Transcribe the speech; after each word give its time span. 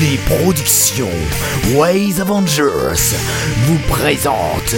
Les 0.00 0.18
productions 0.26 1.08
Ways 1.74 2.20
Avengers 2.20 3.14
vous 3.64 3.78
présentent 3.88 4.76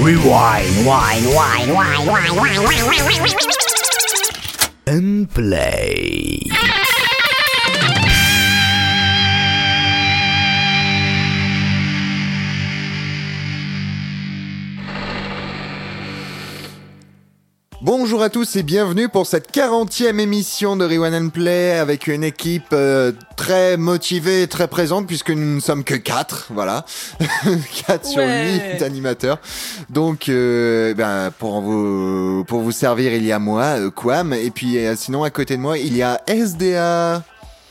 Rewind, 0.00 0.86
Wine, 0.86 1.26
Wine, 1.26 1.70
Wine, 1.70 2.06
Wine, 2.06 2.08
Wine, 2.08 2.64
Wine, 2.64 2.64
Wine, 2.64 3.22
Wine, 3.22 3.36
and 4.86 5.26
Play. 5.34 6.83
Bonjour 17.84 18.22
à 18.22 18.30
tous 18.30 18.56
et 18.56 18.62
bienvenue 18.62 19.10
pour 19.10 19.26
cette 19.26 19.54
40e 19.54 20.18
émission 20.18 20.74
de 20.74 20.86
Rewan 20.86 21.14
and 21.14 21.28
Play 21.28 21.72
avec 21.72 22.06
une 22.06 22.24
équipe 22.24 22.72
euh, 22.72 23.12
très 23.36 23.76
motivée 23.76 24.40
et 24.40 24.46
très 24.46 24.68
présente 24.68 25.06
puisque 25.06 25.28
nous 25.28 25.56
ne 25.56 25.60
sommes 25.60 25.84
que 25.84 25.94
4, 25.94 26.46
voilà. 26.54 26.86
4 27.86 28.06
sur 28.06 28.22
Ouais. 28.22 28.76
8 28.78 28.82
animateurs. 28.82 29.38
Donc 29.90 30.30
euh, 30.30 30.94
ben, 30.94 31.30
pour 31.38 31.60
vous 31.60 32.42
pour 32.48 32.62
vous 32.62 32.72
servir, 32.72 33.12
il 33.12 33.24
y 33.26 33.32
a 33.32 33.38
moi, 33.38 33.78
euh, 33.78 33.90
Quam 33.90 34.32
et 34.32 34.50
puis 34.50 34.78
euh, 34.78 34.96
sinon 34.96 35.22
à 35.22 35.28
côté 35.28 35.58
de 35.58 35.60
moi, 35.60 35.76
il 35.76 35.94
y 35.94 36.02
a 36.02 36.22
SDA 36.26 37.22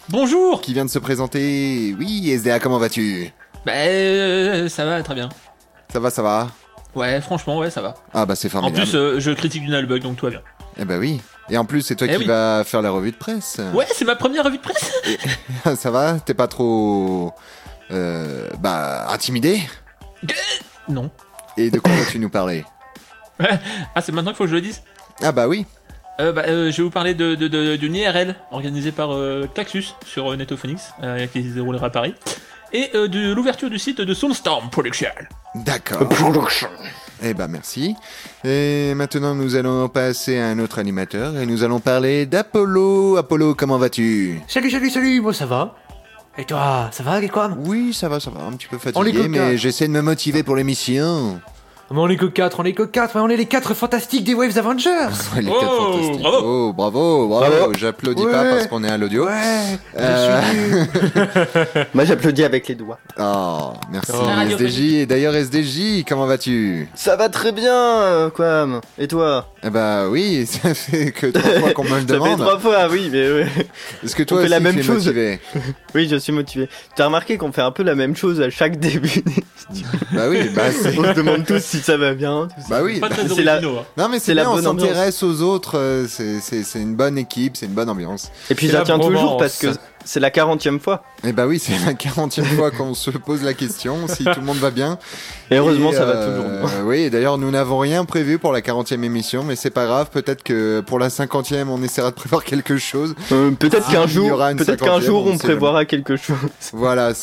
Bonjour 0.09 0.61
qui 0.61 0.73
vient 0.73 0.85
de 0.85 0.91
se 0.91 0.99
présenter. 0.99 1.95
Oui, 1.97 2.29
SDA, 2.29 2.59
comment 2.59 2.77
vas-tu? 2.77 3.31
Bah 3.65 3.71
euh, 3.77 4.69
ça 4.69 4.85
va 4.85 5.01
très 5.01 5.15
bien. 5.15 5.29
Ça 5.91 5.99
va, 5.99 6.11
ça 6.11 6.21
va? 6.21 6.49
Ouais 6.95 7.21
franchement 7.21 7.57
ouais 7.57 7.69
ça 7.71 7.81
va. 7.81 7.95
Ah 8.13 8.25
bah 8.25 8.35
c'est 8.35 8.47
En 8.49 8.51
formidable. 8.61 8.83
plus 8.83 8.95
euh, 8.95 9.19
je 9.19 9.31
critique 9.31 9.63
du 9.63 9.69
Nullbug 9.69 10.01
donc 10.03 10.17
tout 10.17 10.25
va 10.25 10.31
bien. 10.31 10.41
Eh 10.77 10.85
ben 10.85 10.99
oui. 10.99 11.21
Et 11.49 11.57
en 11.57 11.65
plus, 11.65 11.81
c'est 11.81 11.95
toi 11.95 12.07
Eh 12.09 12.13
qui 12.13 12.19
oui. 12.19 12.25
vas 12.25 12.63
faire 12.63 12.81
la 12.81 12.89
revue 12.89 13.11
de 13.11 13.17
presse. 13.17 13.59
Ouais 13.73 13.85
c'est 13.93 14.05
ma 14.05 14.15
première 14.15 14.43
revue 14.45 14.57
de 14.57 14.61
presse 14.61 14.91
Ça 15.75 15.91
va 15.91 16.19
T'es 16.19 16.33
pas 16.33 16.47
trop... 16.47 17.33
Euh, 17.91 18.49
bah, 18.59 19.07
intimidé? 19.09 19.61
Non. 20.87 21.11
Et 21.57 21.69
de 21.69 21.79
quoi 21.79 21.91
vas-tu 21.93 22.19
nous 22.19 22.29
parler? 22.29 22.63
Ah 23.95 24.01
c'est 24.01 24.11
maintenant 24.11 24.31
qu'il 24.31 24.37
faut 24.37 24.43
que 24.45 24.49
je 24.51 24.55
le 24.55 24.61
dise? 24.61 24.81
Ah 25.21 25.31
bah 25.31 25.47
oui. 25.47 25.65
euh, 26.21 26.31
bah, 26.31 26.43
euh, 26.47 26.71
Je 26.71 26.77
vais 26.77 26.83
vous 26.83 26.89
parler 26.91 27.13
de, 27.13 27.35
de, 27.35 27.47
de- 27.47 27.75
d'une 27.75 27.95
IRL 27.95 28.35
organisée 28.51 28.91
par 28.91 29.11
euh, 29.13 29.47
Claxus 29.53 29.95
sur 30.05 30.31
euh, 30.31 30.35
Netophonix 30.37 30.93
euh, 31.03 31.27
qui 31.27 31.43
se 31.43 31.53
déroulera 31.55 31.87
à 31.87 31.89
Paris. 31.89 32.15
Et 32.75 32.89
euh, 32.95 33.07
de 33.07 33.31
l'ouverture 33.33 33.69
du 33.69 33.77
site 33.77 34.01
de 34.01 34.13
Soulstorm 34.15 34.71
Production. 34.71 35.11
D'accord. 35.53 36.09
Eh 37.21 37.35
ben 37.35 37.47
merci. 37.47 37.95
Et 38.43 38.95
maintenant, 38.95 39.35
nous 39.35 39.55
allons 39.55 39.87
passer 39.89 40.39
à 40.39 40.47
un 40.47 40.57
autre 40.57 40.79
animateur 40.79 41.37
et 41.37 41.45
nous 41.45 41.63
allons 41.63 41.79
parler 41.79 42.25
d'Apollo. 42.25 43.17
Apollo, 43.17 43.53
comment 43.53 43.77
vas-tu? 43.77 44.41
Salut, 44.47 44.71
salut, 44.71 44.89
salut, 44.89 45.21
moi 45.21 45.33
ça 45.33 45.45
va. 45.45 45.75
Et 46.35 46.45
toi, 46.45 46.89
ça 46.91 47.03
va, 47.03 47.21
quoi 47.27 47.51
Oui, 47.59 47.93
ça 47.93 48.09
va, 48.09 48.19
ça 48.19 48.31
va. 48.31 48.43
Un 48.43 48.53
petit 48.53 48.67
peu 48.67 48.79
fatigué, 48.79 49.27
mais 49.27 49.37
quatre. 49.37 49.55
j'essaie 49.57 49.87
de 49.87 49.93
me 49.93 50.01
motiver 50.01 50.41
pour 50.41 50.55
l'émission. 50.55 51.39
Mais 51.91 51.99
on 51.99 52.07
est 52.07 52.15
que 52.15 52.25
4, 52.25 52.59
on 52.59 52.63
est 52.63 52.73
que 52.73 52.83
4, 52.83 53.17
on 53.17 53.29
est 53.29 53.37
les 53.37 53.45
4 53.45 53.73
fantastiques 53.75 54.23
des 54.23 54.33
Waves 54.33 54.57
Avengers 54.57 54.89
Ouais, 55.35 55.41
les 55.41 55.49
Oh, 55.51 55.59
quatre 55.59 55.77
fantastiques. 55.91 56.21
bravo. 56.21 56.37
Oh, 56.43 56.73
bravo, 56.73 57.27
bravo. 57.27 57.55
Bravo. 57.55 57.73
J'applaudis 57.77 58.23
pas 58.23 58.43
Ouais. 58.43 58.49
parce 58.49 58.67
qu'on 58.67 58.83
est 58.83 58.89
à 58.89 58.97
l'audio. 58.97 59.25
Ouais, 59.25 59.31
Euh, 59.99 60.41
je 60.41 60.47
suis 60.47 60.69
nul. 61.75 61.85
Moi 61.93 62.05
j'applaudis 62.05 62.43
avec 62.43 62.67
les 62.67 62.75
doigts. 62.75 62.97
Oh, 63.19 63.73
merci 63.91 64.11
Oh. 64.15 64.25
La 64.25 64.35
radio 64.35 64.57
SDJ. 64.57 64.79
Et 64.93 65.05
d'ailleurs, 65.05 65.35
SDJ, 65.35 66.03
comment 66.07 66.25
vas-tu? 66.25 66.87
Ça 66.95 67.15
va 67.15 67.29
très 67.29 67.51
bien, 67.51 67.75
euh, 67.75 68.29
Quam. 68.31 68.81
Et 68.97 69.07
toi? 69.07 69.49
Eh 69.63 69.69
bah 69.69 70.07
oui, 70.09 70.45
ça 70.47 70.73
fait 70.73 71.11
que 71.11 71.27
trois 71.27 71.59
fois 71.59 71.71
qu'on 71.73 71.83
me 71.83 71.89
le 71.89 71.95
Ça 72.01 72.07
fait 72.07 72.13
demande. 72.13 72.39
trois 72.39 72.59
fois, 72.59 72.87
oui, 72.89 73.09
mais 73.11 73.31
ouais. 73.31 73.47
Est-ce 74.03 74.15
que 74.15 74.23
toi 74.23 74.37
fait 74.39 74.43
aussi 74.45 74.51
la 74.51 74.59
même 74.59 74.73
tu 74.73 74.79
es 74.79 74.83
chose. 74.83 75.05
motivé? 75.05 75.39
Oui, 75.93 76.07
je 76.09 76.15
suis 76.15 76.33
motivé. 76.33 76.69
T'as 76.95 77.05
remarqué 77.05 77.37
qu'on 77.37 77.51
fait 77.51 77.61
un 77.61 77.71
peu 77.71 77.83
la 77.83 77.93
même 77.95 78.15
chose 78.15 78.41
à 78.41 78.49
chaque 78.49 78.79
début. 78.79 79.23
Bah 80.11 80.23
oui, 80.29 80.49
bah 80.55 80.63
c'est... 80.71 80.97
On 80.97 81.03
se 81.03 81.11
demande 81.13 81.45
tous 81.45 81.72
si 81.77 81.83
ça 81.83 81.97
va 81.97 82.13
bien. 82.13 82.47
tout. 82.47 82.61
Bah 82.69 82.81
oui. 82.83 82.99
Pas 82.99 83.09
très 83.09 83.27
C'est 83.27 83.43
la- 83.43 83.57
hein. 83.57 83.61
Non 83.97 84.09
mais 84.09 84.19
c'est 84.19 84.33
bien, 84.35 84.49
on 84.49 84.61
s'intéresse 84.61 85.23
aux 85.23 85.41
autres, 85.41 85.77
euh, 85.77 86.05
c'est, 86.07 86.39
c'est, 86.39 86.63
c'est 86.63 86.79
une 86.79 86.95
bonne 86.95 87.17
équipe, 87.17 87.57
c'est 87.57 87.65
une 87.65 87.73
bonne 87.73 87.89
ambiance. 87.89 88.31
Et 88.49 88.55
puis 88.55 88.67
ça 88.67 88.79
la 88.79 88.83
tient 88.83 88.99
toujours 88.99 89.37
parce 89.37 89.57
que 89.57 89.67
c'est 90.05 90.19
la 90.19 90.29
40 90.31 90.79
fois. 90.79 91.01
Et 91.23 91.31
bah 91.31 91.47
oui, 91.47 91.59
c'est 91.59 91.73
la 91.85 91.93
40e 91.93 92.43
fois 92.43 92.71
qu'on 92.71 92.93
se 92.93 93.09
pose 93.09 93.41
la 93.41 93.53
question, 93.53 94.07
si 94.07 94.23
tout 94.25 94.39
le 94.39 94.45
monde 94.45 94.57
va 94.57 94.69
bien. 94.69 94.99
Et 95.49 95.55
heureusement, 95.55 95.91
Et, 95.91 95.95
ça 95.95 96.05
va 96.05 96.11
euh, 96.13 96.27
toujours 96.59 96.69
bien. 96.69 96.83
Oui, 96.85 96.97
et 97.03 97.09
d'ailleurs 97.09 97.37
nous 97.37 97.49
n'avons 97.49 97.79
rien 97.79 98.03
prévu 98.05 98.37
pour 98.37 98.51
la 98.51 98.61
40e 98.61 99.01
émission, 99.03 99.43
mais 99.43 99.55
c'est 99.55 99.69
pas 99.71 99.85
grave, 99.85 100.09
peut-être 100.11 100.43
que 100.43 100.81
pour 100.81 100.99
la 100.99 101.07
50e 101.09 101.69
on 101.69 101.81
essaiera 101.81 102.11
de 102.11 102.15
prévoir 102.15 102.43
quelque 102.43 102.77
chose. 102.77 103.15
Euh, 103.31 103.51
peut-être 103.51 103.85
Ah, 103.89 103.91
qu'un 103.93 104.03
il 104.05 104.09
y 104.09 104.13
jour, 104.13 104.37
peut-être 104.57 104.83
qu'un 104.83 104.99
50e, 104.99 105.01
jour 105.01 105.25
on 105.27 105.37
prévoira 105.37 105.85
quelque 105.85 106.17
chose. 106.17 106.35
Voilà, 106.73 107.13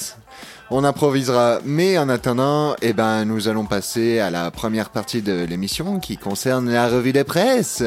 on 0.71 0.85
improvisera. 0.85 1.59
Mais 1.65 1.99
en 1.99 2.09
attendant, 2.09 2.75
eh 2.83 2.93
ben, 2.93 3.25
nous 3.25 3.49
allons 3.49 3.67
passer 3.67 4.21
à 4.21 4.31
la 4.31 4.51
première 4.51 4.91
partie 4.91 5.23
de 5.23 5.45
l'émission 5.45 5.99
qui 5.99 6.17
concerne 6.17 6.71
la 6.71 6.89
revue 6.89 7.13
de 7.13 7.23
presse. 7.23 7.83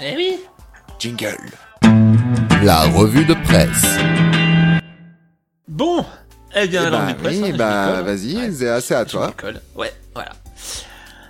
Eh 0.00 0.16
oui 0.16 0.36
Jingle. 0.98 1.36
La 2.62 2.82
revue 2.82 3.24
de 3.24 3.34
presse. 3.34 3.84
Bon 5.68 6.04
Eh 6.54 6.66
bien 6.66 6.82
Eh 6.82 6.86
alors 6.86 7.00
ben, 7.00 7.06
revue 7.06 7.14
de 7.14 7.18
presse, 7.22 7.38
oui, 7.42 7.50
hein, 7.52 7.56
bah, 7.56 8.02
vas-y, 8.02 8.36
Ouais. 8.36 8.80
C'est 8.80 8.94
à 8.94 9.04
toi. 9.04 9.32
Ouais, 9.76 9.92
voilà. 10.14 10.30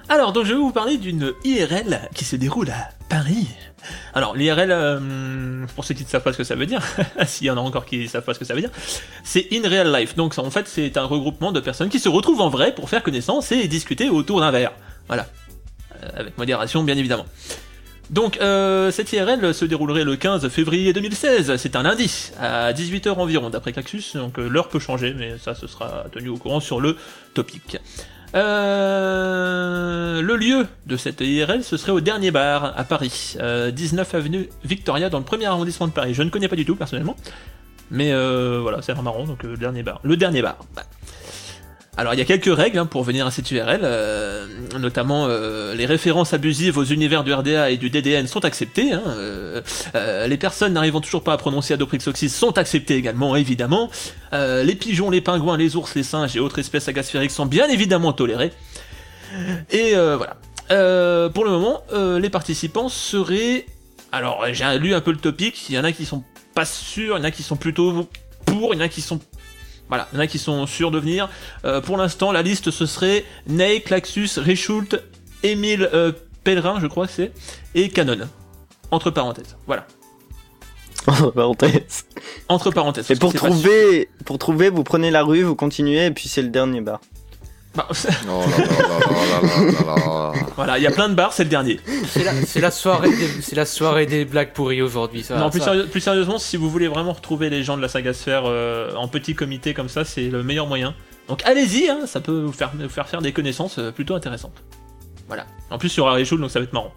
Alors, 0.08 0.32
donc 0.32 0.44
je 0.44 0.52
vais 0.52 0.58
vous 0.58 0.70
parler 0.70 0.98
d'une 0.98 1.32
IRL 1.44 2.10
qui 2.14 2.24
se 2.24 2.36
déroule 2.36 2.70
à 2.70 2.90
Paris. 3.08 3.48
Alors, 4.14 4.36
l'IRL, 4.36 4.70
euh, 4.70 5.66
pour 5.74 5.84
ceux 5.84 5.94
qui 5.94 6.04
ne 6.04 6.08
savent 6.08 6.22
pas 6.22 6.32
ce 6.32 6.38
que 6.38 6.44
ça 6.44 6.54
veut 6.54 6.66
dire, 6.66 6.82
s'il 7.26 7.46
y 7.46 7.50
en 7.50 7.56
a 7.56 7.60
encore 7.60 7.84
qui 7.84 7.98
ne 7.98 8.06
savent 8.06 8.24
pas 8.24 8.34
ce 8.34 8.38
que 8.38 8.44
ça 8.44 8.54
veut 8.54 8.60
dire, 8.60 8.70
c'est 9.22 9.48
In 9.52 9.68
Real 9.68 9.92
Life. 9.92 10.16
Donc, 10.16 10.38
en 10.38 10.50
fait, 10.50 10.66
c'est 10.68 10.96
un 10.96 11.04
regroupement 11.04 11.52
de 11.52 11.60
personnes 11.60 11.88
qui 11.88 11.98
se 11.98 12.08
retrouvent 12.08 12.40
en 12.40 12.48
vrai 12.48 12.74
pour 12.74 12.88
faire 12.88 13.02
connaissance 13.02 13.52
et 13.52 13.66
discuter 13.68 14.08
autour 14.08 14.40
d'un 14.40 14.50
verre. 14.50 14.72
Voilà. 15.08 15.26
Euh, 16.02 16.08
avec 16.16 16.38
modération, 16.38 16.82
bien 16.82 16.96
évidemment. 16.96 17.26
Donc, 18.10 18.38
euh, 18.40 18.90
cette 18.90 19.12
IRL 19.12 19.54
se 19.54 19.64
déroulerait 19.64 20.04
le 20.04 20.16
15 20.16 20.48
février 20.48 20.92
2016. 20.92 21.56
C'est 21.56 21.74
un 21.74 21.82
lundi, 21.82 22.30
à 22.38 22.72
18h 22.72 23.14
environ, 23.14 23.48
d'après 23.48 23.72
Claxus. 23.72 24.14
Donc, 24.14 24.36
l'heure 24.36 24.68
peut 24.68 24.78
changer, 24.78 25.14
mais 25.14 25.38
ça, 25.38 25.54
ce 25.54 25.66
sera 25.66 26.04
tenu 26.12 26.28
au 26.28 26.36
courant 26.36 26.60
sur 26.60 26.80
le 26.80 26.96
topic. 27.32 27.78
Euh, 28.34 30.20
le 30.20 30.36
lieu 30.36 30.66
de 30.86 30.96
cette 30.96 31.20
IRL, 31.20 31.62
ce 31.62 31.76
serait 31.76 31.92
au 31.92 32.00
Dernier 32.00 32.30
Bar, 32.30 32.72
à 32.76 32.84
Paris, 32.84 33.36
euh, 33.40 33.70
19 33.70 34.14
avenue 34.14 34.48
Victoria, 34.64 35.08
dans 35.08 35.18
le 35.18 35.24
premier 35.24 35.46
arrondissement 35.46 35.86
de 35.86 35.92
Paris. 35.92 36.14
Je 36.14 36.22
ne 36.22 36.30
connais 36.30 36.48
pas 36.48 36.56
du 36.56 36.64
tout, 36.64 36.74
personnellement. 36.74 37.16
Mais 37.90 38.12
euh, 38.12 38.58
voilà, 38.60 38.82
c'est 38.82 38.94
marrant, 39.00 39.24
donc 39.24 39.44
euh, 39.44 39.50
le 39.50 39.56
Dernier 39.56 39.82
Bar. 39.82 40.00
Le 40.02 40.16
Dernier 40.16 40.42
Bar. 40.42 40.58
Bah. 40.74 40.82
Alors, 41.96 42.12
il 42.12 42.18
y 42.18 42.20
a 42.20 42.24
quelques 42.24 42.54
règles 42.54 42.78
hein, 42.78 42.86
pour 42.86 43.04
venir 43.04 43.24
à 43.24 43.30
cette 43.30 43.48
URL, 43.52 43.80
euh, 43.84 44.46
notamment 44.80 45.26
euh, 45.28 45.74
les 45.74 45.86
références 45.86 46.34
abusives 46.34 46.76
aux 46.76 46.84
univers 46.84 47.22
du 47.22 47.32
RDA 47.32 47.70
et 47.70 47.76
du 47.76 47.88
DDN 47.88 48.26
sont 48.26 48.44
acceptées. 48.44 48.92
hein, 48.92 49.02
euh, 49.06 50.26
les 50.26 50.36
personnes 50.36 50.72
n'arrivant 50.72 51.00
toujours 51.00 51.22
pas 51.22 51.32
à 51.32 51.36
prononcer 51.36 51.74
Adoprix 51.74 52.00
Oxys 52.06 52.30
sont 52.30 52.58
acceptées 52.58 52.96
également, 52.96 53.36
évidemment. 53.36 53.90
Les 54.32 54.74
pigeons, 54.74 55.10
les 55.10 55.20
pingouins, 55.20 55.56
les 55.56 55.76
ours, 55.76 55.94
les 55.94 56.02
singes 56.02 56.34
et 56.34 56.40
autres 56.40 56.58
espèces 56.58 56.88
agasphériques 56.88 57.30
sont 57.30 57.46
bien 57.46 57.68
évidemment 57.68 58.12
tolérés. 58.12 58.50
Et 59.70 59.94
voilà. 59.94 60.36
Pour 61.28 61.44
le 61.44 61.50
moment, 61.50 61.82
les 62.18 62.30
participants 62.30 62.88
seraient... 62.88 63.66
Alors, 64.10 64.44
j'ai 64.52 64.78
lu 64.78 64.94
un 64.94 65.00
peu 65.00 65.12
le 65.12 65.18
topic, 65.18 65.68
il 65.68 65.76
y 65.76 65.78
en 65.78 65.84
a 65.84 65.92
qui 65.92 66.04
sont 66.04 66.24
pas 66.54 66.64
sûrs, 66.64 67.16
il 67.16 67.20
y 67.20 67.22
en 67.22 67.24
a 67.24 67.30
qui 67.30 67.44
sont 67.44 67.56
plutôt 67.56 68.08
pour, 68.44 68.74
il 68.74 68.78
y 68.78 68.82
en 68.82 68.84
a 68.84 68.88
qui 68.88 69.00
sont... 69.00 69.20
Voilà, 69.88 70.08
il 70.12 70.16
y 70.16 70.18
en 70.18 70.20
a 70.22 70.26
qui 70.26 70.38
sont 70.38 70.66
sûrs 70.66 70.90
de 70.90 70.98
venir. 70.98 71.28
Euh, 71.64 71.80
pour 71.80 71.96
l'instant, 71.96 72.32
la 72.32 72.42
liste, 72.42 72.70
ce 72.70 72.86
serait 72.86 73.24
Ney, 73.46 73.80
Claxus, 73.80 74.30
Richult, 74.38 75.02
Émile 75.42 75.88
euh, 75.92 76.12
Pellerin, 76.42 76.80
je 76.80 76.86
crois 76.86 77.06
que 77.06 77.12
c'est, 77.12 77.32
et 77.74 77.88
Canon. 77.88 78.28
Entre 78.90 79.10
parenthèses. 79.10 79.56
Voilà. 79.66 79.86
Entre 81.06 81.30
parenthèses. 81.30 82.06
Entre 82.48 82.70
parenthèses. 82.70 83.10
Et 83.10 83.16
pour 83.16 83.34
trouver, 83.34 84.08
pour 84.24 84.38
trouver, 84.38 84.70
vous 84.70 84.84
prenez 84.84 85.10
la 85.10 85.22
rue, 85.22 85.42
vous 85.42 85.56
continuez, 85.56 86.06
et 86.06 86.10
puis 86.10 86.28
c'est 86.28 86.42
le 86.42 86.48
dernier 86.48 86.80
bar. 86.80 87.00
Voilà, 90.56 90.78
il 90.78 90.82
y 90.82 90.86
a 90.86 90.90
plein 90.90 91.08
de 91.08 91.14
bars, 91.14 91.32
c'est 91.32 91.44
le 91.44 91.50
dernier. 91.50 91.80
C'est 92.06 92.60
la, 92.60 92.70
soirée, 92.70 93.10
des, 93.10 93.42
c'est 93.42 93.56
la 93.56 93.66
soirée 93.66 94.06
des 94.06 94.24
blagues 94.24 94.52
pourries 94.52 94.82
aujourd'hui. 94.82 95.22
Ça, 95.22 95.36
non, 95.36 95.50
plus, 95.50 95.60
plus, 95.90 96.00
sérieusement, 96.00 96.38
si 96.38 96.56
vous 96.56 96.70
voulez 96.70 96.88
vraiment 96.88 97.12
retrouver 97.12 97.50
les 97.50 97.64
gens 97.64 97.76
de 97.76 97.82
la 97.82 97.88
saga 97.88 98.12
sphère 98.12 98.44
euh, 98.46 98.94
en 98.94 99.08
petit 99.08 99.34
comité 99.34 99.74
comme 99.74 99.88
ça, 99.88 100.04
c'est 100.04 100.28
le 100.28 100.42
meilleur 100.42 100.66
moyen. 100.66 100.94
Donc 101.28 101.42
allez-y, 101.44 101.88
hein, 101.88 102.06
ça 102.06 102.20
peut 102.20 102.42
vous 102.42 102.52
faire, 102.52 102.72
faire, 102.88 103.22
des 103.22 103.32
connaissances 103.32 103.78
euh, 103.78 103.90
plutôt 103.90 104.14
intéressantes. 104.14 104.62
Voilà. 105.26 105.46
En 105.70 105.78
plus, 105.78 105.94
il 105.94 105.98
y 105.98 106.00
aura 106.00 106.22
donc 106.22 106.50
ça 106.50 106.60
va 106.60 106.64
être 106.64 106.72
marrant. 106.72 106.92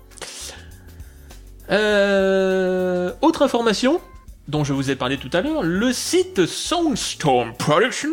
Euh, 1.69 3.11
autre 3.21 3.41
information 3.41 3.99
dont 4.47 4.63
je 4.63 4.73
vous 4.73 4.89
ai 4.89 4.95
parlé 4.95 5.17
tout 5.17 5.29
à 5.33 5.41
l'heure, 5.41 5.63
le 5.63 5.91
site 5.91 6.45
Soundstorm 6.45 7.53
Production. 7.57 8.09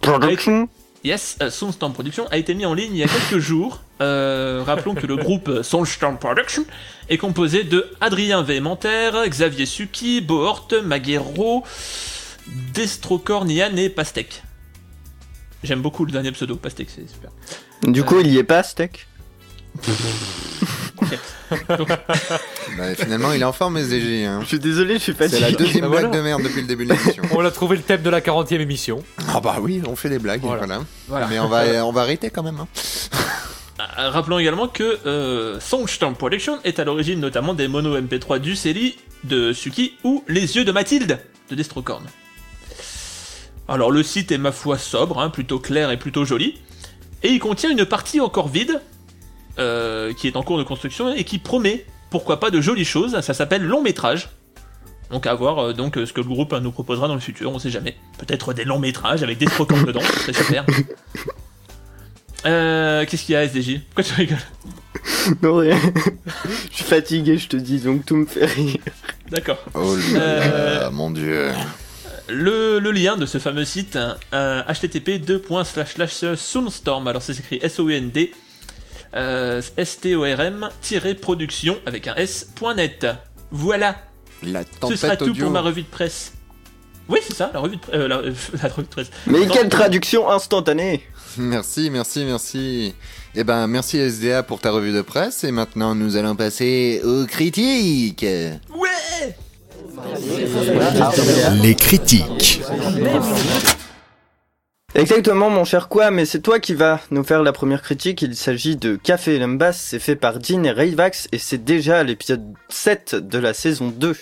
Production. 0.00 0.68
Yes, 1.04 1.36
euh, 1.42 1.50
Soundstorm 1.50 1.92
Production 1.92 2.26
a 2.30 2.38
été 2.38 2.54
mis 2.54 2.64
en 2.64 2.72
ligne 2.72 2.92
il 2.94 2.98
y 2.98 3.04
a 3.04 3.08
quelques 3.08 3.38
jours. 3.42 3.82
Euh, 4.00 4.62
rappelons 4.66 4.94
que 4.94 5.06
le 5.06 5.16
groupe 5.16 5.48
euh, 5.48 5.62
Soundstorm 5.62 6.16
Production 6.18 6.64
est 7.10 7.18
composé 7.18 7.62
de 7.62 7.90
Adrien 8.00 8.42
Vémentaire, 8.42 9.28
Xavier 9.28 9.66
Suki, 9.66 10.22
Bohort, 10.22 10.68
Maguero, 10.82 11.62
Destrocornian 12.72 13.76
et 13.76 13.90
Pastèque. 13.90 14.42
J'aime 15.62 15.82
beaucoup 15.82 16.06
le 16.06 16.12
dernier 16.12 16.32
pseudo, 16.32 16.56
Pastèque, 16.56 16.88
c'est 16.90 17.08
super. 17.08 17.30
Du 17.82 18.02
coup, 18.02 18.20
il 18.20 18.28
y 18.28 18.38
est 18.38 18.44
pas, 18.44 18.62
Steak 18.62 19.06
Bah, 21.00 22.94
finalement, 22.96 23.32
il 23.32 23.40
est 23.40 23.44
en 23.44 23.52
forme, 23.52 23.76
SDJ. 23.78 24.24
Hein. 24.24 24.38
Je 24.42 24.46
suis 24.46 24.58
désolé, 24.58 24.94
je 24.94 24.98
suis 24.98 25.14
C'est 25.18 25.28
la 25.40 25.48
fatigué. 25.48 25.64
deuxième 25.64 25.82
Bah, 25.84 25.88
blague 25.90 26.04
voilà. 26.06 26.16
de 26.18 26.22
merde 26.22 26.42
depuis 26.42 26.60
le 26.62 26.66
début 26.66 26.84
de 26.86 26.92
l'émission. 26.92 27.22
On 27.32 27.44
a 27.44 27.50
trouvé 27.50 27.76
le 27.76 27.82
thème 27.82 28.02
de 28.02 28.10
la 28.10 28.20
40e 28.20 28.60
émission. 28.60 29.02
Ah 29.28 29.40
bah 29.40 29.56
oui, 29.60 29.82
on 29.86 29.96
fait 29.96 30.08
des 30.08 30.18
blagues, 30.18 30.40
Voilà. 30.42 30.66
voilà. 30.66 30.82
Voilà. 31.08 31.26
Mais 31.28 31.38
on 31.38 31.48
va, 31.48 31.84
on 31.86 31.92
va 31.92 32.02
arrêter 32.02 32.30
quand 32.30 32.42
même. 32.42 32.58
hein. 32.60 32.68
Euh, 33.98 34.10
Rappelons 34.10 34.38
également 34.38 34.68
que 34.68 34.98
euh, 35.06 35.58
Songstorm 35.60 36.14
Production 36.14 36.58
est 36.64 36.78
à 36.78 36.84
l'origine 36.84 37.20
notamment 37.20 37.54
des 37.54 37.68
mono 37.68 37.98
MP3 38.00 38.38
du 38.38 38.56
Célie, 38.56 38.96
de 39.24 39.52
Suki 39.52 39.94
ou 40.04 40.22
Les 40.28 40.56
yeux 40.56 40.64
de 40.64 40.72
Mathilde 40.72 41.18
de 41.50 41.54
Destrocorn. 41.54 42.04
Alors 43.68 43.90
le 43.90 44.02
site 44.02 44.30
est 44.32 44.38
ma 44.38 44.52
foi 44.52 44.78
sobre, 44.78 45.20
hein, 45.20 45.30
plutôt 45.30 45.58
clair 45.58 45.90
et 45.90 45.96
plutôt 45.98 46.24
joli, 46.24 46.60
et 47.22 47.28
il 47.30 47.38
contient 47.38 47.70
une 47.70 47.84
partie 47.86 48.20
encore 48.20 48.48
vide, 48.48 48.80
euh, 49.58 50.12
qui 50.14 50.26
est 50.28 50.36
en 50.36 50.42
cours 50.42 50.58
de 50.58 50.62
construction 50.64 51.12
et 51.14 51.24
qui 51.24 51.38
promet, 51.38 51.86
pourquoi 52.10 52.40
pas, 52.40 52.50
de 52.50 52.60
jolies 52.60 52.84
choses. 52.84 53.20
Ça 53.20 53.34
s'appelle 53.34 53.62
long 53.62 53.82
métrage. 53.82 54.28
Donc 55.10 55.26
à 55.26 55.34
voir 55.34 55.58
euh, 55.58 55.72
donc 55.72 55.96
euh, 55.98 56.06
ce 56.06 56.12
que 56.12 56.20
le 56.20 56.26
groupe 56.26 56.52
nous 56.54 56.72
proposera 56.72 57.08
dans 57.08 57.14
le 57.14 57.20
futur, 57.20 57.50
on 57.52 57.58
sait 57.58 57.70
jamais. 57.70 57.96
Peut-être 58.18 58.52
des 58.54 58.64
longs 58.64 58.78
métrages 58.78 59.22
avec 59.22 59.38
des 59.38 59.46
Destrocorn 59.46 59.84
dedans, 59.84 60.00
ce 60.26 60.32
serait 60.32 60.44
super. 60.44 60.64
Euh, 62.46 63.04
Qu'est-ce 63.06 63.24
qu'il 63.24 63.34
y 63.34 63.36
a 63.36 63.44
SDJ 63.44 63.80
Pourquoi 63.94 64.04
tu 64.04 64.14
rigoles? 64.14 64.38
Non, 65.42 65.56
rien. 65.56 65.78
Je 66.70 66.74
suis 66.76 66.84
fatigué, 66.84 67.38
je 67.38 67.48
te 67.48 67.56
dis, 67.56 67.78
donc 67.80 68.04
tout 68.04 68.16
me 68.16 68.26
fait 68.26 68.46
rire. 68.46 68.76
D'accord. 69.30 69.58
Oh 69.74 69.96
là 70.14 70.20
Euh, 70.20 70.90
mon 70.90 71.10
dieu. 71.10 71.50
Le, 72.28 72.78
le 72.78 72.90
lien 72.90 73.16
de 73.16 73.26
ce 73.26 73.38
fameux 73.38 73.64
site, 73.64 73.96
hein, 73.96 74.16
euh, 74.32 74.62
http 74.64 75.22
soundstorm, 76.36 77.06
alors 77.06 77.22
ça 77.22 77.34
s'écrit 77.34 77.58
S-O-U-N-D, 77.62 78.32
euh, 79.16 79.62
S-T-O-R-M, 79.76 80.68
production 81.20 81.76
avec 81.86 82.08
un 82.08 82.14
S.net. 82.16 83.06
Voilà, 83.50 83.96
La 84.42 84.62
ce 84.88 84.96
sera 84.96 85.16
tout 85.16 85.24
audio. 85.30 85.44
pour 85.44 85.52
ma 85.52 85.60
revue 85.60 85.82
de 85.82 85.86
presse. 85.88 86.32
Oui, 87.08 87.18
c'est 87.26 87.34
ça, 87.34 87.50
la 87.52 87.60
revue 87.60 87.76
de, 87.76 87.80
pre- 87.82 87.94
euh, 87.94 88.08
la, 88.08 88.16
euh, 88.18 88.32
la 88.62 88.68
revue 88.70 88.82
de 88.82 88.88
presse. 88.88 89.10
Mais 89.26 89.46
quelle 89.46 89.68
traduction 89.68 90.30
instantanée 90.30 91.02
Merci, 91.36 91.90
merci, 91.90 92.24
merci. 92.24 92.94
Eh 93.34 93.42
ben, 93.44 93.66
merci 93.66 93.98
SDA 93.98 94.42
pour 94.44 94.60
ta 94.60 94.70
revue 94.70 94.92
de 94.92 95.02
presse. 95.02 95.42
Et 95.44 95.50
maintenant, 95.50 95.94
nous 95.94 96.16
allons 96.16 96.36
passer 96.36 97.00
aux 97.04 97.26
critiques. 97.26 98.24
Ouais 98.24 99.36
Les 101.62 101.74
critiques. 101.74 102.62
Exactement, 104.94 105.50
mon 105.50 105.64
cher 105.64 105.88
quoi, 105.88 106.12
mais 106.12 106.24
c'est 106.24 106.38
toi 106.40 106.60
qui 106.60 106.72
vas 106.72 107.00
nous 107.10 107.24
faire 107.24 107.42
la 107.42 107.52
première 107.52 107.82
critique. 107.82 108.22
Il 108.22 108.36
s'agit 108.36 108.76
de 108.76 108.94
Café 108.94 109.38
Lembas, 109.40 109.72
c'est 109.72 109.98
fait 109.98 110.14
par 110.14 110.38
Dean 110.38 110.62
et 110.62 110.70
Rayvax, 110.70 111.26
et 111.32 111.38
c'est 111.38 111.64
déjà 111.64 112.04
l'épisode 112.04 112.44
7 112.68 113.16
de 113.16 113.38
la 113.38 113.54
saison 113.54 113.88
2. 113.88 114.14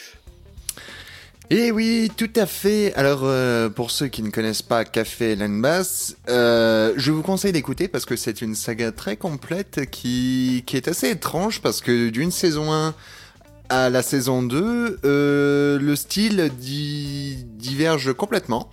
Eh 1.50 1.70
oui, 1.72 2.10
tout 2.16 2.30
à 2.36 2.46
fait. 2.46 2.94
Alors, 2.94 3.20
euh, 3.24 3.68
pour 3.68 3.90
ceux 3.90 4.06
qui 4.06 4.22
ne 4.22 4.30
connaissent 4.30 4.62
pas 4.62 4.86
Café 4.86 5.36
Landbass, 5.36 6.16
euh, 6.30 6.94
je 6.96 7.12
vous 7.12 7.20
conseille 7.20 7.52
d'écouter 7.52 7.88
parce 7.88 8.06
que 8.06 8.16
c'est 8.16 8.40
une 8.40 8.54
saga 8.54 8.92
très 8.92 9.18
complète 9.18 9.90
qui, 9.90 10.64
est 10.72 10.88
assez 10.88 11.10
étrange 11.10 11.60
parce 11.60 11.82
que 11.82 12.08
d'une 12.08 12.30
saison 12.30 12.72
1 12.72 12.94
à 13.68 13.90
la 13.90 14.00
saison 14.00 14.42
2, 14.42 15.00
euh, 15.04 15.78
le 15.78 15.96
style 15.96 16.50
di- 16.58 17.44
diverge 17.58 18.14
complètement. 18.14 18.70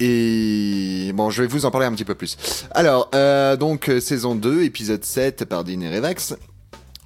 Et 0.00 1.12
bon, 1.14 1.30
je 1.30 1.42
vais 1.42 1.48
vous 1.48 1.64
en 1.64 1.70
parler 1.70 1.86
un 1.86 1.92
petit 1.92 2.04
peu 2.04 2.14
plus. 2.14 2.36
Alors, 2.72 3.10
euh, 3.14 3.56
donc, 3.56 3.88
euh, 3.88 4.00
saison 4.00 4.34
2, 4.34 4.62
épisode 4.62 5.04
7 5.04 5.44
par 5.46 5.64
Dean 5.64 5.80
et 5.80 5.94
Revax. 5.94 6.34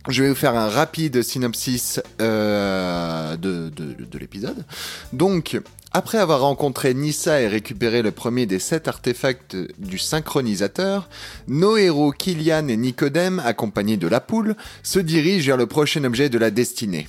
Je 0.09 0.23
vais 0.23 0.31
vous 0.31 0.35
faire 0.35 0.57
un 0.57 0.69
rapide 0.69 1.23
synopsis 1.23 2.01
euh, 2.21 3.37
de, 3.37 3.69
de, 3.69 4.05
de 4.05 4.19
l'épisode. 4.19 4.65
Donc, 5.13 5.61
après 5.93 6.19
avoir 6.19 6.41
rencontré 6.41 6.95
Nissa 6.95 7.41
et 7.41 7.49
récupéré 7.49 8.01
le 8.03 8.11
premier 8.11 8.47
des 8.47 8.59
sept 8.59 8.89
artefacts 8.89 9.57
du 9.79 9.99
synchronisateur, 9.99 11.09
nos 11.49 11.77
héros 11.77 12.13
Kylian 12.13 12.69
et 12.69 12.77
Nicodème, 12.77 13.43
accompagnés 13.45 13.99
de 13.99 14.09
la 14.09 14.21
poule, 14.21 14.57
se 14.83 14.99
dirigent 14.99 15.47
vers 15.47 15.57
le 15.57 15.67
prochain 15.67 16.03
objet 16.05 16.29
de 16.29 16.39
la 16.39 16.51
destinée. 16.51 17.07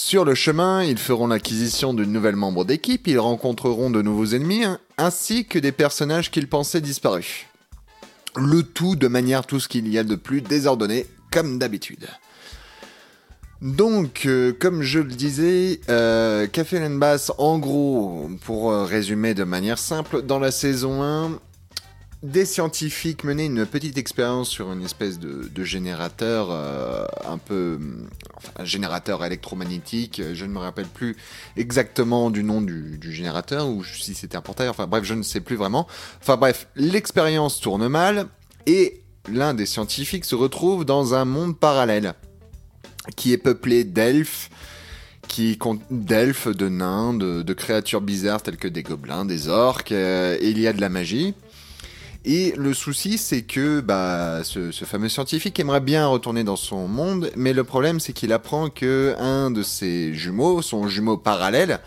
Sur 0.00 0.24
le 0.24 0.36
chemin, 0.36 0.84
ils 0.84 0.96
feront 0.96 1.26
l'acquisition 1.26 1.92
d'une 1.92 2.12
nouvelle 2.12 2.36
membre 2.36 2.64
d'équipe, 2.64 3.08
ils 3.08 3.18
rencontreront 3.18 3.90
de 3.90 4.00
nouveaux 4.00 4.26
ennemis, 4.26 4.62
hein, 4.62 4.78
ainsi 4.96 5.44
que 5.44 5.58
des 5.58 5.72
personnages 5.72 6.30
qu'ils 6.30 6.48
pensaient 6.48 6.80
disparus. 6.80 7.46
Le 8.36 8.62
tout 8.62 8.94
de 8.94 9.08
manière 9.08 9.44
tout 9.44 9.58
ce 9.58 9.66
qu'il 9.66 9.88
y 9.88 9.98
a 9.98 10.04
de 10.04 10.14
plus 10.14 10.40
désordonné, 10.40 11.04
comme 11.32 11.58
d'habitude. 11.58 12.06
Donc, 13.60 14.22
euh, 14.26 14.52
comme 14.56 14.82
je 14.82 15.00
le 15.00 15.10
disais, 15.10 15.80
euh, 15.88 16.46
Café 16.46 16.78
Land 16.78 16.98
Bass, 16.98 17.32
en 17.36 17.58
gros, 17.58 18.30
pour 18.44 18.70
euh, 18.70 18.84
résumer 18.84 19.34
de 19.34 19.42
manière 19.42 19.78
simple, 19.78 20.22
dans 20.22 20.38
la 20.38 20.52
saison 20.52 21.02
1, 21.02 21.40
des 22.22 22.44
scientifiques 22.44 23.22
menaient 23.22 23.46
une 23.46 23.64
petite 23.64 23.96
expérience 23.96 24.48
sur 24.48 24.72
une 24.72 24.84
espèce 24.84 25.18
de, 25.20 25.64
générateur 25.64 26.48
euh, 26.50 27.06
un 27.24 27.38
peu... 27.38 27.78
Un 28.56 28.64
générateur 28.64 29.24
électromagnétique, 29.24 30.22
je 30.32 30.44
ne 30.44 30.50
me 30.50 30.58
rappelle 30.58 30.86
plus 30.86 31.16
exactement 31.56 32.30
du 32.30 32.44
nom 32.44 32.60
du, 32.60 33.12
générateur, 33.12 33.68
ou 33.68 33.84
si 33.84 34.14
c'était 34.14 34.36
un 34.36 34.40
portail, 34.40 34.68
enfin 34.68 34.86
bref, 34.86 35.04
je 35.04 35.14
ne 35.14 35.22
sais 35.22 35.40
plus 35.40 35.56
vraiment. 35.56 35.86
Enfin 36.20 36.36
bref, 36.36 36.68
l'expérience 36.76 37.60
tourne 37.60 37.88
mal, 37.88 38.26
et 38.66 39.02
l'un 39.28 39.54
des 39.54 39.66
scientifiques 39.66 40.24
se 40.24 40.34
retrouve 40.34 40.84
dans 40.84 41.14
un 41.14 41.24
monde 41.24 41.58
parallèle 41.58 42.14
qui 43.16 43.32
est 43.32 43.38
peuplé 43.38 43.84
d'elfes, 43.84 44.50
qui 45.26 45.58
compte 45.58 45.80
d'elfes, 45.90 46.48
de 46.48 46.68
nains, 46.68 47.14
de, 47.14 47.42
de 47.42 47.52
créatures 47.54 48.00
bizarres 48.00 48.42
telles 48.42 48.56
que 48.56 48.68
des 48.68 48.82
gobelins, 48.82 49.24
des 49.24 49.48
orques, 49.48 49.92
euh, 49.92 50.36
et 50.40 50.48
il 50.48 50.58
y 50.58 50.66
a 50.66 50.72
de 50.72 50.80
la 50.80 50.88
magie. 50.88 51.34
Et 52.30 52.52
le 52.58 52.74
souci, 52.74 53.16
c'est 53.16 53.40
que 53.40 53.80
bah, 53.80 54.44
ce, 54.44 54.70
fameux 54.70 55.08
scientifique 55.08 55.58
aimerait 55.60 55.80
bien 55.80 56.06
retourner 56.06 56.44
dans 56.44 56.56
son 56.56 56.86
monde, 56.86 57.30
mais 57.36 57.54
le 57.54 57.64
problème, 57.64 58.00
c'est 58.00 58.12
qu'il 58.12 58.34
apprend 58.34 58.68
que 58.68 59.14
un 59.18 59.50
de 59.50 59.62
ses 59.62 60.12
jumeaux, 60.12 60.60
son 60.60 60.88
jumeau 60.88 61.16
parallèle, 61.16 61.80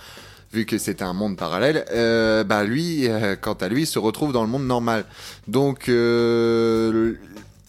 vu 0.51 0.65
que 0.65 0.79
c'est 0.79 1.03
un 1.03 1.13
monde 1.13 1.37
parallèle, 1.37 1.85
euh, 1.91 2.43
bah 2.43 2.63
lui, 2.63 3.07
euh, 3.07 3.35
quant 3.39 3.53
à 3.53 3.67
lui, 3.67 3.85
se 3.85 3.99
retrouve 3.99 4.33
dans 4.33 4.41
le 4.41 4.49
monde 4.49 4.65
normal. 4.65 5.05
Donc, 5.47 5.89
euh, 5.89 7.13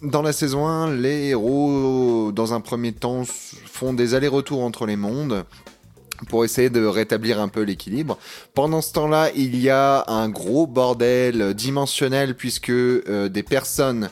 dans 0.01 0.23
la 0.23 0.33
saison 0.33 0.67
1, 0.67 0.97
les 0.97 1.29
héros, 1.29 2.33
dans 2.33 2.55
un 2.55 2.63
premier 2.63 2.93
temps, 2.93 3.25
font 3.67 3.93
des 3.93 4.15
allers-retours 4.15 4.63
entre 4.63 4.87
les 4.87 4.97
mondes 4.97 5.45
pour 6.29 6.45
essayer 6.45 6.71
de 6.71 6.85
rétablir 6.85 7.41
un 7.41 7.49
peu 7.49 7.63
l'équilibre. 7.63 8.19
Pendant 8.55 8.81
ce 8.81 8.93
temps-là, 8.93 9.31
il 9.35 9.57
y 9.57 9.71
a 9.71 10.05
un 10.09 10.29
gros 10.29 10.67
bordel 10.67 11.55
dimensionnel 11.55 12.35
puisque 12.35 12.71
euh, 12.71 13.29
des 13.29 13.43
personnes 13.43 14.11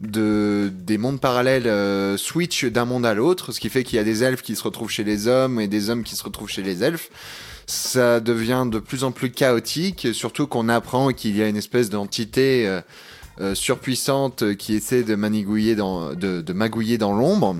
de 0.00 0.70
des 0.72 0.98
mondes 0.98 1.20
parallèles 1.20 1.66
euh, 1.66 2.16
switchent 2.16 2.66
d'un 2.66 2.84
monde 2.84 3.04
à 3.04 3.14
l'autre, 3.14 3.52
ce 3.52 3.60
qui 3.60 3.68
fait 3.68 3.82
qu'il 3.82 3.96
y 3.96 3.98
a 3.98 4.04
des 4.04 4.22
elfes 4.22 4.42
qui 4.42 4.54
se 4.54 4.62
retrouvent 4.62 4.90
chez 4.90 5.04
les 5.04 5.26
hommes 5.26 5.60
et 5.60 5.66
des 5.66 5.90
hommes 5.90 6.04
qui 6.04 6.16
se 6.16 6.24
retrouvent 6.24 6.50
chez 6.50 6.62
les 6.62 6.84
elfes. 6.84 7.10
Ça 7.66 8.20
devient 8.20 8.64
de 8.70 8.78
plus 8.78 9.04
en 9.04 9.10
plus 9.10 9.30
chaotique, 9.30 10.08
surtout 10.12 10.46
qu'on 10.46 10.68
apprend 10.68 11.12
qu'il 11.12 11.36
y 11.36 11.42
a 11.42 11.48
une 11.48 11.56
espèce 11.56 11.90
d'entité 11.90 12.66
euh, 12.66 12.80
euh, 13.40 13.54
surpuissante 13.54 14.56
qui 14.56 14.74
essaie 14.74 15.02
de 15.02 15.14
manigouiller 15.14 15.74
dans, 15.74 16.14
de, 16.14 16.40
de 16.40 16.52
magouiller 16.52 16.96
dans 16.96 17.12
l'ombre. 17.12 17.56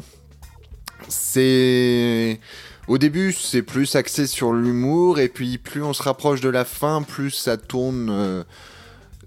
C'est 1.09 2.41
au 2.89 2.97
début 2.97 3.33
c'est 3.33 3.63
plus 3.63 3.95
axé 3.95 4.27
sur 4.27 4.53
l'humour 4.53 5.21
et 5.21 5.29
puis 5.29 5.59
plus 5.59 5.83
on 5.83 5.93
se 5.93 6.03
rapproche 6.03 6.41
de 6.41 6.49
la 6.49 6.65
fin, 6.65 7.03
plus 7.03 7.31
ça 7.31 7.57
tourne 7.57 8.09
euh, 8.11 8.43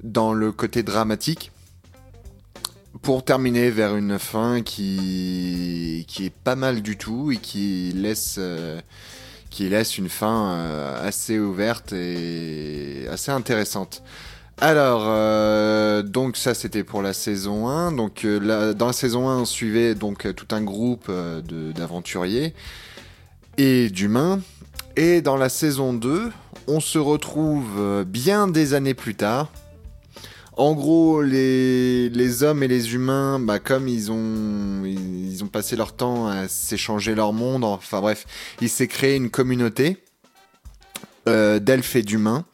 dans 0.04 0.34
le 0.34 0.52
côté 0.52 0.84
dramatique. 0.84 1.52
Pour 3.04 3.24
terminer 3.24 3.72
vers 3.72 3.96
une 3.96 4.20
fin 4.20 4.62
qui 4.62 6.06
qui 6.08 6.26
est 6.26 6.34
pas 6.34 6.56
mal 6.56 6.82
du 6.82 6.98
tout 6.98 7.32
et 7.32 7.38
qui 7.38 7.94
laisse 7.96 8.36
euh, 8.38 8.82
qui 9.50 9.70
laisse 9.70 9.98
une 9.98 10.10
fin 10.10 10.54
euh, 10.54 11.08
assez 11.08 11.40
ouverte 11.40 11.94
et 11.94 13.08
assez 13.10 13.32
intéressante. 13.32 14.04
Alors, 14.60 16.04
donc 16.04 16.38
ça 16.38 16.54
c'était 16.54 16.84
pour 16.84 17.02
la 17.02 17.14
saison 17.14 17.68
1. 17.68 17.94
Donc 17.94 18.28
dans 18.28 18.88
la 18.88 18.94
saison 18.94 19.28
1, 19.28 19.40
on 19.40 19.46
suivait 19.46 19.96
donc 19.96 20.36
tout 20.36 20.46
un 20.52 20.62
groupe 20.62 21.12
d'aventuriers 21.76 22.54
et 23.62 23.90
d'humains. 23.90 24.42
Et 24.96 25.22
dans 25.22 25.38
la 25.38 25.48
saison 25.48 25.94
2, 25.94 26.32
on 26.68 26.80
se 26.80 26.98
retrouve 26.98 27.70
euh, 27.78 28.04
bien 28.04 28.48
des 28.48 28.74
années 28.74 28.96
plus 28.96 29.14
tard. 29.14 29.52
En 30.58 30.74
gros, 30.74 31.22
les, 31.22 32.10
les 32.10 32.44
hommes 32.44 32.64
et 32.64 32.68
les 32.68 32.94
humains, 32.96 33.40
bah, 33.40 33.60
comme 33.60 33.88
ils 33.88 34.12
ont, 34.12 34.84
ils, 34.84 35.44
ont 35.44 35.48
passé 35.48 35.76
leur 35.76 35.94
temps 35.94 36.28
à 36.28 36.48
s'échanger 36.48 37.14
leur 37.14 37.34
monde, 37.34 37.64
enfin 37.64 38.02
bref, 38.02 38.26
il 38.62 38.70
s'est 38.70 38.88
créé 38.88 39.16
une 39.16 39.30
communauté 39.30 39.98
euh, 41.30 41.60
d'elfes 41.60 41.96
et 41.96 42.02
d'humains 42.02 42.46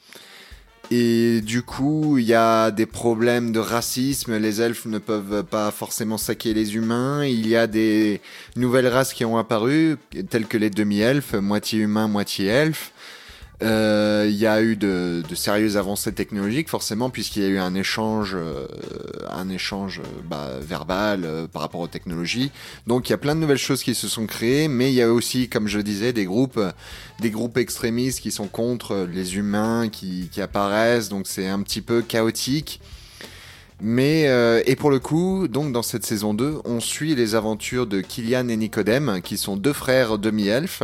Et 0.89 1.41
du 1.41 1.63
coup, 1.63 2.17
il 2.17 2.25
y 2.25 2.33
a 2.33 2.71
des 2.71 2.85
problèmes 2.85 3.51
de 3.51 3.59
racisme. 3.59 4.37
Les 4.37 4.61
elfes 4.61 4.85
ne 4.85 4.99
peuvent 4.99 5.43
pas 5.43 5.69
forcément 5.71 6.17
saquer 6.17 6.53
les 6.53 6.75
humains. 6.75 7.25
Il 7.25 7.45
y 7.47 7.57
a 7.57 7.67
des 7.67 8.21
nouvelles 8.55 8.87
races 8.87 9.13
qui 9.13 9.25
ont 9.25 9.37
apparu, 9.37 9.97
telles 10.29 10.45
que 10.45 10.57
les 10.57 10.69
demi-elfes, 10.69 11.33
moitié 11.33 11.79
humains, 11.79 12.07
moitié 12.07 12.45
elfes. 12.45 12.93
Euh, 13.63 14.25
Il 14.29 14.35
y 14.35 14.45
a 14.45 14.61
eu 14.61 14.75
de, 14.75 15.23
de 15.27 15.35
sérieuses 15.35 15.77
avancées 15.77 16.13
technologiques, 16.13 16.69
forcément, 16.69 17.09
puisqu'il 17.09 17.41
y 17.41 17.45
a 17.45 17.49
eu 17.49 17.57
un 17.57 17.73
échange, 17.73 18.35
euh, 18.35 18.67
un 19.31 19.49
échange 19.49 19.99
euh, 19.99 20.07
bah, 20.29 20.51
verbal 20.61 21.23
euh, 21.25 21.47
par 21.47 21.63
rapport 21.63 21.81
aux 21.81 21.87
technologies. 21.87 22.51
Donc, 22.85 23.09
il 23.09 23.13
y 23.13 23.15
a 23.15 23.17
plein 23.17 23.33
de 23.35 23.39
nouvelles 23.39 23.57
choses 23.57 23.81
qui 23.83 23.95
se 23.95 24.07
sont 24.07 24.27
créées, 24.27 24.67
mais 24.67 24.91
il 24.91 24.95
y 24.95 25.01
a 25.01 25.11
aussi, 25.11 25.49
comme 25.49 25.67
je 25.67 25.79
disais, 25.79 26.13
des 26.13 26.25
groupes, 26.25 26.59
des 27.19 27.31
groupes 27.31 27.57
extrémistes 27.57 28.19
qui 28.19 28.31
sont 28.31 28.47
contre 28.47 29.07
les 29.11 29.37
humains 29.37 29.89
qui, 29.89 30.29
qui 30.31 30.41
apparaissent. 30.41 31.09
Donc, 31.09 31.25
c'est 31.25 31.47
un 31.47 31.61
petit 31.61 31.81
peu 31.81 32.01
chaotique. 32.01 32.79
Mais 33.79 34.27
euh, 34.27 34.61
et 34.65 34.75
pour 34.75 34.89
le 34.89 34.99
coup, 34.99 35.47
donc 35.47 35.71
dans 35.71 35.83
cette 35.83 36.05
saison 36.05 36.33
2, 36.33 36.61
on 36.65 36.79
suit 36.79 37.13
les 37.13 37.35
aventures 37.35 37.85
de 37.85 38.01
Kylian 38.01 38.47
et 38.49 38.57
Nicodème, 38.57 39.21
qui 39.23 39.37
sont 39.37 39.55
deux 39.55 39.73
frères 39.73 40.17
demi-elfes, 40.17 40.81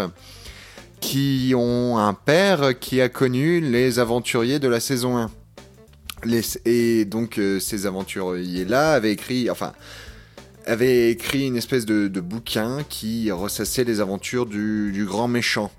qui 1.04 1.54
ont 1.54 1.98
un 1.98 2.14
père 2.14 2.80
qui 2.80 3.02
a 3.02 3.10
connu 3.10 3.60
les 3.60 4.00
aventuriers 4.00 4.60
de 4.60 4.70
la 4.70 4.80
saison 4.80 5.18
1. 5.18 5.32
Les, 6.24 6.42
et 6.64 7.04
donc 7.04 7.38
euh, 7.38 7.60
ces 7.60 7.86
aventuriers-là 7.86 8.94
avaient 8.94 9.12
écrit, 9.12 9.50
enfin, 9.50 9.74
avaient 10.66 11.12
écrit 11.12 11.48
une 11.48 11.58
espèce 11.58 11.86
de, 11.86 12.08
bouquin 12.22 12.84
qui 12.88 13.30
ressassait 13.32 13.84
les 13.84 14.00
aventures 14.00 14.46
du 14.46 15.06
grand 15.06 15.28
méchant. 15.28 15.72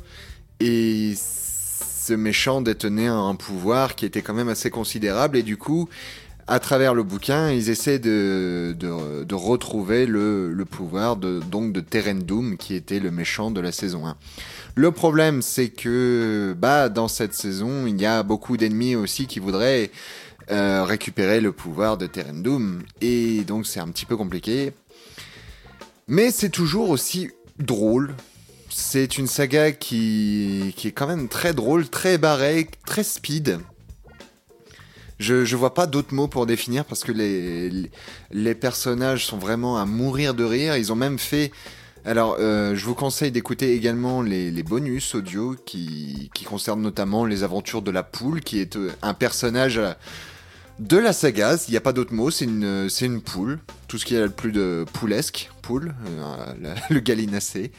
Et 0.61 1.15
ce 1.17 2.13
méchant 2.13 2.61
détenait 2.61 3.07
un 3.07 3.35
pouvoir 3.35 3.95
qui 3.95 4.05
était 4.05 4.21
quand 4.21 4.35
même 4.35 4.51
assez 4.51 4.69
considérable, 4.69 5.39
et 5.39 5.43
du 5.43 5.57
coup, 5.57 5.89
à 6.47 6.59
travers 6.59 6.95
le 6.95 7.03
bouquin, 7.03 7.51
ils 7.51 7.71
essaient 7.71 7.99
de, 7.99 8.77
de, 8.79 9.35
retrouver 9.35 10.07
le, 10.07 10.53
le 10.53 10.65
pouvoir 10.65 11.17
de, 11.17 11.41
donc 11.51 11.73
de 11.73 11.81
Terendum, 11.81 12.57
qui 12.57 12.75
était 12.75 13.01
le 13.01 13.11
méchant 13.11 13.51
de 13.51 13.61
la 13.61 13.73
saison 13.73 14.07
1. 14.07 14.17
Le 14.75 14.91
problème, 14.91 15.41
c'est 15.41 15.69
que 15.69 16.55
bah, 16.59 16.89
dans 16.89 17.09
cette 17.09 17.35
saison, 17.35 17.87
il 17.87 18.01
y 18.01 18.07
a 18.07 18.23
beaucoup 18.23 18.57
d'ennemis 18.57 18.95
aussi 18.95 19.27
qui 19.27 19.39
voudraient 19.39 19.91
euh, 20.51 20.85
récupérer 20.85 21.41
le 21.41 21.53
pouvoir 21.53 21.97
de 21.97 22.07
Terendum, 22.07 22.83
et 23.01 23.45
donc 23.45 23.67
c'est 23.67 23.81
un 23.81 23.89
petit 23.89 24.05
peu 24.05 24.17
compliqué. 24.17 24.73
Mais 26.07 26.31
c'est 26.31 26.51
toujours 26.51 26.91
aussi 26.91 27.31
drôle. 27.59 28.15
C'est 28.69 29.17
une 29.17 29.27
saga 29.29 29.73
qui, 29.73 30.75
qui 30.77 30.89
est 30.89 30.93
quand 30.93 31.07
même 31.07 31.29
très 31.29 31.55
drôle, 31.55 31.89
très 31.89 32.19
barrée, 32.19 32.69
très 32.85 33.05
speed. 33.05 33.61
Je, 35.19 35.45
je 35.45 35.57
vois 35.57 35.75
pas 35.75 35.87
d'autres 35.87 36.15
mots 36.15 36.29
pour 36.29 36.47
définir 36.47 36.85
parce 36.85 37.05
que 37.05 37.13
les, 37.13 37.91
les, 38.33 38.55
personnages 38.55 39.27
sont 39.27 39.39
vraiment 39.39 39.79
à 39.79 39.85
mourir 39.85 40.35
de 40.35 40.45
rire. 40.45 40.77
Ils 40.77 40.93
ont 40.93 40.97
même 40.97 41.19
fait. 41.19 41.53
Alors, 42.05 42.37
euh, 42.39 42.75
je 42.75 42.85
vous 42.85 42.95
conseille 42.95 43.31
d'écouter 43.31 43.75
également 43.75 44.23
les, 44.23 44.63
bonus 44.63 45.15
audio 45.15 45.57
qui, 45.65 46.31
qui 46.35 46.45
concernent 46.45 46.83
notamment 46.83 47.25
les 47.25 47.45
aventures 47.45 47.81
de 47.81 47.91
la 47.91 48.03
poule, 48.03 48.41
qui 48.41 48.59
est 48.59 48.77
euh, 48.77 48.91
un 49.03 49.15
personnage 49.15 49.79
euh, 49.79 49.93
de 50.81 50.99
la 50.99 51.13
saga. 51.13 51.57
Il 51.69 51.71
n'y 51.71 51.77
a 51.77 51.81
pas 51.81 51.93
d'autre 51.93 52.13
mot, 52.13 52.31
c'est 52.31 52.45
une, 52.45 52.89
une 53.01 53.21
poule. 53.23 53.61
Tout 53.89 53.99
ce 53.99 54.05
qui 54.05 54.17
a 54.17 54.25
le 54.25 54.31
plus 54.31 54.53
de 54.53 54.85
poulesque, 54.93 55.51
poule, 55.63 55.95
le 56.91 57.01
gallinacé 57.01 57.71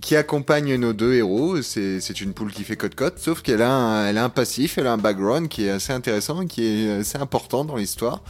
qui 0.00 0.16
accompagne 0.16 0.74
nos 0.76 0.92
deux 0.92 1.14
héros. 1.14 1.62
C'est 1.62 2.20
une 2.20 2.32
poule 2.34 2.52
qui 2.52 2.64
fait 2.64 2.76
cote-cote, 2.76 3.18
sauf 3.18 3.42
qu'elle 3.42 3.62
a, 3.62 3.72
un- 3.72 4.06
elle 4.08 4.18
a 4.18 4.24
un 4.24 4.28
passif, 4.28 4.76
elle 4.78 4.86
a 4.86 4.92
un 4.92 4.98
background 4.98 5.48
qui 5.48 5.64
est 5.66 5.70
assez 5.70 5.92
intéressant, 5.92 6.46
qui 6.46 6.64
est 6.66 6.90
assez 7.00 7.18
important 7.18 7.64
dans 7.64 7.76
l'histoire. 7.76 8.22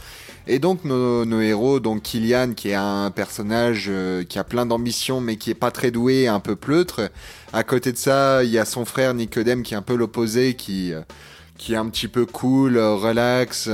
Et 0.47 0.59
donc 0.59 0.83
nos, 0.85 1.25
nos 1.25 1.41
héros, 1.41 1.79
donc 1.79 2.03
Kylian, 2.03 2.53
qui 2.53 2.69
est 2.69 2.75
un 2.75 3.09
personnage 3.09 3.85
euh, 3.89 4.23
qui 4.23 4.37
a 4.37 4.43
plein 4.43 4.67
d'ambition, 4.67 5.19
mais 5.19 5.37
qui 5.37 5.49
est 5.49 5.55
pas 5.55 5.71
très 5.71 5.89
doué, 5.89 6.27
un 6.27 6.39
peu 6.39 6.55
pleutre. 6.55 7.09
À 7.51 7.63
côté 7.63 7.91
de 7.91 7.97
ça, 7.97 8.43
il 8.43 8.51
y 8.51 8.59
a 8.59 8.65
son 8.65 8.85
frère 8.85 9.15
Nicodème, 9.15 9.63
qui 9.63 9.73
est 9.73 9.77
un 9.77 9.81
peu 9.81 9.95
l'opposé, 9.95 10.53
qui 10.53 10.93
euh, 10.93 11.01
qui 11.57 11.73
est 11.73 11.77
un 11.77 11.87
petit 11.87 12.09
peu 12.09 12.25
cool, 12.25 12.77
euh, 12.77 12.95
relax, 12.95 13.65
euh, 13.67 13.71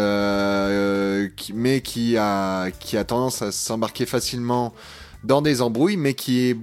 euh, 1.26 1.30
qui- 1.36 1.52
mais 1.54 1.82
qui 1.82 2.16
a 2.18 2.70
qui 2.72 2.96
a 2.96 3.04
tendance 3.04 3.42
à 3.42 3.52
s'embarquer 3.52 4.06
facilement 4.06 4.74
dans 5.24 5.42
des 5.42 5.62
embrouilles, 5.62 5.98
mais 5.98 6.13
qui 6.13 6.56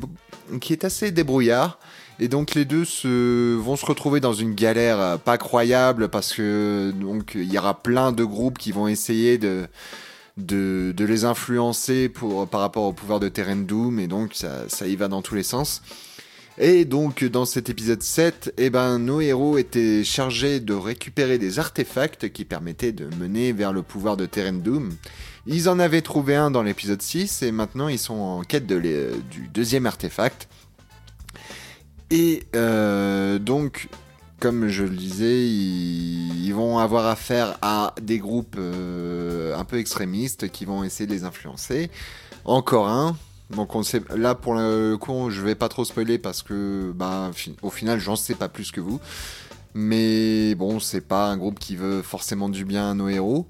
est 0.71 0.85
assez 0.85 1.11
débrouillard. 1.11 1.79
Et 2.21 2.29
donc 2.29 2.55
les 2.55 2.65
deux 2.65 2.85
se, 2.85 3.55
vont 3.55 3.77
se 3.77 3.87
retrouver 3.87 4.19
dans 4.19 4.33
une 4.33 4.55
galère 4.55 5.19
pas 5.21 5.39
croyable 5.39 6.09
parce 6.09 6.35
que 6.35 6.93
donc 6.95 7.33
il 7.37 7.53
y 7.53 7.59
aura 7.59 7.81
plein 7.81 8.11
de 8.11 8.25
groupes 8.25 8.59
qui 8.59 8.73
vont 8.73 8.89
essayer 8.89 9.39
de 9.39 9.69
les 10.99 11.25
influencer 11.25 12.11
par 12.51 12.61
rapport 12.61 12.85
au 12.85 12.93
pouvoir 12.93 13.21
de 13.21 13.29
Terendum 13.29 14.01
et 14.01 14.09
donc 14.09 14.33
ça, 14.35 14.87
y 14.87 14.97
va 14.97 15.07
dans 15.07 15.23
tous 15.23 15.37
les 15.37 15.45
sens. 15.45 15.83
Et 16.61 16.85
donc 16.85 17.23
dans 17.25 17.45
cet 17.45 17.71
épisode 17.71 18.03
7, 18.03 18.53
eh 18.59 18.69
ben, 18.69 18.99
nos 18.99 19.21
héros 19.21 19.59
étaient 19.59 20.03
chargés 20.03 20.59
de 20.59 20.75
récupérer 20.75 21.39
des 21.39 21.61
artefacts 21.61 22.33
qui 22.33 22.45
permettaient 22.45 22.91
de 22.91 23.09
mener 23.15 23.53
vers 23.53 23.73
le 23.73 23.83
pouvoir 23.83 24.17
de 24.17 24.27
Terendum. 24.27 24.91
Ils 25.51 25.71
en 25.71 25.79
avaient 25.79 26.03
trouvé 26.03 26.37
un 26.37 26.51
dans 26.51 26.63
l'épisode 26.63 27.01
6 27.01 27.43
et 27.43 27.53
maintenant 27.53 27.89
ils 27.89 27.99
sont 27.99 28.19
en 28.21 28.43
quête 28.43 28.67
du 28.67 29.49
deuxième 29.49 29.87
artefact. 29.87 30.47
Et 32.11 32.45
euh, 32.55 33.39
donc, 33.39 33.89
comme 34.41 34.69
je 34.69 34.85
le 34.85 34.95
disais, 34.95 35.47
ils, 35.47 36.53
vont 36.53 36.79
avoir 36.79 37.07
affaire 37.07 37.57
à 37.63 37.95
des 38.03 38.19
groupes 38.19 38.57
euh, 38.59 39.57
un 39.57 39.65
peu 39.65 39.79
extrémistes 39.79 40.51
qui 40.51 40.67
vont 40.67 40.85
essayer 40.85 41.07
de 41.07 41.13
les 41.13 41.25
influencer. 41.25 41.91
Encore 42.45 42.89
un. 42.89 43.17
Donc 43.49 43.75
on 43.75 43.81
là 44.17 44.35
pour 44.35 44.53
le 44.55 44.97
coup, 44.97 45.31
je 45.31 45.41
vais 45.41 45.55
pas 45.55 45.71
trop 45.71 45.87
spoiler 45.87 46.19
parce 46.19 46.43
que 46.43 46.93
bah, 46.95 47.31
au 47.63 47.71
final, 47.71 47.99
j'en 48.01 48.17
sais 48.17 48.35
pas 48.35 48.51
plus 48.51 48.71
que 48.71 48.83
vous. 48.83 49.01
Mais 49.73 50.55
bon, 50.57 50.79
c'est 50.79 51.01
pas 51.01 51.29
un 51.29 51.39
groupe 51.39 51.59
qui 51.59 51.75
veut 51.75 52.03
forcément 52.03 52.51
du 52.51 52.67
bien 52.67 52.91
à 52.91 52.95
nos 52.95 53.09
héros. 53.09 53.47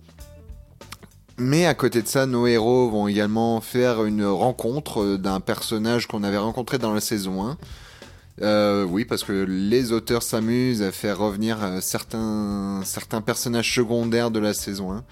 Mais 1.38 1.66
à 1.66 1.74
côté 1.74 2.02
de 2.02 2.08
ça, 2.08 2.26
nos 2.26 2.46
héros 2.46 2.90
vont 2.90 3.06
également 3.06 3.60
faire 3.60 4.04
une 4.04 4.24
rencontre 4.24 5.16
d'un 5.16 5.38
personnage 5.40 6.06
qu'on 6.08 6.24
avait 6.24 6.38
rencontré 6.38 6.78
dans 6.78 6.92
la 6.92 7.00
saison 7.00 7.46
1. 7.46 7.58
Euh, 8.42 8.84
oui, 8.84 9.04
parce 9.04 9.24
que 9.24 9.32
les 9.48 9.92
auteurs 9.92 10.22
s'amusent 10.22 10.82
à 10.82 10.92
faire 10.92 11.18
revenir 11.18 11.58
euh, 11.62 11.80
certains, 11.80 12.82
certains 12.84 13.20
personnages 13.20 13.72
secondaires 13.74 14.30
de 14.30 14.40
la 14.40 14.54
saison 14.54 14.92
1. 14.92 15.04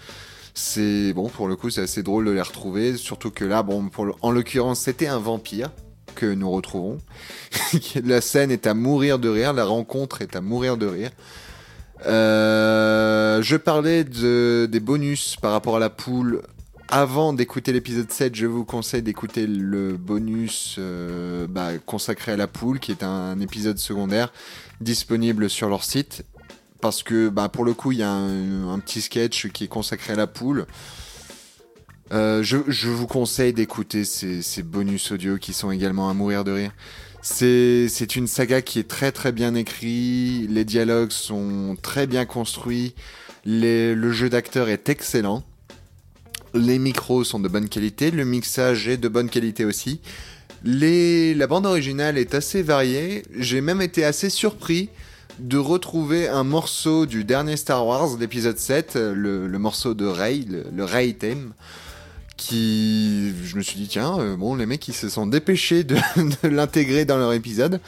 C'est 0.54 1.12
bon, 1.14 1.28
pour 1.28 1.48
le 1.48 1.56
coup, 1.56 1.70
c'est 1.70 1.82
assez 1.82 2.02
drôle 2.02 2.26
de 2.26 2.30
les 2.32 2.42
retrouver, 2.42 2.96
surtout 2.96 3.30
que 3.30 3.44
là, 3.44 3.62
bon, 3.62 3.88
pour 3.88 4.06
le- 4.06 4.14
en 4.22 4.30
l'occurrence, 4.32 4.80
c'était 4.80 5.06
un 5.08 5.18
vampire 5.18 5.70
que 6.14 6.26
nous 6.26 6.50
retrouvons. 6.50 6.98
la 8.04 8.20
scène 8.20 8.50
est 8.50 8.66
à 8.66 8.74
mourir 8.74 9.18
de 9.18 9.28
rire, 9.28 9.52
la 9.52 9.64
rencontre 9.64 10.22
est 10.22 10.36
à 10.36 10.40
mourir 10.40 10.76
de 10.76 10.86
rire. 10.86 11.10
Euh, 12.04 13.40
je 13.42 13.56
parlais 13.56 14.04
de, 14.04 14.68
des 14.70 14.80
bonus 14.80 15.36
par 15.36 15.52
rapport 15.52 15.76
à 15.76 15.80
la 15.80 15.90
poule. 15.90 16.42
Avant 16.88 17.32
d'écouter 17.32 17.72
l'épisode 17.72 18.12
7, 18.12 18.36
je 18.36 18.46
vous 18.46 18.64
conseille 18.64 19.02
d'écouter 19.02 19.46
le 19.46 19.96
bonus 19.96 20.76
euh, 20.78 21.46
bah, 21.48 21.78
consacré 21.84 22.32
à 22.32 22.36
la 22.36 22.46
poule, 22.46 22.78
qui 22.78 22.92
est 22.92 23.02
un, 23.02 23.40
épisode 23.40 23.78
secondaire 23.78 24.32
disponible 24.80 25.50
sur 25.50 25.68
leur 25.68 25.82
site. 25.82 26.24
Parce 26.80 27.02
que 27.02 27.28
bah, 27.28 27.48
pour 27.48 27.64
le 27.64 27.74
coup, 27.74 27.90
il 27.90 27.98
y 27.98 28.02
a 28.04 28.12
un, 28.12 28.78
petit 28.78 29.00
sketch 29.00 29.48
qui 29.48 29.64
est 29.64 29.68
consacré 29.68 30.12
à 30.12 30.16
la 30.16 30.28
poule. 30.28 30.66
Euh, 32.12 32.44
je, 32.44 32.58
je 32.68 32.88
vous 32.88 33.08
conseille 33.08 33.52
d'écouter 33.52 34.04
ces, 34.04 34.40
ces 34.40 34.62
bonus 34.62 35.10
audio 35.10 35.38
qui 35.38 35.52
sont 35.52 35.72
également 35.72 36.08
à 36.08 36.14
mourir 36.14 36.44
de 36.44 36.52
rire. 36.52 36.72
C'est 37.28 38.14
une 38.14 38.28
saga 38.28 38.62
qui 38.62 38.78
est 38.78 38.88
très 38.88 39.10
très 39.10 39.32
bien 39.32 39.56
écrite, 39.56 40.48
les 40.48 40.64
dialogues 40.64 41.10
sont 41.10 41.76
très 41.82 42.06
bien 42.06 42.24
construits, 42.24 42.94
le 43.44 44.12
jeu 44.12 44.30
d'acteur 44.30 44.68
est 44.68 44.88
excellent, 44.88 45.42
les 46.54 46.78
micros 46.78 47.24
sont 47.24 47.40
de 47.40 47.48
bonne 47.48 47.68
qualité, 47.68 48.12
le 48.12 48.24
mixage 48.24 48.86
est 48.86 48.96
de 48.96 49.08
bonne 49.08 49.28
qualité 49.28 49.64
aussi. 49.64 50.00
La 50.64 51.46
bande 51.48 51.66
originale 51.66 52.16
est 52.16 52.32
assez 52.32 52.62
variée, 52.62 53.24
j'ai 53.36 53.60
même 53.60 53.82
été 53.82 54.04
assez 54.04 54.30
surpris 54.30 54.88
de 55.40 55.58
retrouver 55.58 56.28
un 56.28 56.44
morceau 56.44 57.06
du 57.06 57.24
dernier 57.24 57.56
Star 57.56 57.84
Wars, 57.86 58.16
l'épisode 58.18 58.56
7, 58.56 58.94
le, 58.94 59.48
le 59.48 59.58
morceau 59.58 59.94
de 59.94 60.06
Rey, 60.06 60.44
le, 60.48 60.64
le 60.72 60.84
Rey 60.84 61.12
theme, 61.12 61.52
qui, 62.36 63.32
je 63.44 63.56
me 63.56 63.62
suis 63.62 63.76
dit, 63.76 63.88
tiens, 63.88 64.18
euh, 64.18 64.36
bon, 64.36 64.54
les 64.54 64.66
mecs, 64.66 64.86
ils 64.88 64.94
se 64.94 65.08
sont 65.08 65.26
dépêchés 65.26 65.84
de, 65.84 65.96
l'intégrer 66.42 67.04
dans 67.04 67.18
leur 67.18 67.32
épisode. 67.32 67.80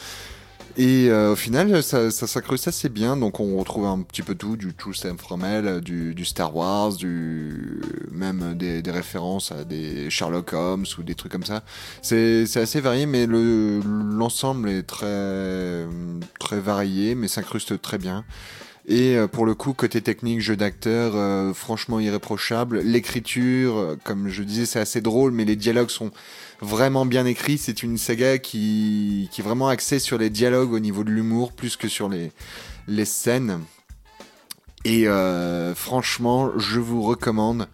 Et 0.76 1.08
euh, 1.10 1.32
au 1.32 1.36
final, 1.36 1.82
ça, 1.82 2.10
ça 2.12 2.40
assez 2.66 2.88
bien. 2.88 3.16
Donc, 3.16 3.40
on 3.40 3.56
retrouve 3.56 3.86
un 3.86 4.00
petit 4.02 4.22
peu 4.22 4.36
tout, 4.36 4.56
du 4.56 4.74
True 4.74 4.94
Sam 4.94 5.18
From 5.18 5.44
Hell, 5.44 5.80
du, 5.80 6.14
du 6.14 6.24
Star 6.24 6.54
Wars, 6.54 6.94
du 6.94 7.80
même 8.12 8.54
des, 8.54 8.80
des 8.80 8.90
références 8.92 9.50
à 9.50 9.64
des 9.64 10.08
Sherlock 10.08 10.52
Holmes 10.52 10.86
ou 10.98 11.02
des 11.02 11.16
trucs 11.16 11.32
comme 11.32 11.44
ça. 11.44 11.64
C'est 12.00 12.44
assez 12.56 12.80
varié, 12.80 13.06
mais 13.06 13.26
le 13.26 13.80
l'ensemble 13.80 14.68
est 14.68 14.84
très 14.84 15.84
très 16.38 16.60
varié, 16.60 17.16
mais 17.16 17.26
s'incruste 17.26 17.82
très 17.82 17.98
bien. 17.98 18.24
Et 18.90 19.16
euh, 19.16 19.28
pour 19.28 19.44
le 19.44 19.54
coup, 19.54 19.74
côté 19.74 20.00
technique, 20.00 20.40
jeu 20.40 20.56
d'acteur, 20.56 21.12
euh, 21.14 21.52
franchement 21.52 22.00
irréprochable. 22.00 22.80
L'écriture, 22.80 23.76
euh, 23.76 23.96
comme 24.02 24.28
je 24.28 24.42
disais, 24.42 24.64
c'est 24.64 24.80
assez 24.80 25.02
drôle, 25.02 25.30
mais 25.30 25.44
les 25.44 25.56
dialogues 25.56 25.90
sont 25.90 26.10
vraiment 26.62 27.04
bien 27.04 27.26
écrits. 27.26 27.58
C'est 27.58 27.82
une 27.82 27.98
saga 27.98 28.38
qui, 28.38 29.28
est 29.38 29.42
vraiment 29.42 29.68
axée 29.68 29.98
sur 29.98 30.16
les 30.16 30.30
dialogues 30.30 30.72
au 30.72 30.78
niveau 30.78 31.04
de 31.04 31.10
l'humour, 31.10 31.52
plus 31.52 31.76
que 31.76 31.86
sur 31.86 32.08
les, 32.08 32.32
scènes. 33.04 33.60
Et 34.86 35.06
franchement, 35.74 36.50
je 36.56 36.80
vous 36.80 37.02
recommande 37.02 37.68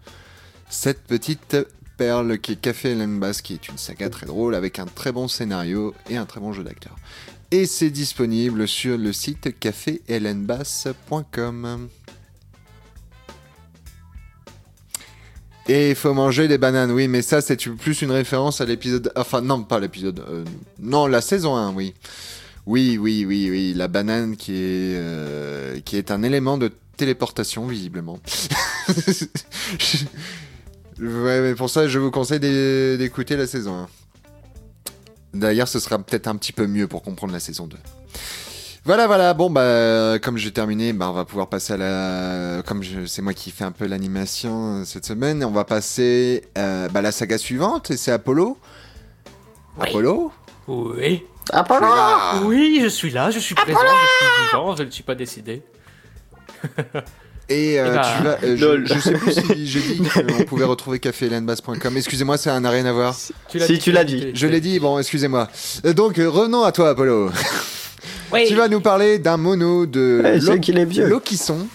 cette 0.68 1.04
petite 1.04 1.56
perle 1.96 2.38
qui 2.38 2.52
est 2.52 2.56
Café 2.56 2.94
Bass, 3.06 3.40
qui 3.40 3.54
est 3.54 3.68
une 3.68 3.78
saga 3.78 4.10
très 4.10 4.26
drôle 4.26 4.56
avec 4.56 4.80
un 4.80 4.86
très 4.86 5.12
bon 5.12 5.28
scénario 5.28 5.94
et 6.10 6.16
un 6.16 6.26
très 6.26 6.40
bon 6.40 6.52
jeu 6.52 6.64
d'acteur. 6.64 6.96
Et 7.54 7.66
c'est 7.66 7.90
disponible 7.90 8.66
sur 8.66 8.98
le 8.98 9.12
site 9.12 9.60
caféhelenbass.com. 9.60 11.88
Et 15.68 15.90
il 15.90 15.94
faut 15.94 16.12
manger 16.14 16.48
des 16.48 16.58
bananes, 16.58 16.90
oui, 16.90 17.06
mais 17.06 17.22
ça 17.22 17.40
c'est 17.40 17.54
plus 17.76 18.02
une 18.02 18.10
référence 18.10 18.60
à 18.60 18.64
l'épisode... 18.64 19.12
Enfin 19.14 19.40
non, 19.40 19.62
pas 19.62 19.78
l'épisode... 19.78 20.18
euh, 20.28 20.42
non, 20.80 21.06
la 21.06 21.20
saison 21.20 21.54
1, 21.54 21.72
oui. 21.74 21.94
Oui, 22.66 22.98
oui, 23.00 23.24
oui, 23.24 23.48
oui, 23.48 23.72
la 23.72 23.86
banane 23.86 24.36
qui 24.36 24.54
est, 24.54 24.96
euh, 24.98 25.78
qui 25.84 25.96
est 25.96 26.10
un 26.10 26.24
élément 26.24 26.58
de 26.58 26.72
téléportation, 26.96 27.68
visiblement. 27.68 28.18
ouais, 30.98 31.40
mais 31.40 31.54
pour 31.54 31.70
ça, 31.70 31.86
je 31.86 32.00
vous 32.00 32.10
conseille 32.10 32.40
d'é- 32.40 32.98
d'écouter 32.98 33.36
la 33.36 33.46
saison 33.46 33.84
1. 33.84 33.88
D'ailleurs, 35.34 35.68
ce 35.68 35.78
sera 35.80 35.98
peut-être 35.98 36.26
un 36.28 36.36
petit 36.36 36.52
peu 36.52 36.66
mieux 36.66 36.86
pour 36.88 37.02
comprendre 37.02 37.32
la 37.32 37.40
saison 37.40 37.66
2. 37.66 37.76
Voilà, 38.86 39.06
voilà. 39.06 39.32
Bon, 39.34 39.50
bah, 39.50 40.18
comme 40.22 40.36
j'ai 40.36 40.52
terminé, 40.52 40.92
bah, 40.92 41.08
on 41.08 41.12
va 41.12 41.24
pouvoir 41.24 41.48
passer 41.48 41.72
à 41.72 41.76
la. 41.76 42.62
Comme 42.66 42.82
je- 42.82 43.06
c'est 43.06 43.22
moi 43.22 43.32
qui 43.32 43.50
fais 43.50 43.64
un 43.64 43.72
peu 43.72 43.86
l'animation 43.86 44.80
euh, 44.80 44.84
cette 44.84 45.06
semaine, 45.06 45.42
on 45.44 45.50
va 45.50 45.64
passer 45.64 46.44
euh, 46.58 46.88
bah, 46.90 46.98
à 46.98 47.02
la 47.02 47.10
saga 47.12 47.38
suivante, 47.38 47.90
et 47.90 47.96
c'est 47.96 48.12
Apollo. 48.12 48.58
Oui. 49.78 49.86
Apollo 49.88 50.16
Oui. 50.68 51.26
Là. 51.50 52.40
Oui, 52.44 52.80
je 52.82 52.88
suis 52.88 53.10
là, 53.10 53.30
je 53.30 53.38
suis 53.38 53.54
présent, 53.54 53.78
je 53.80 54.24
suis 54.26 54.46
vivant, 54.46 54.76
je 54.76 54.82
ne 54.84 54.90
suis 54.90 55.02
pas 55.02 55.14
décédé. 55.14 55.62
Et 57.48 57.78
euh, 57.78 57.88
Eh 57.90 57.94
bah, 57.96 58.02
tu 58.16 58.22
vas. 58.24 58.30
euh, 58.42 58.56
je, 58.56 58.64
lol. 58.64 58.86
je 58.86 58.98
sais 58.98 59.12
plus 59.12 59.32
si 59.32 59.66
j'ai 59.66 59.80
dit 59.80 60.02
qu'on 60.08 60.44
pouvait 60.44 60.64
retrouver 60.64 60.98
caféhelenbass.com. 60.98 61.96
Excusez-moi, 61.96 62.38
ça 62.38 62.58
n'a 62.58 62.70
rien 62.70 62.86
à 62.86 62.92
voir. 62.92 63.14
Si, 63.14 63.32
tu 63.78 63.92
l'as 63.92 64.04
dit. 64.04 64.30
Je 64.34 64.46
l'ai 64.46 64.60
dit, 64.60 64.78
bon, 64.80 64.98
excusez-moi. 64.98 65.48
Euh, 65.84 65.92
Donc, 65.92 66.18
euh, 66.18 66.28
revenons 66.28 66.62
à 66.62 66.72
toi, 66.72 66.90
Apollo. 66.90 67.30
Oui. 68.32 68.46
Tu 68.48 68.54
vas 68.56 68.66
nous 68.68 68.80
parler 68.80 69.18
d'un 69.20 69.36
mono 69.36 69.86
de 69.86 70.20
Ouais, 70.22 70.40
c'est 70.40 70.46
Lo- 70.54 70.58
qu'il 70.58 70.76
est 70.78 70.84
vieux. 70.84 71.06
Lokisson. 71.06 71.68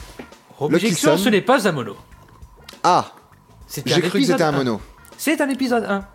Objection, 0.60 1.18
ce 1.18 1.30
n'est 1.30 1.42
pas 1.42 1.66
un 1.68 1.72
mono. 1.72 1.96
Ah, 2.84 3.14
C'est 3.66 3.88
j'ai 3.88 4.02
cru 4.02 4.20
que 4.20 4.26
c'était 4.26 4.44
un 4.44 4.52
mono. 4.52 4.82
C'est 5.18 5.40
un 5.40 5.48
épisode 5.50 5.86
1. 5.88 6.06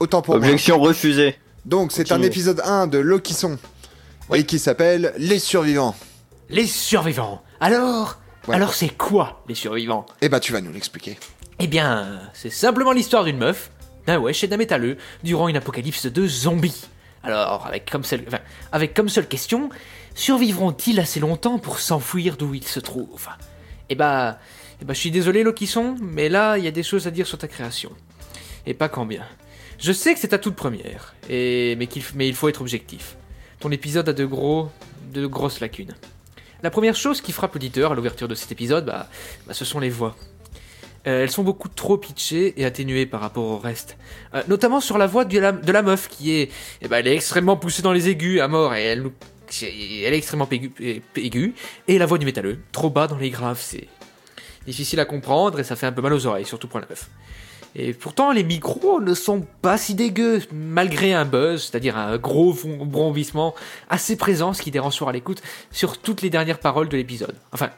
Autant 0.00 0.22
pour 0.22 0.36
moi. 0.36 0.44
Objection 0.46 0.78
refusée. 0.80 1.36
Donc, 1.66 1.92
c'est 1.92 2.10
un 2.10 2.22
épisode 2.22 2.62
1 2.64 2.86
de 2.86 2.98
Lokisson. 2.98 3.58
Et 4.32 4.44
qui 4.44 4.58
s'appelle 4.58 5.12
Les 5.18 5.38
Survivants. 5.38 5.94
Les 6.48 6.66
survivants. 6.66 7.42
Alors 7.60 8.18
Ouais. 8.48 8.54
Alors 8.54 8.74
c'est 8.74 8.88
quoi 8.90 9.42
les 9.48 9.54
survivants? 9.54 10.06
Eh 10.20 10.28
bah, 10.28 10.40
tu 10.40 10.52
vas 10.52 10.60
nous 10.60 10.72
l'expliquer. 10.72 11.18
Eh 11.58 11.66
bien, 11.66 12.20
c'est 12.34 12.50
simplement 12.50 12.92
l'histoire 12.92 13.24
d'une 13.24 13.38
meuf, 13.38 13.70
d'un 14.06 14.18
wesh 14.18 14.44
et 14.44 14.46
d'un 14.48 14.56
métalleux, 14.56 14.98
durant 15.24 15.48
une 15.48 15.56
apocalypse 15.56 16.06
de 16.06 16.26
zombies. 16.28 16.84
Alors, 17.22 17.66
avec 17.66 17.90
comme 17.90 18.04
seule, 18.04 18.22
enfin, 18.28 18.38
avec 18.70 18.94
comme 18.94 19.08
seule 19.08 19.26
question, 19.26 19.68
survivront-ils 20.14 21.00
assez 21.00 21.18
longtemps 21.20 21.58
pour 21.58 21.80
s'enfuir 21.80 22.36
d'où 22.36 22.54
ils 22.54 22.66
se 22.66 22.78
trouvent? 22.80 23.28
Eh 23.88 23.94
bah, 23.94 24.38
eh 24.80 24.84
bah, 24.84 24.94
je 24.94 24.98
suis 25.00 25.10
désolé 25.10 25.42
Lokisson, 25.42 25.96
mais 26.00 26.28
là, 26.28 26.56
il 26.58 26.64
y 26.64 26.68
a 26.68 26.72
des 26.72 26.82
choses 26.82 27.06
à 27.06 27.10
dire 27.10 27.26
sur 27.26 27.38
ta 27.38 27.48
création. 27.48 27.90
Et 28.66 28.74
pas 28.74 28.88
quand 28.88 29.06
bien. 29.06 29.24
Je 29.78 29.92
sais 29.92 30.14
que 30.14 30.20
c'est 30.20 30.28
ta 30.28 30.38
toute 30.38 30.56
première, 30.56 31.14
et, 31.28 31.74
mais, 31.76 31.86
qu'il- 31.86 32.02
mais 32.14 32.28
il 32.28 32.34
faut 32.34 32.48
être 32.48 32.60
objectif. 32.60 33.16
Ton 33.60 33.70
épisode 33.70 34.08
a 34.08 34.12
de 34.12 34.24
gros, 34.24 34.70
de 35.12 35.26
grosses 35.26 35.60
lacunes. 35.60 35.94
La 36.66 36.70
première 36.70 36.96
chose 36.96 37.20
qui 37.20 37.30
frappe 37.30 37.54
l'auditeur 37.54 37.92
à 37.92 37.94
l'ouverture 37.94 38.26
de 38.26 38.34
cet 38.34 38.50
épisode, 38.50 38.86
bah, 38.86 39.06
bah, 39.46 39.54
ce 39.54 39.64
sont 39.64 39.78
les 39.78 39.88
voix. 39.88 40.16
Euh, 41.06 41.22
elles 41.22 41.30
sont 41.30 41.44
beaucoup 41.44 41.68
trop 41.68 41.96
pitchées 41.96 42.60
et 42.60 42.64
atténuées 42.64 43.06
par 43.06 43.20
rapport 43.20 43.44
au 43.44 43.56
reste. 43.56 43.96
Euh, 44.34 44.42
notamment 44.48 44.80
sur 44.80 44.98
la 44.98 45.06
voix 45.06 45.24
de 45.24 45.38
la, 45.38 45.82
meuf 45.82 46.08
qui 46.08 46.32
est, 46.32 46.50
eh 46.82 46.88
ben, 46.88 46.96
elle 46.96 47.06
est 47.06 47.14
extrêmement 47.14 47.56
poussée 47.56 47.82
dans 47.82 47.92
les 47.92 48.08
aigus 48.08 48.40
à 48.40 48.48
mort 48.48 48.74
et 48.74 48.82
elle, 48.82 49.12
est 49.62 50.16
extrêmement 50.16 50.48
aigu, 50.50 50.72
aiguë. 51.14 51.54
Et 51.86 51.98
la 51.98 52.06
voix 52.06 52.18
du 52.18 52.26
métalleux, 52.26 52.58
trop 52.72 52.90
bas 52.90 53.06
dans 53.06 53.16
les 53.16 53.30
graves, 53.30 53.60
c'est 53.62 53.86
difficile 54.66 54.98
à 54.98 55.04
comprendre 55.04 55.60
et 55.60 55.62
ça 55.62 55.76
fait 55.76 55.86
un 55.86 55.92
peu 55.92 56.02
mal 56.02 56.14
aux 56.14 56.26
oreilles, 56.26 56.46
surtout 56.46 56.66
pour 56.66 56.80
la 56.80 56.86
meuf. 56.88 57.08
Et 57.78 57.92
pourtant, 57.92 58.32
les 58.32 58.42
micros 58.42 59.02
ne 59.02 59.12
sont 59.12 59.46
pas 59.60 59.76
si 59.76 59.94
dégueux, 59.94 60.42
malgré 60.50 61.12
un 61.12 61.26
buzz, 61.26 61.62
c'est-à-dire 61.62 61.98
un 61.98 62.16
gros 62.16 62.54
brombissement 62.54 63.54
assez 63.90 64.16
présent, 64.16 64.54
ce 64.54 64.62
qui 64.62 64.70
dérange 64.70 64.94
souvent 64.94 65.10
à 65.10 65.12
l'écoute, 65.12 65.42
sur 65.70 65.98
toutes 65.98 66.22
les 66.22 66.30
dernières 66.30 66.58
paroles 66.58 66.88
de 66.88 66.96
l'épisode. 66.96 67.34
Enfin, 67.52 67.70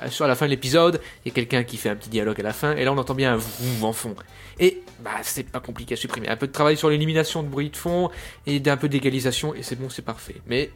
euh, 0.00 0.08
sur 0.10 0.28
la 0.28 0.36
fin 0.36 0.46
de 0.46 0.50
l'épisode, 0.50 1.00
il 1.24 1.28
y 1.28 1.32
a 1.32 1.34
quelqu'un 1.34 1.64
qui 1.64 1.76
fait 1.76 1.88
un 1.88 1.96
petit 1.96 2.08
dialogue 2.08 2.38
à 2.38 2.44
la 2.44 2.52
fin, 2.52 2.76
et 2.76 2.84
là 2.84 2.92
on 2.92 2.98
entend 2.98 3.14
bien 3.14 3.36
un 3.36 3.84
en 3.84 3.92
fond. 3.92 4.14
Et 4.60 4.80
bah 5.00 5.10
c'est 5.22 5.50
pas 5.50 5.58
compliqué 5.58 5.94
à 5.94 5.96
supprimer. 5.96 6.28
Un 6.28 6.36
peu 6.36 6.46
de 6.46 6.52
travail 6.52 6.76
sur 6.76 6.88
l'élimination 6.88 7.42
de 7.42 7.48
bruit 7.48 7.70
de 7.70 7.76
fond 7.76 8.10
et 8.46 8.60
d'un 8.60 8.76
peu 8.76 8.88
d'égalisation, 8.88 9.54
et 9.56 9.64
c'est 9.64 9.76
bon, 9.76 9.90
c'est 9.90 10.02
parfait. 10.02 10.36
Mais 10.46 10.70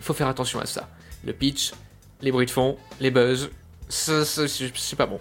il 0.00 0.04
faut 0.04 0.12
faire 0.12 0.28
attention 0.28 0.58
à 0.58 0.66
ça. 0.66 0.88
Le 1.24 1.32
pitch, 1.32 1.72
les 2.20 2.32
bruits 2.32 2.46
de 2.46 2.50
fond, 2.50 2.76
les 3.00 3.12
buzz, 3.12 3.48
c'est 3.88 4.96
pas 4.96 5.06
bon. 5.06 5.20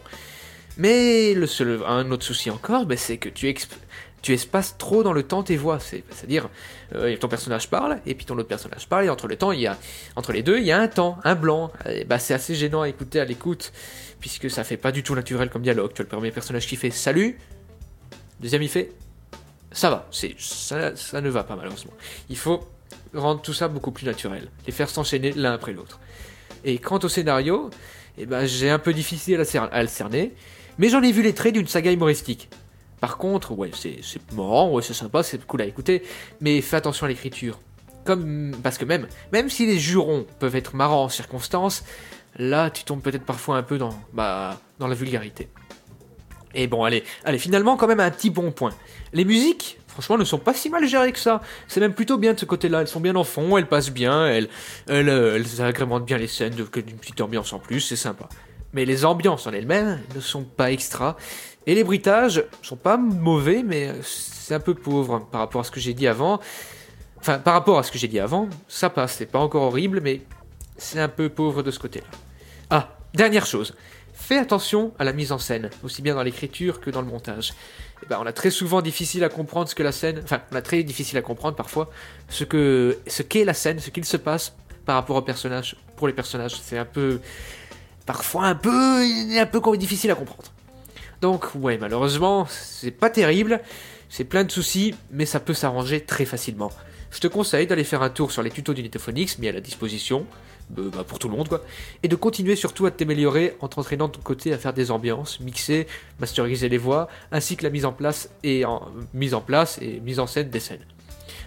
Mais 0.77 1.35
un 1.88 2.11
autre 2.11 2.23
souci 2.25 2.49
encore, 2.49 2.85
bah, 2.85 2.97
c'est 2.97 3.17
que 3.17 3.29
tu, 3.29 3.53
espaces 4.27 4.75
trop 4.77 5.03
dans 5.03 5.13
le 5.13 5.23
temps 5.23 5.43
tes 5.43 5.55
voix. 5.55 5.79
C'est- 5.79 6.03
C'est-à-dire, 6.09 6.49
euh, 6.93 7.15
ton 7.17 7.27
personnage 7.27 7.69
parle, 7.69 7.99
et 8.05 8.15
puis 8.15 8.25
ton 8.25 8.38
autre 8.38 8.47
personnage 8.47 8.88
parle, 8.88 9.05
et 9.05 9.09
entre 9.09 9.27
le 9.27 9.35
temps, 9.38 9.51
entre 10.15 10.31
les 10.31 10.43
deux, 10.43 10.57
il 10.57 10.65
y 10.65 10.71
a 10.71 10.79
un 10.79 10.88
temps, 10.88 11.17
un 11.23 11.35
blanc. 11.35 11.71
Bah, 12.07 12.19
c'est 12.19 12.33
assez 12.33 12.55
gênant 12.55 12.81
à 12.81 12.89
écouter 12.89 13.19
à 13.19 13.25
l'écoute, 13.25 13.71
puisque 14.19 14.49
ça 14.49 14.63
fait 14.63 14.77
pas 14.77 14.91
du 14.91 15.03
tout 15.03 15.15
naturel 15.15 15.49
comme 15.49 15.61
dialogue. 15.61 15.91
Tu 15.93 16.01
as 16.01 16.03
le 16.03 16.09
premier 16.09 16.31
personnage 16.31 16.67
qui 16.67 16.75
fait 16.75 16.91
salut, 16.91 17.38
deuxième 18.39 18.63
il 18.63 18.69
fait 18.69 18.91
ça 19.75 19.89
va. 19.89 20.07
Ça, 20.09 21.21
ne 21.21 21.29
va 21.29 21.43
pas 21.43 21.55
malheureusement. 21.57 21.91
Il 22.29 22.38
faut 22.38 22.61
rendre 23.13 23.41
tout 23.41 23.53
ça 23.53 23.67
beaucoup 23.67 23.91
plus 23.91 24.05
naturel, 24.05 24.47
les 24.65 24.71
faire 24.71 24.89
s'enchaîner 24.89 25.33
l'un 25.33 25.53
après 25.53 25.73
l'autre. 25.73 25.99
Et 26.63 26.77
quant 26.77 26.99
au 27.03 27.09
scénario, 27.09 27.69
eh 28.17 28.25
ben, 28.25 28.45
j'ai 28.45 28.69
un 28.69 28.79
peu 28.79 28.93
difficile 28.93 29.41
à, 29.41 29.63
à 29.63 29.81
le 29.81 29.89
cerner, 29.89 30.33
mais 30.77 30.89
j'en 30.89 31.01
ai 31.01 31.11
vu 31.11 31.21
les 31.21 31.33
traits 31.33 31.53
d'une 31.53 31.67
saga 31.67 31.91
humoristique. 31.91 32.49
Par 33.01 33.17
contre, 33.17 33.51
ouais, 33.51 33.71
c'est 33.73 34.01
marrant, 34.33 34.71
ouais, 34.71 34.81
c'est 34.81 34.93
sympa, 34.93 35.21
c'est 35.21 35.45
cool 35.45 35.61
à 35.61 35.65
écouter, 35.65 36.03
mais 36.41 36.61
fais 36.61 36.77
attention 36.77 37.05
à 37.05 37.09
l'écriture. 37.09 37.59
Comme, 38.03 38.55
parce 38.63 38.77
que 38.77 38.85
même, 38.85 39.07
même 39.33 39.49
si 39.49 39.65
les 39.65 39.79
jurons 39.79 40.25
peuvent 40.39 40.55
être 40.55 40.75
marrants 40.75 41.03
en 41.05 41.09
circonstances, 41.09 41.83
là, 42.38 42.69
tu 42.69 42.83
tombes 42.83 43.01
peut-être 43.01 43.25
parfois 43.25 43.57
un 43.57 43.63
peu 43.63 43.77
dans, 43.77 43.97
bah, 44.13 44.59
dans 44.79 44.88
la 44.88 44.95
vulgarité. 44.95 45.49
Et 46.55 46.67
bon, 46.67 46.83
allez, 46.83 47.03
allez, 47.25 47.38
finalement, 47.38 47.75
quand 47.75 47.88
même 47.88 47.99
un 47.99 48.11
petit 48.11 48.29
bon 48.29 48.51
point. 48.51 48.71
Les 49.11 49.25
musiques, 49.25 49.77
franchement, 49.88 50.17
ne 50.17 50.23
sont 50.23 50.38
pas 50.38 50.53
si 50.53 50.69
mal 50.69 50.88
gérées 50.88 51.11
que 51.11 51.19
ça. 51.19 51.41
C'est 51.67 51.81
même 51.81 51.93
plutôt 51.93 52.17
bien 52.17 52.33
de 52.33 52.39
ce 52.39 52.45
côté-là. 52.45 52.81
Elles 52.81 52.88
sont 52.88 53.01
bien 53.01 53.15
en 53.15 53.23
fond, 53.25 53.57
elles 53.57 53.67
passent 53.67 53.91
bien, 53.91 54.25
elles, 54.27 54.49
euh, 54.89 55.43
agrémentent 55.59 56.05
bien 56.05 56.17
les 56.17 56.27
scènes, 56.27 56.53
d'une 56.53 56.65
petite 56.65 57.19
ambiance 57.21 57.51
en 57.53 57.59
plus, 57.59 57.81
c'est 57.81 57.95
sympa. 57.95 58.29
Mais 58.75 58.85
les 58.85 59.05
ambiances 59.05 59.47
en 59.47 59.53
elles-mêmes 59.53 60.01
ne 60.13 60.19
sont 60.19 60.43
pas 60.43 60.71
extra. 60.71 61.15
Et 61.65 61.73
les 61.73 61.83
bruitages 61.83 62.43
sont 62.61 62.75
pas 62.75 62.97
mauvais, 62.97 63.63
mais 63.63 63.88
euh, 63.88 63.93
c'est 64.03 64.53
un 64.53 64.59
peu 64.59 64.75
pauvre 64.75 65.27
par 65.31 65.41
rapport 65.41 65.61
à 65.61 65.63
ce 65.63 65.71
que 65.71 65.79
j'ai 65.79 65.93
dit 65.93 66.07
avant. 66.07 66.39
Enfin, 67.17 67.39
par 67.39 67.53
rapport 67.53 67.79
à 67.79 67.83
ce 67.83 67.91
que 67.91 67.97
j'ai 67.97 68.09
dit 68.09 68.19
avant, 68.19 68.49
ça 68.67 68.89
passe. 68.89 69.15
C'est 69.17 69.25
pas 69.25 69.39
encore 69.39 69.63
horrible, 69.63 70.01
mais 70.01 70.21
c'est 70.77 70.99
un 70.99 71.07
peu 71.07 71.29
pauvre 71.29 71.63
de 71.63 71.71
ce 71.71 71.79
côté-là. 71.79 72.05
Ah, 72.69 72.97
dernière 73.13 73.45
chose. 73.45 73.73
Fais 74.13 74.38
attention 74.38 74.93
à 74.99 75.05
la 75.05 75.13
mise 75.13 75.31
en 75.31 75.38
scène, 75.38 75.69
aussi 75.83 76.01
bien 76.01 76.15
dans 76.15 76.23
l'écriture 76.23 76.81
que 76.81 76.89
dans 76.89 77.01
le 77.01 77.07
montage. 77.07 77.53
Eh 78.03 78.07
ben, 78.07 78.19
on 78.21 78.25
a 78.25 78.33
très 78.33 78.49
souvent 78.49 78.81
difficile 78.81 79.23
à 79.23 79.29
comprendre 79.29 79.69
ce 79.69 79.75
que 79.75 79.83
la 79.83 79.91
scène, 79.91 80.19
enfin, 80.23 80.41
on 80.51 80.55
a 80.55 80.61
très 80.61 80.83
difficile 80.83 81.17
à 81.17 81.21
comprendre 81.21 81.55
parfois 81.55 81.89
ce 82.29 82.43
que, 82.43 82.97
ce 83.07 83.23
qu'est 83.23 83.45
la 83.45 83.53
scène, 83.53 83.79
ce 83.79 83.89
qu'il 83.89 84.05
se 84.05 84.17
passe 84.17 84.53
par 84.85 84.95
rapport 84.95 85.15
aux 85.15 85.21
personnages. 85.21 85.77
Pour 85.95 86.07
les 86.07 86.13
personnages, 86.13 86.55
c'est 86.61 86.77
un 86.77 86.85
peu, 86.85 87.19
parfois 88.06 88.46
un 88.46 88.56
peu, 88.56 89.02
un 89.02 89.46
peu 89.46 89.78
difficile 89.78 90.12
à 90.12 90.15
comprendre. 90.15 90.52
Donc, 91.22 91.56
ouais, 91.56 91.78
malheureusement, 91.78 92.46
c'est 92.50 92.91
pas 92.91 93.10
terrible, 93.10 93.62
c'est 94.10 94.26
plein 94.26 94.44
de 94.44 94.52
soucis, 94.52 94.94
mais 95.12 95.26
ça 95.26 95.39
peut 95.39 95.54
s'arranger 95.54 96.02
très 96.02 96.26
facilement. 96.26 96.72
Je 97.12 97.20
te 97.20 97.28
conseille 97.28 97.68
d'aller 97.68 97.86
faire 97.86 98.02
un 98.02 98.10
tour 98.10 98.32
sur 98.32 98.44
les 98.44 98.52
tutos 98.52 98.74
d'Unitophonix 98.74 99.39
mis 99.39 99.48
à 99.48 99.54
la 99.54 99.62
disposition, 99.62 100.26
euh, 100.78 100.89
bah, 100.89 101.06
pour 101.08 101.18
tout 101.18 101.30
le 101.30 101.38
monde 101.38 101.48
quoi, 101.48 101.63
et 102.04 102.08
de 102.08 102.15
continuer 102.15 102.56
surtout 102.56 102.86
à 102.86 102.91
t'améliorer 102.91 103.56
en 103.62 103.70
t'entraînant 103.70 104.08
de 104.08 104.13
ton 104.13 104.22
côté 104.22 104.52
à 104.52 104.58
faire 104.58 104.74
des 104.74 104.91
ambiances, 104.91 105.39
mixer, 105.39 105.88
masteriser 106.20 106.68
les 106.70 106.78
voix, 106.78 107.08
ainsi 107.32 107.56
que 107.56 107.63
la 107.63 107.70
mise 107.70 107.86
en 107.86 107.94
place 107.94 108.30
et 108.44 108.65
mise 109.13 109.34
en 109.34 109.41
place 109.41 109.78
et 109.82 110.00
mise 110.02 110.20
en 110.20 110.28
scène 110.28 110.50
des 110.50 110.60
scènes. 110.60 110.86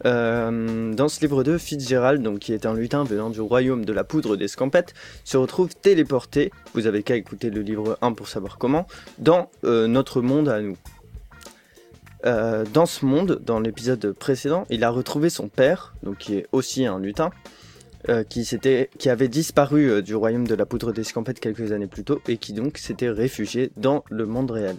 Euh, 0.07 0.94
dans 0.94 1.09
ce 1.09 1.20
livre 1.20 1.44
2, 1.44 1.59
Fitzgerald, 1.59 2.22
donc, 2.22 2.40
qui 2.40 2.53
est 2.53 2.66
un 2.66 2.74
lutin 2.74 3.05
venant 3.05 3.31
du 3.31 3.40
royaume 3.40 3.85
de 3.85 3.92
la 3.92 4.05
poudre 4.05 4.37
des 4.37 4.48
scampettes, 4.48 4.94
se 5.24 5.37
retrouve 5.37 5.74
téléporté, 5.74 6.50
vous 6.74 6.87
avez 6.87 7.03
qu'à 7.03 7.16
écouter 7.16 7.50
le 7.50 7.62
livre 7.62 7.98
1 8.03 8.12
pour 8.12 8.29
savoir 8.29 8.59
comment, 8.59 8.87
dans 9.18 9.50
notre 9.62 10.20
monde 10.20 10.48
à 10.48 10.61
nous. 10.61 10.76
Euh, 12.26 12.64
dans 12.72 12.87
ce 12.87 13.04
monde, 13.06 13.40
dans 13.44 13.61
l'épisode 13.61 14.12
précédent, 14.12 14.66
il 14.70 14.85
a 14.85 14.90
retrouvé 14.90 15.30
son 15.30 15.48
père, 15.48 15.94
donc 16.02 16.18
qui 16.18 16.35
est 16.35 16.46
aussi 16.52 16.85
un 16.85 16.98
lutin, 16.98 17.30
euh, 18.09 18.24
qui, 18.24 18.48
qui 18.98 19.09
avait 19.09 19.28
disparu 19.28 19.90
euh, 19.90 20.02
du 20.02 20.14
royaume 20.14 20.46
de 20.46 20.54
la 20.54 20.66
poudre 20.66 20.92
des 20.92 21.04
scampettes 21.04 21.40
quelques 21.40 21.72
années 21.72 21.87
plus 21.87 22.04
tôt 22.04 22.20
et 22.28 22.37
qui 22.37 22.52
donc 22.52 22.78
s'était 22.78 23.11
réfugié 23.11 23.72
dans 23.76 24.04
le 24.11 24.26
monde 24.26 24.50
réel. 24.50 24.76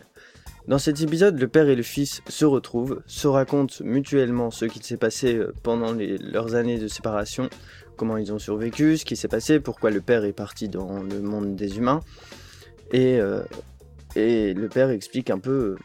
Dans 0.67 0.77
cet 0.77 1.01
épisode, 1.01 1.39
le 1.39 1.47
père 1.47 1.67
et 1.67 1.75
le 1.75 1.83
fils 1.83 2.21
se 2.27 2.45
retrouvent, 2.45 3.01
se 3.07 3.27
racontent 3.27 3.75
mutuellement 3.83 4.51
ce 4.51 4.65
qui 4.65 4.83
s'est 4.83 4.97
passé 4.97 5.41
pendant 5.63 5.91
leurs 5.91 6.53
années 6.53 6.77
de 6.77 6.87
séparation, 6.87 7.49
comment 7.95 8.17
ils 8.17 8.31
ont 8.31 8.37
survécu, 8.37 8.97
ce 8.97 9.05
qui 9.05 9.15
s'est 9.15 9.27
passé, 9.27 9.59
pourquoi 9.59 9.89
le 9.89 10.01
père 10.01 10.23
est 10.23 10.33
parti 10.33 10.69
dans 10.69 11.01
le 11.01 11.19
monde 11.19 11.55
des 11.55 11.77
humains, 11.77 12.01
et, 12.91 13.19
et 14.15 14.53
le 14.53 14.69
père 14.69 14.91
explique 14.91 15.31
un 15.31 15.39
peu 15.39 15.77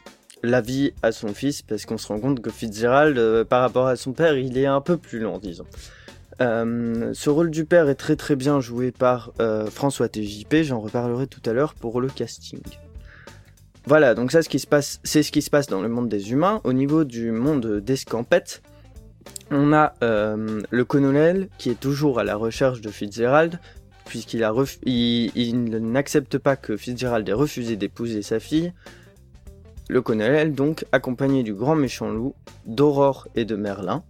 la 0.43 0.61
vie 0.61 0.93
à 1.03 1.11
son 1.11 1.33
fils 1.33 1.61
parce 1.61 1.85
qu'on 1.85 1.97
se 1.97 2.07
rend 2.07 2.19
compte 2.19 2.41
que 2.41 2.49
Fitzgerald, 2.49 3.17
euh, 3.17 3.43
par 3.43 3.61
rapport 3.61 3.87
à 3.87 3.95
son 3.95 4.13
père, 4.13 4.37
il 4.37 4.57
est 4.57 4.65
un 4.65 4.81
peu 4.81 4.97
plus 4.97 5.19
lent, 5.19 5.39
disons. 5.39 5.65
Euh, 6.39 7.11
ce 7.13 7.29
rôle 7.29 7.49
du 7.49 7.65
père 7.65 7.89
est 7.89 7.95
très 7.95 8.15
très 8.15 8.35
bien 8.35 8.59
joué 8.59 8.91
par 8.91 9.31
euh, 9.39 9.65
François 9.67 10.07
TJP, 10.07 10.57
j'en 10.61 10.79
reparlerai 10.79 11.25
tout 11.27 11.41
à 11.49 11.53
l'heure 11.53 11.73
pour 11.73 11.99
le 11.99 12.09
casting. 12.09 12.61
Voilà, 13.85 14.13
donc 14.13 14.31
ça, 14.31 14.41
c'est 14.41 15.23
ce 15.23 15.31
qui 15.31 15.41
se 15.41 15.49
passe 15.49 15.67
dans 15.67 15.81
le 15.81 15.87
monde 15.87 16.09
des 16.09 16.31
humains. 16.31 16.61
Au 16.65 16.73
niveau 16.73 17.05
du 17.05 17.31
monde 17.31 17.79
des 17.79 17.95
scampettes, 17.95 18.61
on 19.49 19.71
a 19.71 19.93
le 20.01 20.83
colonel 20.83 21.47
qui 21.57 21.69
est 21.69 21.79
toujours 21.79 22.19
à 22.19 22.25
la 22.25 22.35
recherche 22.35 22.81
de 22.81 22.89
Fitzgerald, 22.89 23.59
puisqu'il 24.03 24.41
n'accepte 25.91 26.37
pas 26.37 26.57
que 26.57 26.75
Fitzgerald 26.75 27.27
ait 27.29 27.33
refusé 27.33 27.77
d'épouser 27.77 28.23
sa 28.23 28.41
fille. 28.41 28.73
Le 29.89 30.01
colonel, 30.01 30.53
donc, 30.53 30.85
accompagné 30.91 31.43
du 31.43 31.53
grand 31.53 31.75
méchant 31.75 32.09
loup, 32.09 32.35
d'Aurore 32.65 33.27
et 33.35 33.45
de 33.45 33.55
Merlin. 33.55 34.03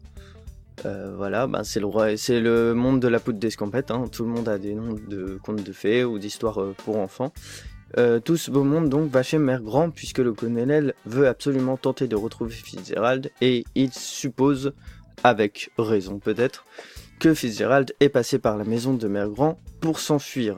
Euh, 0.86 1.14
voilà, 1.16 1.48
ben, 1.48 1.64
c'est 1.64 1.80
le, 1.80 1.86
roi- 1.86 2.18
c'est 2.18 2.40
le 2.40 2.74
monde 2.74 3.00
de 3.00 3.08
la 3.08 3.20
poudre 3.20 3.40
d'escampette. 3.40 3.92
Hein. 3.92 4.06
Tout 4.12 4.24
le 4.24 4.30
monde 4.30 4.50
a 4.50 4.58
des 4.58 4.74
noms 4.74 4.94
de 4.94 5.40
contes 5.44 5.64
de 5.64 5.72
fées 5.72 6.04
ou 6.04 6.18
d'histoires 6.20 6.62
euh, 6.62 6.76
pour 6.84 6.98
enfants. 6.98 7.32
Euh, 7.98 8.20
tout 8.20 8.38
ce 8.38 8.52
beau 8.52 8.64
monde 8.64 8.90
donc 8.90 9.10
va 9.10 9.24
chez 9.24 9.38
Mère 9.38 9.62
Grand 9.62 9.92
puisque 9.92 10.18
le 10.18 10.34
colonel 10.34 10.94
veut 11.06 11.28
absolument 11.28 11.78
tenter 11.78 12.08
de 12.08 12.18
retrouver 12.18 12.52
Fitzgerald 12.52 13.32
et 13.40 13.64
il 13.76 13.94
suppose, 13.94 14.74
avec 15.24 15.72
raison 15.78 16.20
peut-être, 16.20 16.66
que 17.20 17.34
Fitzgerald 17.34 17.96
est 18.00 18.10
passé 18.10 18.40
par 18.40 18.58
la 18.58 18.66
maison 18.66 18.94
de 18.94 19.08
Mère 19.08 19.30
Grand 19.30 19.60
pour 19.80 20.00
s'enfuir. 20.00 20.58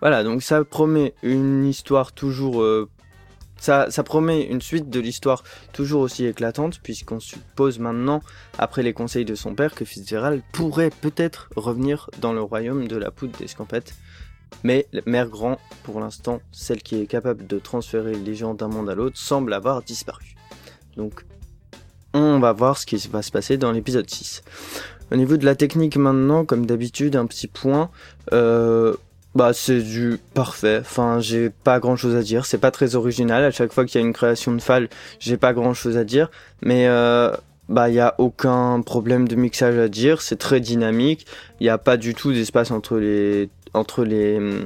Voilà, 0.00 0.24
donc 0.24 0.42
ça 0.42 0.64
promet 0.64 1.14
une 1.22 1.64
histoire 1.64 2.12
toujours 2.12 2.60
ça, 3.62 4.02
promet 4.02 4.42
une 4.42 4.60
suite 4.60 4.90
de 4.90 4.98
l'histoire 4.98 5.44
toujours 5.72 6.02
aussi 6.02 6.26
éclatante, 6.26 6.80
puisqu'on 6.82 7.20
suppose 7.20 7.78
maintenant, 7.78 8.20
après 8.58 8.82
les 8.82 8.92
conseils 8.92 9.24
de 9.24 9.36
son 9.36 9.54
père, 9.54 9.76
que 9.76 9.84
Fitzgerald 9.84 10.42
pourrait 10.52 10.90
peut-être 10.90 11.48
revenir 11.54 12.10
dans 12.20 12.32
le 12.32 12.42
royaume 12.42 12.88
de 12.88 12.96
la 12.96 13.12
poudre 13.12 13.38
des 13.38 13.46
scampettes. 13.46 13.94
Mais 14.64 14.88
mère 15.06 15.28
Grand, 15.28 15.58
pour 15.84 16.00
l'instant, 16.00 16.40
celle 16.50 16.82
qui 16.82 17.00
est 17.00 17.06
capable 17.06 17.46
de 17.46 17.60
transférer 17.60 18.16
les 18.16 18.34
gens 18.34 18.54
d'un 18.54 18.66
monde 18.66 18.90
à 18.90 18.96
l'autre, 18.96 19.16
semble 19.16 19.54
avoir 19.54 19.82
disparu. 19.82 20.34
Donc, 20.96 21.24
on 22.14 22.40
va 22.40 22.52
voir 22.52 22.76
ce 22.76 22.84
qui 22.84 22.96
va 23.12 23.22
se 23.22 23.30
passer 23.30 23.58
dans 23.58 23.70
l'épisode 23.70 24.10
6. 24.10 24.42
Au 25.12 25.16
niveau 25.16 25.36
de 25.36 25.44
la 25.44 25.54
technique 25.54 25.96
maintenant, 25.96 26.44
comme 26.44 26.66
d'habitude, 26.66 27.14
un 27.14 27.26
petit 27.26 27.46
point. 27.46 27.90
Euh, 28.32 28.96
bah 29.34 29.52
c'est 29.54 29.80
du 29.80 30.18
parfait. 30.34 30.78
Enfin, 30.80 31.18
j'ai 31.20 31.50
pas 31.50 31.80
grand 31.80 31.96
chose 31.96 32.14
à 32.16 32.22
dire. 32.22 32.44
C'est 32.44 32.58
pas 32.58 32.70
très 32.70 32.94
original. 32.94 33.44
À 33.44 33.50
chaque 33.50 33.72
fois 33.72 33.84
qu'il 33.84 34.00
y 34.00 34.04
a 34.04 34.06
une 34.06 34.12
création 34.12 34.52
de 34.52 34.60
fall, 34.60 34.88
j'ai 35.20 35.36
pas 35.36 35.52
grand 35.52 35.74
chose 35.74 35.96
à 35.96 36.04
dire. 36.04 36.30
Mais 36.62 36.86
euh, 36.86 37.34
bah 37.68 37.88
il 37.88 37.94
y 37.94 38.00
a 38.00 38.14
aucun 38.18 38.82
problème 38.82 39.26
de 39.26 39.36
mixage 39.36 39.78
à 39.78 39.88
dire. 39.88 40.20
C'est 40.20 40.36
très 40.36 40.60
dynamique. 40.60 41.26
Il 41.60 41.66
y 41.66 41.70
a 41.70 41.78
pas 41.78 41.96
du 41.96 42.14
tout 42.14 42.32
d'espace 42.32 42.70
entre 42.70 42.98
les 42.98 43.48
entre 43.74 44.04
les 44.04 44.36
hum, 44.36 44.64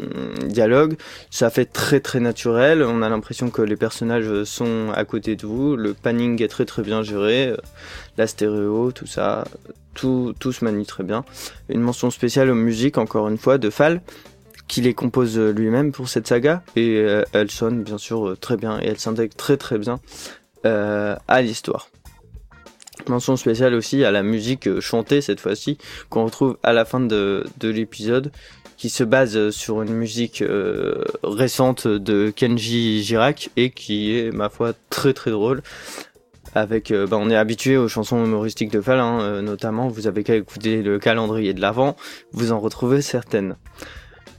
dialogues. 0.49 0.97
Ça 1.31 1.49
fait 1.51 1.67
très 1.67 2.01
très 2.01 2.19
naturel. 2.19 2.83
On 2.83 3.03
a 3.03 3.09
l'impression 3.09 3.51
que 3.51 3.63
les 3.63 3.77
personnages 3.77 4.43
sont 4.43 4.91
à 4.95 5.05
côté 5.05 5.37
de 5.37 5.47
vous. 5.47 5.77
Le 5.77 5.95
panning 5.95 6.43
est 6.43 6.49
très 6.49 6.65
très 6.65 6.83
bien 6.83 7.05
géré. 7.05 7.55
La 8.19 8.27
stéréo, 8.27 8.91
tout 8.91 9.07
ça, 9.07 9.45
tout 9.95 10.35
tout 10.41 10.51
se 10.51 10.65
manie 10.65 10.87
très 10.87 11.05
bien. 11.05 11.25
Une 11.69 11.83
mention 11.83 12.11
spéciale 12.11 12.51
aux 12.51 12.57
musiques 12.57 12.99
encore 12.99 13.29
une 13.29 13.39
fois 13.39 13.59
de 13.59 13.71
Fall 13.71 14.01
qui 14.69 14.81
les 14.81 14.95
compose 14.95 15.39
lui-même 15.39 15.93
pour 15.93 16.09
cette 16.09 16.27
saga. 16.27 16.63
Et 16.77 16.97
euh, 16.99 17.25
elle 17.33 17.51
sonne 17.51 17.83
bien 17.83 17.99
sûr 17.99 18.29
euh, 18.29 18.37
très 18.37 18.57
bien 18.57 18.81
et 18.81 18.87
elle 18.87 18.99
s'intègre 18.99 19.35
très 19.35 19.57
très 19.57 19.79
bien 19.79 20.01
euh, 20.65 21.17
à 21.29 21.43
l'histoire. 21.43 21.89
Mention 23.09 23.37
spéciale 23.37 23.75
aussi 23.75 24.05
à 24.05 24.11
la 24.11 24.23
musique 24.23 24.67
euh, 24.67 24.81
chantée 24.81 25.21
cette 25.21 25.41
fois-ci 25.41 25.79
qu'on 26.09 26.25
retrouve 26.25 26.57
à 26.63 26.73
la 26.73 26.85
fin 26.85 26.99
de, 26.99 27.45
de 27.59 27.69
l'épisode 27.69 28.33
qui 28.77 28.89
se 28.91 29.05
base 29.05 29.51
sur 29.51 29.83
une 29.83 29.95
musique 29.95 30.43
euh, 30.43 31.05
récente 31.23 31.87
de 31.87 32.31
Kenji 32.35 33.03
Girac 33.03 33.51
et 33.57 33.71
qui 33.71 34.17
est 34.17 34.31
ma 34.33 34.49
foi 34.49 34.73
très 34.91 35.13
très 35.13 35.31
drôle. 35.31 35.63
Avec 36.55 36.91
euh, 36.91 37.07
bah, 37.07 37.19
on 37.21 37.29
est 37.29 37.37
habitué 37.37 37.77
aux 37.77 37.89
chansons 37.89 38.25
humoristiques 38.25 38.71
de 38.71 38.81
Fall 38.81 38.99
hein, 38.99 39.21
euh, 39.21 39.43
notamment 39.43 39.89
vous 39.89 40.07
avez 40.07 40.25
qu'à 40.25 40.37
écouter 40.37 40.83
le 40.83 40.99
calendrier 40.99 41.53
de 41.53 41.61
l'avant 41.61 41.97
vous 42.33 42.53
en 42.53 42.61
retrouvez 42.61 43.03
certaines 43.03 43.57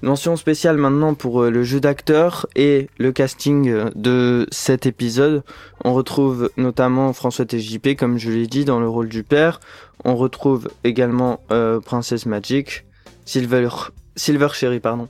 Mention 0.03 0.35
spéciale 0.35 0.77
maintenant 0.77 1.15
pour 1.15 1.41
euh, 1.41 1.49
le 1.49 1.63
jeu 1.63 1.79
d'acteur 1.79 2.45
et 2.55 2.87
le 2.99 3.11
casting 3.11 3.67
euh, 3.69 3.89
de 3.95 4.47
cet 4.51 4.85
épisode. 4.85 5.43
On 5.83 5.93
retrouve 5.93 6.51
notamment 6.55 7.13
François 7.13 7.45
TJP, 7.45 7.95
comme 7.97 8.19
je 8.19 8.29
l'ai 8.29 8.45
dit, 8.45 8.63
dans 8.63 8.79
le 8.79 8.87
rôle 8.87 9.09
du 9.09 9.23
père. 9.23 9.59
On 10.05 10.15
retrouve 10.15 10.69
également 10.83 11.41
euh, 11.51 11.79
Princesse 11.79 12.27
Magic, 12.27 12.85
Silver, 13.25 13.69
Silver 14.15 14.49
Cherry, 14.53 14.79
pardon, 14.79 15.07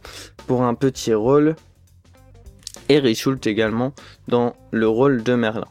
pour 0.48 0.64
un 0.64 0.74
petit 0.74 1.14
rôle. 1.14 1.56
Et 2.90 3.00
Richult 3.00 3.46
également 3.46 3.94
dans 4.30 4.56
le 4.72 4.88
rôle 4.88 5.22
de 5.22 5.36
Merlin. 5.36 5.68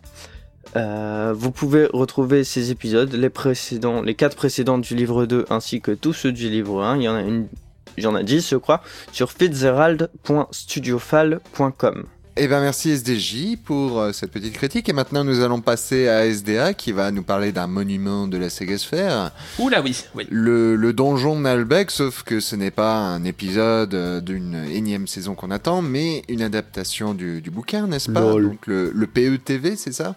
Euh, 0.77 1.33
vous 1.35 1.51
pouvez 1.51 1.89
retrouver 1.91 2.45
ces 2.45 2.71
épisodes, 2.71 3.13
les 3.15 3.31
précédents, 3.31 4.03
les 4.03 4.15
quatre 4.15 4.37
précédents 4.37 4.77
du 4.77 4.95
livre 4.95 5.25
2 5.25 5.47
ainsi 5.49 5.81
que 5.81 5.93
tous 5.93 6.13
ceux 6.13 6.33
du 6.33 6.51
livre 6.51 6.83
1. 6.83 6.97
Il 6.97 7.03
y 7.03 7.09
en 7.09 7.15
a 7.15 7.23
une 7.23 7.49
il 7.97 8.05
y 8.05 8.07
en 8.07 8.15
a 8.15 8.23
10 8.23 8.51
je 8.51 8.57
crois, 8.57 8.83
sur 9.13 9.33
fitzgerald.studiofal.com. 9.33 12.05
Eh 12.39 12.49
ben 12.49 12.61
merci 12.61 12.91
SDJ 12.91 13.57
pour 13.65 13.99
euh, 13.99 14.13
cette 14.13 14.31
petite 14.31 14.53
critique. 14.53 14.91
Et 14.91 14.93
maintenant, 14.93 15.25
nous 15.25 15.41
allons 15.41 15.63
passer 15.63 16.07
à 16.07 16.27
SDA 16.27 16.75
qui 16.75 16.93
va 16.93 17.11
nous 17.11 17.23
parler 17.23 17.51
d'un 17.51 17.67
monument 17.67 18.29
de 18.29 18.37
la 18.37 18.51
Sega 18.51 18.77
Sphere. 18.77 19.31
Oula, 19.59 19.81
oui, 19.81 19.97
oui. 20.15 20.27
Le, 20.29 20.77
le 20.77 20.93
donjon 20.93 21.37
de 21.37 21.41
Nalbeck, 21.41 21.91
sauf 21.91 22.25
que 22.25 22.41
ce 22.41 22.55
n'est 22.55 22.71
pas 22.71 22.93
un 22.95 23.25
épisode 23.25 23.95
euh, 23.95 24.21
d'une 24.21 24.67
énième 24.71 25.07
saison 25.07 25.35
qu'on 25.35 25.51
attend, 25.51 25.81
mais 25.81 26.25
une 26.29 26.43
adaptation 26.43 27.15
du, 27.15 27.41
du 27.41 27.51
bouquin, 27.51 27.87
n'est-ce 27.87 28.11
pas? 28.11 28.21
Lol. 28.21 28.51
Donc 28.51 28.67
le, 28.67 28.91
le 28.95 29.07
PETV, 29.07 29.77
c'est 29.77 29.93
ça? 29.93 30.15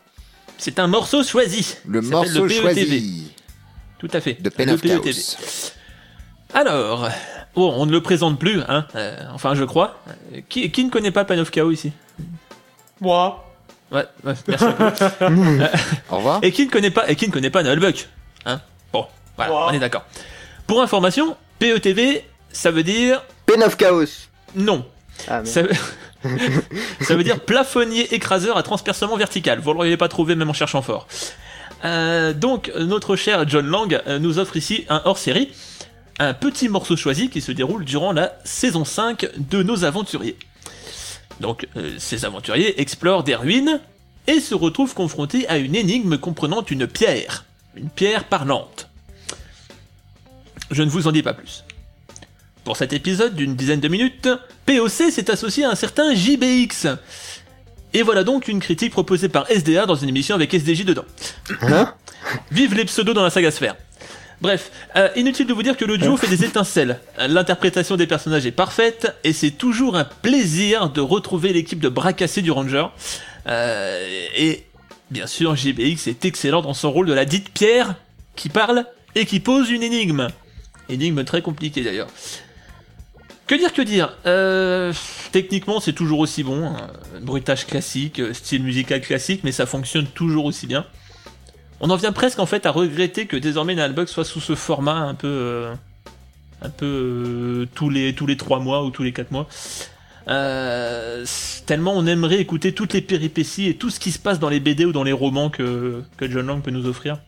C'est 0.57 0.77
un 0.79 0.87
morceau 0.87 1.23
choisi. 1.23 1.77
Le 1.87 2.01
Ça 2.01 2.09
s'appelle 2.09 2.33
morceau 2.33 2.47
PETV. 2.47 2.61
choisi 2.61 3.31
Tout 3.97 4.09
à 4.11 4.19
fait. 4.19 4.33
de 4.41 4.49
Pen 4.49 4.67
Le 4.67 4.73
of 4.75 4.81
PETV. 4.81 5.01
Chaos. 5.13 5.71
Alors, 6.53 7.07
bon, 7.55 7.73
on 7.77 7.85
ne 7.85 7.91
le 7.91 8.01
présente 8.01 8.39
plus, 8.39 8.61
hein. 8.67 8.85
euh, 8.95 9.17
enfin, 9.33 9.55
je 9.55 9.63
crois. 9.63 9.99
Euh, 10.33 10.39
Qui, 10.49 10.71
qui 10.71 10.83
ne 10.83 10.89
connaît 10.89 11.11
pas 11.11 11.25
Pan 11.25 11.37
of 11.37 11.51
Chaos 11.51 11.71
ici? 11.71 11.91
Moi. 13.01 13.45
Ouais, 13.91 14.05
ouais, 14.23 14.33
merci. 14.47 14.65
Au 16.11 16.17
revoir. 16.17 16.39
et 16.43 16.51
qui 16.51 16.65
ne 16.65 16.71
connaît 16.71 16.91
pas, 16.91 17.09
et 17.09 17.15
qui 17.15 17.27
ne 17.27 17.31
connaît 17.33 17.49
pas 17.49 17.63
Nullbuck 17.63 18.07
Hein? 18.45 18.61
Bon, 18.93 19.05
voilà, 19.35 19.51
Moi. 19.51 19.67
on 19.69 19.73
est 19.73 19.79
d'accord. 19.79 20.05
Pour 20.67 20.81
information, 20.81 21.35
PETV, 21.59 22.23
ça 22.51 22.71
veut 22.71 22.83
dire 22.83 23.23
Pen 23.45 23.63
of 23.63 23.77
Chaos. 23.77 24.05
non. 24.55 24.85
Ah, 25.27 25.41
merde. 25.41 25.47
Ça 25.47 25.61
veut... 25.63 25.69
ça 27.01 27.15
veut 27.15 27.23
dire 27.23 27.39
plafonnier 27.39 28.13
écraseur 28.13 28.57
à 28.57 28.63
transpercement 28.63 29.15
vertical. 29.17 29.59
Vous 29.59 29.69
ne 29.71 29.75
l'auriez 29.75 29.97
pas 29.97 30.07
trouvé 30.09 30.35
même 30.35 30.49
en 30.49 30.53
cherchant 30.53 30.81
fort. 30.81 31.07
Euh, 31.85 32.33
donc, 32.33 32.71
notre 32.77 33.15
cher 33.15 33.47
John 33.47 33.65
Lang 33.67 34.01
euh, 34.05 34.19
nous 34.19 34.37
offre 34.37 34.57
ici 34.57 34.85
un 34.89 35.01
hors-série, 35.05 35.49
un 36.19 36.33
petit 36.33 36.69
morceau 36.69 36.97
choisi 36.97 37.29
qui 37.29 37.41
se 37.41 37.51
déroule 37.51 37.85
durant 37.85 38.11
la 38.11 38.33
saison 38.43 38.85
5 38.85 39.27
de 39.37 39.63
Nos 39.63 39.85
Aventuriers. 39.85 40.37
Donc, 41.39 41.67
euh, 41.77 41.95
ces 41.97 42.25
aventuriers 42.25 42.81
explorent 42.81 43.23
des 43.23 43.35
ruines 43.35 43.79
et 44.27 44.41
se 44.41 44.53
retrouvent 44.53 44.93
confrontés 44.93 45.47
à 45.47 45.57
une 45.57 45.75
énigme 45.75 46.17
comprenant 46.17 46.63
une 46.69 46.85
pierre, 46.87 47.45
une 47.75 47.89
pierre 47.89 48.25
parlante. 48.25 48.89
Je 50.71 50.83
ne 50.83 50.89
vous 50.89 51.07
en 51.07 51.11
dis 51.11 51.23
pas 51.23 51.33
plus. 51.33 51.63
Pour 52.65 52.75
cet 52.75 52.93
épisode 52.93 53.35
d'une 53.35 53.55
dizaine 53.55 53.79
de 53.79 53.87
minutes, 53.87 54.29
POC 54.65 55.11
s'est 55.11 55.31
associé 55.31 55.63
à 55.63 55.71
un 55.71 55.75
certain 55.75 56.13
JBX. 56.13 56.87
Et 57.93 58.03
voilà 58.03 58.23
donc 58.23 58.47
une 58.47 58.59
critique 58.59 58.91
proposée 58.91 59.29
par 59.29 59.49
SDA 59.49 59.85
dans 59.85 59.95
une 59.95 60.09
émission 60.09 60.35
avec 60.35 60.53
SDJ 60.53 60.83
dedans. 60.85 61.05
Hein? 61.61 61.95
Vive 62.51 62.75
les 62.75 62.85
pseudos 62.85 63.15
dans 63.15 63.23
la 63.23 63.31
saga 63.31 63.49
sphère. 63.49 63.75
Bref, 64.41 64.71
euh, 64.95 65.09
inutile 65.17 65.47
de 65.47 65.53
vous 65.53 65.63
dire 65.63 65.75
que 65.75 65.83
le 65.85 65.97
duo 65.97 66.15
fait 66.15 66.27
des 66.29 66.45
étincelles. 66.45 66.99
L'interprétation 67.17 67.97
des 67.97 68.07
personnages 68.07 68.45
est 68.45 68.51
parfaite 68.51 69.13
et 69.25 69.33
c'est 69.33 69.51
toujours 69.51 69.97
un 69.97 70.05
plaisir 70.05 70.89
de 70.89 71.01
retrouver 71.01 71.51
l'équipe 71.51 71.79
de 71.79 71.89
bras 71.89 72.13
cassés 72.13 72.41
du 72.41 72.49
Ranger. 72.51 72.85
Euh, 73.47 74.25
et 74.37 74.63
bien 75.11 75.27
sûr, 75.27 75.55
JBX 75.57 76.07
est 76.07 76.23
excellent 76.23 76.61
dans 76.61 76.73
son 76.73 76.91
rôle 76.91 77.07
de 77.07 77.13
la 77.13 77.25
dite 77.25 77.49
pierre 77.49 77.95
qui 78.37 78.47
parle 78.47 78.85
et 79.15 79.25
qui 79.25 79.41
pose 79.41 79.69
une 79.71 79.83
énigme. 79.83 80.27
Énigme 80.87 81.25
très 81.25 81.41
compliquée 81.41 81.83
d'ailleurs. 81.83 82.07
Que 83.45 83.55
dire, 83.55 83.73
que 83.73 83.81
dire? 83.81 84.15
Euh, 84.25 84.93
Techniquement, 85.31 85.79
c'est 85.79 85.93
toujours 85.93 86.19
aussi 86.19 86.43
bon. 86.43 86.65
hein. 86.65 86.87
Bruitage 87.21 87.65
classique, 87.65 88.21
style 88.33 88.63
musical 88.63 89.01
classique, 89.01 89.41
mais 89.43 89.51
ça 89.51 89.65
fonctionne 89.65 90.05
toujours 90.05 90.45
aussi 90.45 90.65
bien. 90.67 90.85
On 91.81 91.89
en 91.89 91.95
vient 91.95 92.11
presque 92.11 92.39
en 92.39 92.45
fait 92.45 92.65
à 92.65 92.71
regretter 92.71 93.25
que 93.25 93.37
désormais 93.37 93.75
Nalbug 93.75 94.07
soit 94.07 94.25
sous 94.25 94.41
ce 94.41 94.55
format 94.55 94.97
un 94.97 95.15
peu, 95.15 95.27
euh, 95.27 95.73
un 96.61 96.69
peu 96.69 96.85
euh, 96.85 97.67
tous 97.73 97.89
les 97.89 98.13
tous 98.13 98.33
trois 98.35 98.59
mois 98.59 98.83
ou 98.83 98.91
tous 98.91 99.03
les 99.03 99.13
quatre 99.13 99.31
mois. 99.31 99.47
Euh, 100.27 101.25
tellement 101.65 101.93
on 101.95 102.05
aimerait 102.05 102.39
écouter 102.39 102.73
toutes 102.73 102.93
les 102.93 103.01
péripéties 103.01 103.67
et 103.67 103.75
tout 103.75 103.89
ce 103.89 103.99
qui 103.99 104.11
se 104.11 104.19
passe 104.19 104.39
dans 104.39 104.49
les 104.49 104.59
BD 104.59 104.85
ou 104.85 104.91
dans 104.91 105.03
les 105.03 105.13
romans 105.13 105.49
que, 105.49 106.03
John 106.21 106.45
Lang 106.45 106.61
peut 106.61 106.71
nous 106.71 106.85
offrir. 106.85 107.19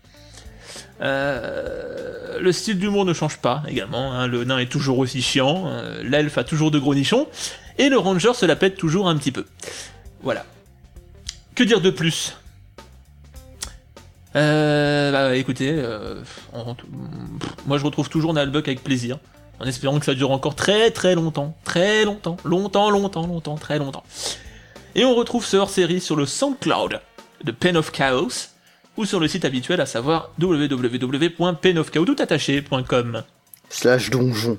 Le 1.00 2.52
style 2.52 2.78
d'humour 2.78 3.06
ne 3.06 3.14
change 3.14 3.38
pas 3.38 3.64
également. 3.68 4.14
hein. 4.14 4.28
Le 4.28 4.44
nain 4.44 4.60
est 4.60 4.72
toujours 4.72 5.00
aussi 5.00 5.22
chiant, 5.22 5.72
l'elfe 6.04 6.38
a 6.38 6.44
toujours 6.44 6.72
de 6.72 6.80
gros 6.80 6.94
nichons, 6.94 7.28
et 7.78 7.90
le 7.90 7.98
ranger 7.98 8.34
se 8.34 8.46
la 8.46 8.56
pète 8.56 8.78
toujours 8.78 9.08
un 9.08 9.16
petit 9.16 9.32
peu. 9.32 9.46
Voilà. 10.22 10.46
Que 11.56 11.64
dire 11.64 11.82
de 11.82 11.90
plus? 11.90 12.36
Euh, 14.36 15.12
bah 15.12 15.36
écoutez, 15.36 15.72
euh, 15.72 16.22
pff, 16.22 16.50
moi 17.66 17.78
je 17.78 17.86
retrouve 17.86 18.10
toujours 18.10 18.34
Nalbuck 18.34 18.68
avec 18.68 18.84
plaisir, 18.84 19.20
en 19.60 19.66
espérant 19.66 20.00
que 20.00 20.06
ça 20.06 20.14
dure 20.14 20.32
encore 20.32 20.56
très 20.56 20.92
très 20.92 21.16
longtemps, 21.16 21.56
très 21.64 22.06
longtemps, 22.06 22.38
longtemps, 22.46 22.90
longtemps, 22.90 23.28
longtemps, 23.28 23.56
très 23.56 23.78
longtemps. 23.78 24.04
Et 24.96 25.06
on 25.06 25.14
retrouve 25.16 25.46
ce 25.46 25.58
hors-série 25.58 26.02
sur 26.02 26.16
le 26.16 26.26
SoundCloud 26.26 27.00
de 27.44 27.52
Pen 27.52 27.78
of 27.78 27.92
Chaos, 27.92 28.50
ou 28.98 29.06
sur 29.06 29.20
le 29.20 29.28
site 29.28 29.46
habituel 29.46 29.80
à 29.82 29.86
savoir 29.86 30.32
www.penofchaos.com 30.40 33.24
Slash 33.70 34.10
donjon. 34.10 34.58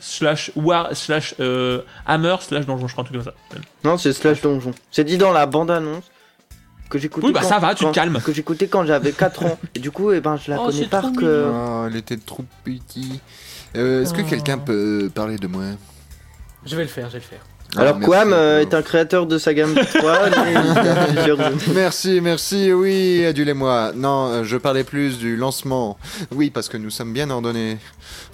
slash 0.00 0.50
war 0.54 0.94
slash 0.94 1.34
euh, 1.40 1.80
hammer 2.06 2.36
slash 2.40 2.66
donjon 2.66 2.86
je 2.86 2.92
crois 2.92 3.02
un 3.02 3.06
truc 3.06 3.16
comme 3.16 3.32
ça. 3.32 3.34
Non, 3.82 3.98
c'est 3.98 4.12
slash 4.12 4.40
donjon. 4.40 4.70
C'est 4.92 5.02
dit 5.04 5.18
dans 5.18 5.32
la 5.32 5.46
bande-annonce 5.46 6.04
que 6.88 6.98
j'écoutais. 6.98 7.26
Oui 7.26 7.32
bah 7.32 7.40
quand- 7.42 7.48
ça 7.48 7.58
va, 7.58 7.74
tu 7.74 7.84
te 7.84 7.90
calmes. 7.92 8.20
Que 8.24 8.32
j'écoutais 8.32 8.66
quand 8.68 8.84
j'avais 8.84 9.12
4 9.12 9.44
ans. 9.44 9.58
Et 9.74 9.78
du 9.80 9.90
coup, 9.90 10.12
eh 10.12 10.20
ben, 10.20 10.36
je 10.36 10.50
la 10.50 10.60
Oh, 10.60 10.66
connais 10.66 10.86
par 10.86 11.12
que. 11.12 11.46
Oh, 11.52 11.84
elle 11.88 11.96
était 11.96 12.16
trop 12.16 12.44
petit. 12.64 13.20
Euh, 13.76 14.02
Est-ce 14.02 14.12
que 14.14 14.22
Oh. 14.22 14.28
quelqu'un 14.28 14.58
peut 14.58 15.10
parler 15.14 15.36
de 15.36 15.46
moi? 15.46 15.62
Je 16.64 16.74
vais 16.76 16.82
le 16.82 16.88
faire, 16.88 17.06
je 17.08 17.14
vais 17.14 17.18
le 17.18 17.24
faire. 17.24 17.40
Alors, 17.76 17.98
Ah. 18.00 18.04
Quam 18.04 18.32
euh, 18.32 18.60
est 18.60 18.72
un 18.74 18.80
créateur 18.82 19.26
de 19.26 19.38
Saga 19.38 19.66
3, 19.66 20.30
mais 20.30 20.52
il 20.52 20.54
y 20.54 20.88
a 20.88 21.06
plusieurs. 21.06 21.38
Merci, 21.74 22.20
merci, 22.22 22.72
oui, 22.72 23.24
adulez-moi. 23.26 23.92
Non, 23.94 24.28
euh, 24.28 24.44
je 24.44 24.56
parlais 24.56 24.84
plus 24.84 25.18
du 25.18 25.36
lancement. 25.36 25.98
Oui, 26.32 26.50
parce 26.50 26.68
que 26.68 26.76
nous 26.76 26.90
sommes 26.90 27.12
bien 27.12 27.28
ordonnés. 27.28 27.78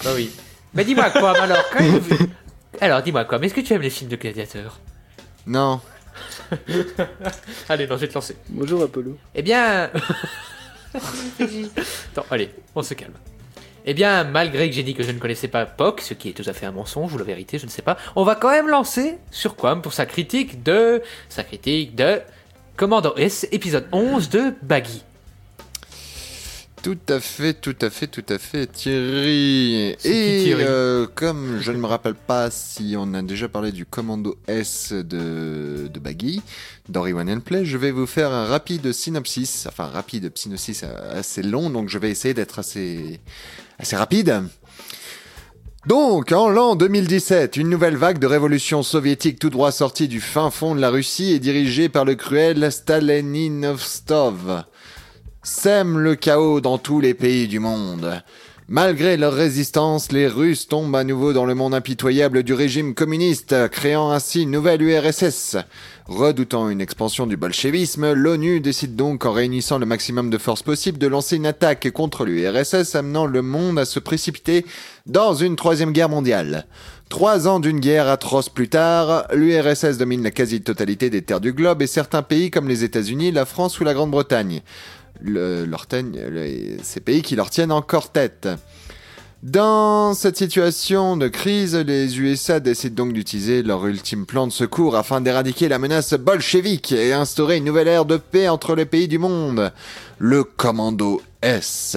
Bah 0.04 0.10
oui. 0.14 0.30
Mais 0.74 0.84
dis-moi 0.84 1.10
quoi, 1.10 1.36
alors, 1.40 1.64
quand. 1.76 1.84
Alors, 2.80 3.02
dis-moi 3.02 3.24
quoi, 3.26 3.38
mais 3.38 3.46
est-ce 3.46 3.54
que 3.54 3.60
tu 3.60 3.72
aimes 3.74 3.82
les 3.82 3.90
films 3.90 4.10
de 4.10 4.16
gladiateurs? 4.16 4.78
Non. 5.46 5.80
Allez, 7.68 7.86
non, 7.86 7.96
je 7.96 8.02
vais 8.02 8.08
te 8.08 8.14
lancer. 8.14 8.36
Bonjour 8.48 8.82
Apollo. 8.82 9.16
Eh 9.34 9.42
bien... 9.42 9.90
Attends, 10.94 12.26
allez, 12.30 12.50
on 12.74 12.82
se 12.82 12.94
calme. 12.94 13.14
Eh 13.84 13.94
bien, 13.94 14.24
malgré 14.24 14.68
que 14.68 14.76
j'ai 14.76 14.82
dit 14.82 14.94
que 14.94 15.02
je 15.02 15.10
ne 15.10 15.18
connaissais 15.18 15.48
pas 15.48 15.66
POC, 15.66 16.00
ce 16.02 16.14
qui 16.14 16.28
est 16.28 16.32
tout 16.32 16.48
à 16.48 16.52
fait 16.52 16.66
un 16.66 16.72
mensonge, 16.72 17.12
ou 17.14 17.18
la 17.18 17.24
vérité, 17.24 17.58
je 17.58 17.64
ne 17.66 17.70
sais 17.70 17.82
pas, 17.82 17.96
on 18.14 18.24
va 18.24 18.34
quand 18.34 18.50
même 18.50 18.68
lancer 18.68 19.18
sur 19.30 19.56
Quam 19.56 19.82
pour 19.82 19.92
sa 19.92 20.06
critique 20.06 20.62
de... 20.62 21.02
sa 21.28 21.42
critique 21.44 21.94
de... 21.94 22.20
Commando 22.76 23.14
S, 23.16 23.46
épisode 23.52 23.86
11 23.92 24.30
de 24.30 24.54
Baggy. 24.62 25.02
Tout 26.82 26.98
à 27.08 27.20
fait, 27.20 27.54
tout 27.54 27.76
à 27.80 27.90
fait, 27.90 28.08
tout 28.08 28.24
à 28.28 28.38
fait, 28.38 28.66
Thierry. 28.66 29.94
Et 30.04 30.42
Thierry? 30.42 30.64
euh, 30.66 31.06
comme 31.14 31.60
je 31.60 31.70
ne 31.70 31.76
me 31.78 31.86
rappelle 31.86 32.16
pas 32.16 32.50
si 32.50 32.96
on 32.98 33.14
a 33.14 33.22
déjà 33.22 33.48
parlé 33.48 33.70
du 33.70 33.86
commando 33.86 34.36
S 34.48 34.92
de, 34.92 35.88
de 35.88 36.00
Baggy 36.00 36.42
dans 36.88 37.02
Rewind 37.02 37.30
and 37.30 37.40
Play, 37.40 37.64
je 37.64 37.76
vais 37.78 37.92
vous 37.92 38.06
faire 38.06 38.32
un 38.32 38.46
rapide 38.46 38.92
synopsis, 38.92 39.66
enfin 39.68 39.86
rapide 39.86 40.32
synopsis 40.34 40.82
assez 40.82 41.44
long, 41.44 41.70
donc 41.70 41.88
je 41.88 41.98
vais 41.98 42.10
essayer 42.10 42.34
d'être 42.34 42.58
assez, 42.58 43.20
assez 43.78 43.94
rapide. 43.94 44.42
Donc, 45.86 46.32
en 46.32 46.48
l'an 46.48 46.74
2017, 46.74 47.56
une 47.56 47.68
nouvelle 47.68 47.96
vague 47.96 48.18
de 48.18 48.26
révolution 48.26 48.82
soviétique 48.82 49.38
tout 49.38 49.50
droit 49.50 49.70
sortie 49.72 50.08
du 50.08 50.20
fin 50.20 50.50
fond 50.50 50.74
de 50.74 50.80
la 50.80 50.90
Russie 50.90 51.32
est 51.32 51.40
dirigée 51.40 51.88
par 51.88 52.04
le 52.04 52.16
cruel 52.16 52.70
Stalininostov 52.72 54.64
sème 55.44 55.98
le 55.98 56.14
chaos 56.14 56.60
dans 56.60 56.78
tous 56.78 57.00
les 57.00 57.14
pays 57.14 57.48
du 57.48 57.58
monde. 57.58 58.22
Malgré 58.68 59.16
leur 59.16 59.34
résistance, 59.34 60.12
les 60.12 60.28
Russes 60.28 60.68
tombent 60.68 60.94
à 60.94 61.02
nouveau 61.02 61.32
dans 61.32 61.44
le 61.44 61.56
monde 61.56 61.74
impitoyable 61.74 62.44
du 62.44 62.54
régime 62.54 62.94
communiste, 62.94 63.68
créant 63.70 64.12
ainsi 64.12 64.42
une 64.42 64.52
nouvelle 64.52 64.80
URSS. 64.80 65.56
Redoutant 66.06 66.68
une 66.68 66.80
expansion 66.80 67.26
du 67.26 67.36
bolchevisme, 67.36 68.12
l'ONU 68.12 68.60
décide 68.60 68.94
donc, 68.94 69.26
en 69.26 69.32
réunissant 69.32 69.78
le 69.78 69.86
maximum 69.86 70.30
de 70.30 70.38
forces 70.38 70.62
possibles, 70.62 70.98
de 70.98 71.08
lancer 71.08 71.36
une 71.36 71.46
attaque 71.46 71.90
contre 71.90 72.24
l'URSS, 72.24 72.94
amenant 72.94 73.26
le 73.26 73.42
monde 73.42 73.80
à 73.80 73.84
se 73.84 73.98
précipiter 73.98 74.64
dans 75.06 75.34
une 75.34 75.56
troisième 75.56 75.92
guerre 75.92 76.08
mondiale. 76.08 76.66
Trois 77.08 77.46
ans 77.48 77.60
d'une 77.60 77.80
guerre 77.80 78.08
atroce 78.08 78.48
plus 78.48 78.68
tard, 78.68 79.26
l'URSS 79.34 79.98
domine 79.98 80.22
la 80.22 80.30
quasi-totalité 80.30 81.10
des 81.10 81.22
terres 81.22 81.40
du 81.40 81.52
globe 81.52 81.82
et 81.82 81.86
certains 81.86 82.22
pays 82.22 82.50
comme 82.50 82.68
les 82.68 82.84
États-Unis, 82.84 83.32
la 83.32 83.44
France 83.44 83.80
ou 83.80 83.84
la 83.84 83.92
Grande-Bretagne 83.92 84.62
le- 85.24 85.64
leur 85.64 85.86
teignent- 85.86 86.18
les- 86.30 86.76
ces 86.82 87.00
pays 87.00 87.22
qui 87.22 87.36
leur 87.36 87.50
tiennent 87.50 87.72
encore 87.72 88.10
tête. 88.10 88.48
Dans 89.42 90.14
cette 90.14 90.36
situation 90.36 91.16
de 91.16 91.26
crise, 91.26 91.74
les 91.74 92.20
USA 92.20 92.60
décident 92.60 93.04
donc 93.04 93.12
d'utiliser 93.12 93.64
leur 93.64 93.84
ultime 93.86 94.24
plan 94.24 94.46
de 94.46 94.52
secours 94.52 94.94
afin 94.94 95.20
d'éradiquer 95.20 95.68
la 95.68 95.80
menace 95.80 96.14
bolchevique 96.14 96.92
et 96.92 97.12
instaurer 97.12 97.56
une 97.56 97.64
nouvelle 97.64 97.88
ère 97.88 98.04
de 98.04 98.18
paix 98.18 98.48
entre 98.48 98.76
les 98.76 98.86
pays 98.86 99.08
du 99.08 99.18
monde. 99.18 99.72
Le 100.18 100.44
Commando 100.44 101.20
S. 101.42 101.96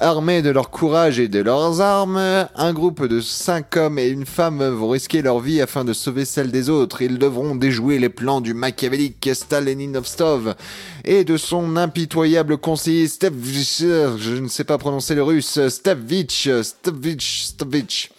Armés 0.00 0.42
de 0.42 0.50
leur 0.50 0.70
courage 0.70 1.20
et 1.20 1.28
de 1.28 1.38
leurs 1.38 1.80
armes, 1.80 2.48
un 2.56 2.72
groupe 2.72 3.06
de 3.06 3.20
cinq 3.20 3.76
hommes 3.76 3.96
et 3.96 4.08
une 4.08 4.26
femme 4.26 4.60
vont 4.62 4.88
risquer 4.88 5.22
leur 5.22 5.38
vie 5.38 5.60
afin 5.60 5.84
de 5.84 5.92
sauver 5.92 6.24
celle 6.24 6.50
des 6.50 6.68
autres. 6.68 7.00
Ils 7.00 7.16
devront 7.16 7.54
déjouer 7.54 8.00
les 8.00 8.08
plans 8.08 8.40
du 8.40 8.54
machiavélique 8.54 9.30
Stalininov 9.32 10.56
et 11.04 11.22
de 11.22 11.36
son 11.36 11.76
impitoyable 11.76 12.58
conseiller 12.58 13.06
Stevich, 13.06 13.78
je 13.78 14.40
ne 14.40 14.48
sais 14.48 14.64
pas 14.64 14.78
prononcer 14.78 15.14
le 15.14 15.22
russe, 15.22 15.60
Stevich, 15.68 16.48
Stevich, 16.62 17.44
Stevich. 17.44 18.10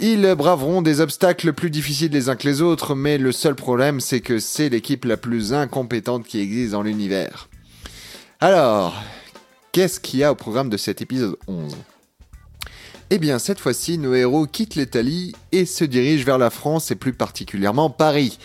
Ils 0.00 0.34
braveront 0.36 0.82
des 0.82 1.00
obstacles 1.00 1.54
plus 1.54 1.70
difficiles 1.70 2.12
les 2.12 2.28
uns 2.28 2.36
que 2.36 2.46
les 2.46 2.60
autres, 2.60 2.94
mais 2.94 3.16
le 3.16 3.32
seul 3.32 3.54
problème 3.54 4.00
c'est 4.00 4.20
que 4.20 4.38
c'est 4.38 4.68
l'équipe 4.68 5.06
la 5.06 5.16
plus 5.16 5.54
incompétente 5.54 6.26
qui 6.26 6.40
existe 6.40 6.72
dans 6.72 6.82
l'univers. 6.82 7.48
Alors, 8.40 8.94
qu'est-ce 9.78 10.00
qu'il 10.00 10.18
y 10.18 10.24
a 10.24 10.32
au 10.32 10.34
programme 10.34 10.70
de 10.70 10.76
cet 10.76 11.02
épisode 11.02 11.36
11 11.46 11.76
Eh 13.10 13.18
bien, 13.18 13.38
cette 13.38 13.60
fois-ci, 13.60 13.96
nos 13.96 14.12
héros 14.12 14.44
quittent 14.46 14.74
l'Italie 14.74 15.36
et 15.52 15.66
se 15.66 15.84
dirigent 15.84 16.24
vers 16.24 16.36
la 16.36 16.50
France 16.50 16.90
et 16.90 16.96
plus 16.96 17.12
particulièrement 17.12 17.88
Paris. 17.88 18.40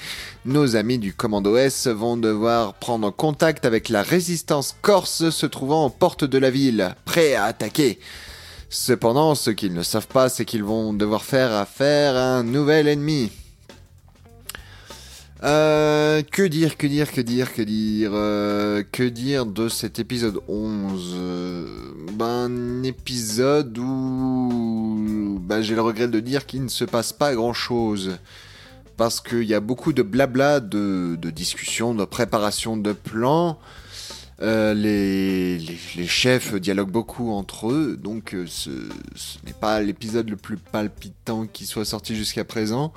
Nos 0.46 0.76
amis 0.76 1.00
du 1.00 1.12
Commando 1.12 1.58
S 1.58 1.88
vont 1.88 2.18
devoir 2.18 2.76
prendre 2.76 3.10
contact 3.10 3.66
avec 3.66 3.90
la 3.90 4.04
résistance 4.04 4.76
corse 4.84 5.32
se 5.32 5.48
trouvant 5.48 5.88
aux 5.88 5.90
portes 5.90 6.24
de 6.24 6.38
la 6.38 6.52
ville, 6.52 6.94
prêts 7.04 7.34
à 7.34 7.46
attaquer. 7.46 7.98
Cependant, 8.70 9.34
ce 9.34 9.50
qu'ils 9.50 9.74
ne 9.74 9.82
savent 9.82 10.06
pas, 10.06 10.30
c'est 10.30 10.46
qu'ils 10.46 10.64
vont 10.64 10.94
devoir 10.94 11.24
faire 11.24 11.52
affaire 11.54 12.16
à 12.16 12.38
un 12.38 12.44
nouvel 12.44 12.88
ennemi. 12.88 13.32
Euh, 15.44 16.22
que 16.22 16.44
dire, 16.44 16.78
que 16.78 16.88
dire, 16.88 17.12
que 17.12 17.20
dire, 17.20 17.54
que 17.54 17.62
dire, 17.62 18.12
euh, 18.14 18.82
que 18.94 19.04
dire 19.04 19.46
de 19.46 19.68
cet 19.68 20.00
épisode 20.00 20.40
11 20.48 21.16
euh, 21.18 21.68
Ben, 22.14 22.26
un 22.26 22.84
épisode 22.84 23.78
où 23.78 25.40
ben, 25.42 25.62
j'ai 25.62 25.76
le 25.76 25.82
regret 25.82 26.08
de 26.08 26.22
dire 26.22 26.46
qu'il 26.46 26.64
ne 26.64 26.70
se 26.70 26.86
passe 26.86 27.12
pas 27.12 27.36
grand 27.36 27.52
chose. 27.52 28.18
Parce 28.96 29.20
qu'il 29.20 29.44
y 29.44 29.54
a 29.54 29.60
beaucoup 29.60 29.92
de 29.92 30.02
blabla, 30.02 30.62
de, 30.62 31.18
de 31.20 31.30
discussions, 31.30 31.94
de 31.94 32.06
préparation 32.06 32.78
de 32.78 32.94
plans. 32.94 33.60
Les, 34.40 35.60
chefs 36.08 36.56
dialoguent 36.56 36.92
beaucoup 36.92 37.32
entre 37.32 37.72
eux, 37.72 37.98
donc 38.02 38.36
ce 38.46 38.70
n'est 39.46 39.54
pas 39.54 39.82
l'épisode 39.82 40.30
le 40.30 40.36
plus 40.36 40.58
palpitant 40.58 41.48
qui 41.48 41.66
soit 41.66 41.86
sorti 41.86 42.16
jusqu'à 42.16 42.44
présent. 42.44 42.94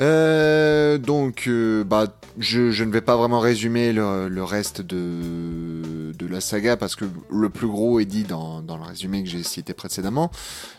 Euh, 0.00 0.98
donc, 0.98 1.44
euh, 1.48 1.82
bah, 1.84 2.06
je, 2.38 2.84
ne 2.84 2.92
vais 2.92 3.00
pas 3.00 3.16
vraiment 3.16 3.40
résumer 3.40 3.92
le, 3.92 4.42
reste 4.42 4.80
de, 4.80 6.12
la 6.28 6.40
saga 6.40 6.76
parce 6.76 6.94
que 6.94 7.06
le 7.30 7.48
plus 7.48 7.66
gros 7.66 8.00
est 8.00 8.04
dit 8.04 8.22
dans, 8.24 8.60
le 8.60 8.84
résumé 8.84 9.22
que 9.24 9.28
j'ai 9.28 9.42
cité 9.42 9.74
précédemment. 9.74 10.30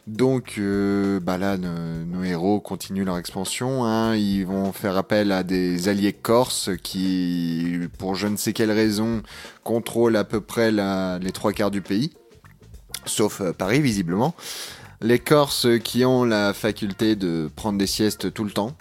Donc, 0.08 0.56
euh, 0.58 1.20
bah 1.20 1.38
là, 1.38 1.58
nos, 1.58 2.24
héros 2.24 2.60
continuent 2.60 3.06
leur 3.06 3.18
expansion. 3.18 3.84
Hein. 3.84 4.16
Ils 4.16 4.46
vont 4.46 4.72
faire 4.72 4.96
appel 4.96 5.32
à 5.32 5.44
des 5.44 5.90
alliés 5.90 6.14
corses 6.14 6.70
qui, 6.82 7.80
pour 7.98 8.16
je 8.16 8.28
ne 8.28 8.38
sais 8.38 8.54
quelle 8.54 8.72
raison, 8.72 9.22
contrôlent 9.64 10.16
à 10.16 10.24
peu 10.24 10.40
près 10.40 10.72
les 10.72 11.32
trois 11.32 11.52
quarts 11.52 11.72
du 11.72 11.82
pays, 11.82 12.12
sauf 13.06 13.42
euh, 13.42 13.54
Paris 13.54 13.82
visiblement. 13.82 14.36
Les 15.02 15.18
Corses 15.18 15.66
qui 15.82 16.04
ont 16.04 16.26
la 16.26 16.54
faculté 16.54 17.16
de 17.16 17.50
prendre 17.56 17.78
des 17.78 17.88
siestes 17.88 18.34
tout 18.34 18.44
le 18.44 18.52
temps 18.52 18.76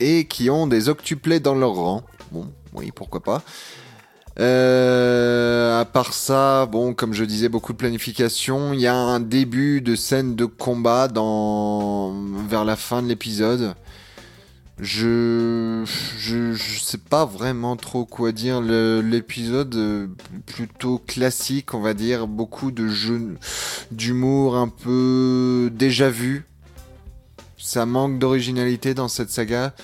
et 0.00 0.26
qui 0.26 0.50
ont 0.50 0.66
des 0.66 0.88
octuplés 0.88 1.40
dans 1.40 1.54
leur 1.54 1.72
rang. 1.72 2.02
Bon, 2.32 2.46
oui, 2.74 2.92
pourquoi 2.94 3.20
pas. 3.20 3.42
Euh, 4.38 5.80
à 5.80 5.84
part 5.84 6.12
ça, 6.12 6.66
bon, 6.66 6.94
comme 6.94 7.12
je 7.12 7.24
disais, 7.24 7.48
beaucoup 7.48 7.72
de 7.72 7.78
planification. 7.78 8.72
Il 8.72 8.80
y 8.80 8.86
a 8.86 8.94
un 8.94 9.20
début 9.20 9.80
de 9.80 9.96
scène 9.96 10.36
de 10.36 10.44
combat 10.44 11.08
dans 11.08 12.14
vers 12.48 12.64
la 12.64 12.76
fin 12.76 13.02
de 13.02 13.08
l'épisode. 13.08 13.74
Je, 14.80 15.82
je, 16.18 16.52
je 16.52 16.78
sais 16.78 16.98
pas 16.98 17.24
vraiment 17.24 17.74
trop 17.74 18.04
quoi 18.04 18.30
dire. 18.30 18.60
L'épisode 18.60 19.74
euh, 19.74 20.06
plutôt 20.46 20.98
classique, 21.04 21.74
on 21.74 21.80
va 21.80 21.94
dire, 21.94 22.28
beaucoup 22.28 22.70
de 22.70 22.86
jeux 22.86 23.36
d'humour 23.90 24.56
un 24.56 24.68
peu 24.68 25.68
déjà 25.74 26.10
vu. 26.10 26.44
Ça 27.68 27.84
manque 27.84 28.18
d'originalité 28.18 28.94
dans 28.94 29.08
cette 29.08 29.28
saga. 29.28 29.74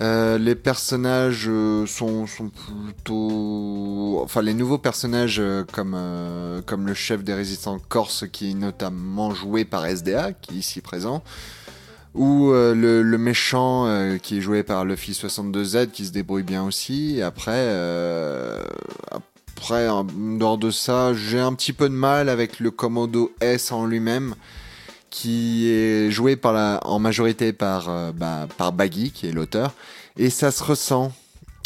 Euh, 0.00 0.38
les 0.38 0.54
personnages 0.54 1.46
euh, 1.48 1.84
sont, 1.84 2.26
plutôt... 2.26 4.20
Enfin, 4.22 4.40
les 4.42 4.54
nouveaux 4.54 4.78
personnages 4.78 5.40
euh, 5.40 5.64
comme, 5.72 6.86
le 6.86 6.94
chef 6.94 7.24
des 7.24 7.34
résistants 7.34 7.80
corse 7.80 8.24
qui 8.30 8.52
est 8.52 8.54
notamment 8.54 9.34
joué 9.34 9.64
par 9.64 9.84
SDA, 9.84 10.32
qui 10.32 10.54
est 10.54 10.58
ici 10.58 10.80
présent, 10.80 11.24
ou 12.14 12.52
le, 12.52 13.02
le 13.02 13.18
méchant 13.18 13.88
qui 14.22 14.38
est 14.38 14.40
joué 14.40 14.62
par 14.62 14.84
Luffy 14.84 15.10
62Z 15.10 15.90
qui 15.90 16.06
se 16.06 16.12
débrouille 16.12 16.44
bien 16.44 16.62
aussi. 16.62 17.20
Après, 17.20 17.68
après, 19.56 19.88
en 19.88 20.04
dehors 20.04 20.58
de 20.58 20.70
ça, 20.70 21.14
j'ai 21.14 21.40
un 21.40 21.52
petit 21.54 21.72
peu 21.72 21.88
de 21.88 21.94
mal 21.94 22.28
avec 22.28 22.60
le 22.60 22.70
Commando 22.70 23.32
S 23.40 23.72
en 23.72 23.86
lui-même 23.86 24.36
qui 25.20 25.68
est 25.68 26.12
joué 26.12 26.36
par 26.36 26.52
la, 26.52 26.78
en 26.84 27.00
majorité 27.00 27.52
par, 27.52 27.88
euh, 27.88 28.12
bah, 28.12 28.46
par 28.56 28.72
Baggy, 28.72 29.10
qui 29.10 29.26
est 29.26 29.32
l'auteur, 29.32 29.72
et 30.16 30.30
ça 30.30 30.52
se 30.52 30.62
ressent 30.62 31.10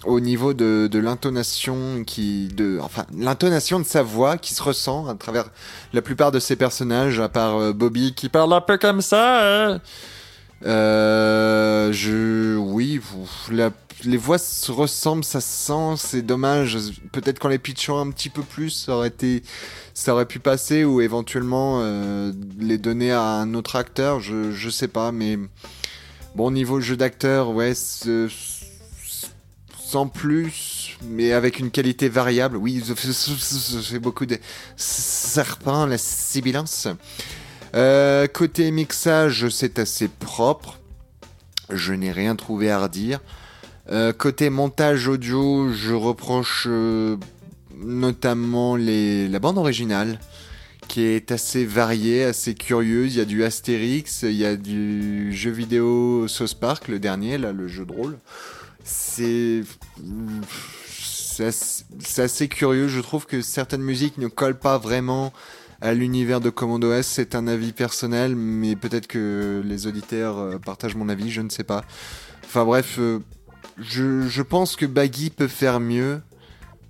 au 0.07 0.21
niveau 0.21 0.55
de, 0.55 0.89
de 0.91 0.99
l'intonation 0.99 2.03
qui 2.05 2.49
de 2.49 2.81
enfin 2.83 3.05
l'intonation 3.17 3.79
de 3.79 3.85
sa 3.85 4.03
voix 4.03 4.37
qui 4.37 4.53
se 4.55 4.63
ressent 4.63 5.07
à 5.07 5.15
travers 5.15 5.45
la 5.93 6.03
plupart 6.03 6.33
de 6.33 6.41
ses 6.41 6.57
personnages 6.57 7.21
à 7.21 7.29
part 7.29 7.57
euh, 7.57 7.73
Bobby 7.73 8.13
qui 8.13 8.29
parle 8.29 8.53
un 8.53 8.61
peu 8.61 8.79
comme 8.79 9.01
ça 9.01 9.75
hein. 9.75 9.81
Euh, 10.65 11.93
je 11.93 12.57
oui 12.57 13.01
les 14.05 14.17
voix 14.17 14.39
se 14.39 14.73
ressemblent 14.73 15.25
ça 15.25 15.41
se 15.41 15.67
sent 15.67 15.95
c'est 15.97 16.23
dommage 16.23 16.79
peut-être 17.13 17.39
qu'en 17.39 17.49
les 17.49 17.59
pitchant 17.59 18.01
un 18.01 18.11
petit 18.11 18.31
peu 18.31 18.43
plus 18.43 18.71
ça 18.71 18.97
aurait 18.97 19.09
été 19.09 19.43
ça 19.95 20.15
aurait 20.15 20.27
pu 20.27 20.39
passer 20.39 20.85
ou 20.85 21.01
éventuellement 21.01 21.81
euh, 21.83 22.33
les 22.59 22.79
donner 22.79 23.13
à 23.13 23.23
un 23.23 23.55
autre 23.55 23.77
acteur, 23.77 24.21
je, 24.21 24.51
je 24.51 24.71
sais 24.71 24.89
pas, 24.89 25.13
mais 25.13 25.39
bon, 26.35 26.51
niveau 26.51 26.81
jeu 26.81 26.97
d'acteur, 26.97 27.51
ouais, 27.51 27.75
sans 29.79 30.09
plus, 30.09 30.97
mais 31.03 31.33
avec 31.33 31.59
une 31.59 31.71
qualité 31.71 32.09
variable, 32.09 32.57
oui, 32.57 32.83
c'est 32.97 33.99
beaucoup 33.99 34.27
de 34.27 34.39
serpents, 34.77 35.87
la 35.87 35.99
sibilance. 35.99 36.89
Euh, 37.75 38.27
côté 38.27 38.71
mixage, 38.71 39.49
c'est 39.49 39.79
assez 39.79 40.09
propre, 40.09 40.79
je 41.71 41.95
n'ai 41.95 42.13
rien 42.13 42.37
trouvé 42.37 42.71
à 42.71 42.79
redire. 42.81 43.21
Euh, 43.91 44.13
côté 44.13 44.51
montage 44.51 45.09
audio, 45.09 45.73
je 45.73 45.95
reproche 45.95 46.67
euh, 46.69 47.17
notamment 47.77 48.77
les, 48.77 49.27
la 49.27 49.39
bande 49.39 49.59
originale 49.59 50.21
qui 50.87 51.03
est 51.03 51.33
assez 51.33 51.65
variée, 51.65 52.25
assez 52.25 52.55
curieuse. 52.55 53.15
Il 53.15 53.19
y 53.19 53.23
a 53.23 53.25
du 53.25 53.43
Astérix, 53.45 54.23
il 54.23 54.35
y 54.35 54.45
a 54.45 54.57
du 54.57 55.33
jeu 55.33 55.51
vidéo 55.51 56.29
Sauce 56.29 56.55
Park, 56.55 56.89
le 56.89 56.99
dernier, 56.99 57.39
là, 57.39 57.53
le 57.53 57.69
jeu 57.69 57.87
de 57.87 57.93
rôle. 57.93 58.19
C'est 58.85 59.63
assez 62.19 62.49
curieux. 62.49 62.89
Je 62.89 63.01
trouve 63.01 63.25
que 63.25 63.41
certaines 63.41 63.83
musiques 63.83 64.19
ne 64.19 64.29
collent 64.29 64.59
pas 64.59 64.77
vraiment 64.77 65.33
à 65.83 65.93
l'univers 65.95 66.41
de 66.41 66.49
Commando 66.49 66.93
S. 66.93 67.07
C'est 67.07 67.35
un 67.35 67.47
avis 67.49 67.73
personnel, 67.73 68.37
mais 68.37 68.77
peut-être 68.77 69.09
que 69.09 69.61
les 69.65 69.87
auditeurs 69.87 70.39
euh, 70.39 70.59
partagent 70.59 70.95
mon 70.95 71.09
avis, 71.09 71.31
je 71.31 71.43
ne 71.43 71.51
sais 71.51 71.65
pas. 71.65 71.83
Enfin 72.45 72.65
bref, 72.65 72.97
euh, 72.99 73.19
je, 73.79 74.43
pense 74.43 74.77
que 74.77 74.87
Baggy 74.87 75.31
peut 75.31 75.49
faire 75.49 75.81
mieux 75.81 76.21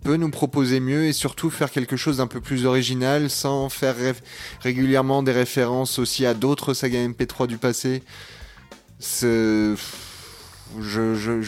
peut 0.05 0.17
nous 0.17 0.31
proposer 0.31 0.81
mieux 0.81 1.05
et 1.05 1.13
surtout 1.13 1.49
faire 1.49 1.71
quelque 1.71 1.97
chose 1.97 2.17
d'un 2.17 2.27
peu 2.27 2.41
plus 2.41 2.67
original 2.67 3.31
sans 3.31 3.69
faire 3.69 3.95
régulièrement 4.61 5.23
des 5.23 5.31
références 5.31 6.01
aussi 6.01 6.27
à 6.27 6.35
d'autres 6.35 6.75
sagas 6.75 7.07
MP3 7.07 7.47
du 7.47 7.57
passé. 7.57 8.03
Je, 8.99 9.77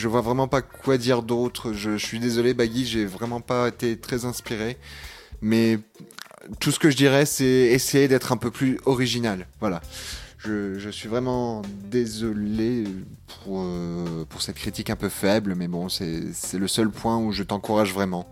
vois 0.07 0.21
vraiment 0.21 0.47
pas 0.47 0.63
quoi 0.63 0.99
dire 0.99 1.25
d'autre. 1.25 1.73
Je, 1.73 1.97
je 1.97 2.07
suis 2.07 2.21
désolé, 2.21 2.55
Baggy, 2.55 2.87
j'ai 2.87 3.07
vraiment 3.07 3.41
pas 3.41 3.67
été 3.67 3.99
très 3.99 4.25
inspiré. 4.25 4.79
Mais 5.43 5.81
tout 6.61 6.71
ce 6.71 6.79
que 6.79 6.91
je 6.91 6.97
dirais, 6.97 7.27
c'est 7.27 7.45
essayer 7.45 8.09
d'être 8.09 8.33
un 8.33 8.37
peu 8.37 8.51
plus 8.51 8.79
original. 8.85 9.47
Voilà. 9.61 9.81
Je, 10.39 10.91
suis 10.91 11.09
vraiment 11.09 11.63
désolé 11.91 12.85
pour, 13.27 13.63
euh, 13.63 14.27
pour 14.29 14.43
cette 14.43 14.57
critique 14.57 14.91
un 14.91 14.97
peu 14.97 15.09
faible, 15.09 15.55
mais 15.55 15.69
bon, 15.69 15.89
c'est 15.89 16.35
c'est 16.35 16.59
le 16.59 16.69
seul 16.69 16.91
point 16.91 17.17
où 17.17 17.33
je 17.33 17.43
t'encourage 17.43 17.95
vraiment. 17.95 18.29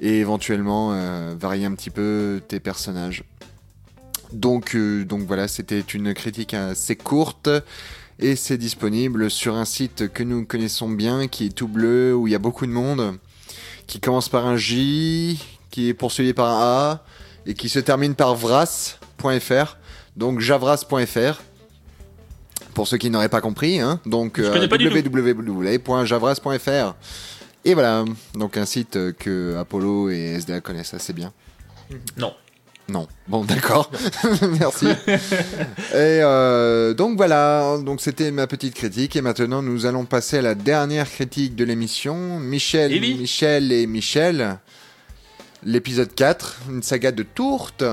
Et 0.00 0.18
éventuellement, 0.18 0.92
euh, 0.92 1.34
varier 1.38 1.64
un 1.64 1.72
petit 1.72 1.88
peu 1.88 2.42
tes 2.46 2.60
personnages. 2.60 3.24
Donc, 4.32 4.74
euh, 4.74 5.04
donc 5.06 5.22
voilà, 5.22 5.48
c'était 5.48 5.80
une 5.80 6.12
critique 6.12 6.52
assez 6.52 6.94
courte. 6.94 7.48
Et 8.18 8.36
c'est 8.36 8.58
disponible 8.58 9.30
sur 9.30 9.54
un 9.54 9.64
site 9.64 10.12
que 10.12 10.22
nous 10.22 10.44
connaissons 10.44 10.90
bien, 10.90 11.26
qui 11.26 11.46
est 11.46 11.54
tout 11.56 11.68
bleu, 11.68 12.14
où 12.14 12.26
il 12.26 12.32
y 12.32 12.36
a 12.36 12.38
beaucoup 12.38 12.66
de 12.66 12.70
monde, 12.70 13.18
qui 13.86 13.98
commence 13.98 14.28
par 14.28 14.46
un 14.46 14.56
J, 14.56 15.42
qui 15.70 15.88
est 15.88 15.94
poursuivi 15.94 16.34
par 16.34 16.48
un 16.48 16.60
A, 16.60 17.04
et 17.46 17.54
qui 17.54 17.68
se 17.68 17.78
termine 17.78 18.14
par 18.14 18.34
vras.fr. 18.34 19.76
Donc 20.16 20.40
javras.fr. 20.40 21.40
Pour 22.74 22.86
ceux 22.86 22.98
qui 22.98 23.10
n'auraient 23.10 23.28
pas 23.28 23.40
compris, 23.40 23.80
hein. 23.80 24.00
donc 24.06 24.34
tout. 24.34 24.42
www.javras.fr. 24.42 26.94
Et 27.64 27.74
voilà, 27.74 28.04
donc 28.34 28.56
un 28.56 28.64
site 28.64 28.96
euh, 28.96 29.12
que 29.12 29.56
Apollo 29.58 30.10
et 30.10 30.38
SDA 30.38 30.60
connaissent 30.60 30.94
assez 30.94 31.12
bien. 31.12 31.32
Non. 32.16 32.32
Non. 32.88 33.06
Bon, 33.28 33.44
d'accord. 33.44 33.90
Merci. 34.58 34.86
et 35.06 35.18
euh, 35.94 36.94
donc 36.94 37.16
voilà, 37.16 37.76
donc 37.84 38.00
c'était 38.00 38.30
ma 38.30 38.46
petite 38.46 38.74
critique. 38.74 39.14
Et 39.14 39.20
maintenant, 39.20 39.62
nous 39.62 39.86
allons 39.86 40.06
passer 40.06 40.38
à 40.38 40.42
la 40.42 40.54
dernière 40.54 41.08
critique 41.08 41.54
de 41.54 41.64
l'émission. 41.64 42.40
Michel. 42.40 42.98
Michel 43.00 43.72
et 43.72 43.86
Michel. 43.86 44.58
L'épisode 45.64 46.14
4, 46.14 46.62
une 46.70 46.82
saga 46.82 47.12
de 47.12 47.22
tourte. 47.22 47.84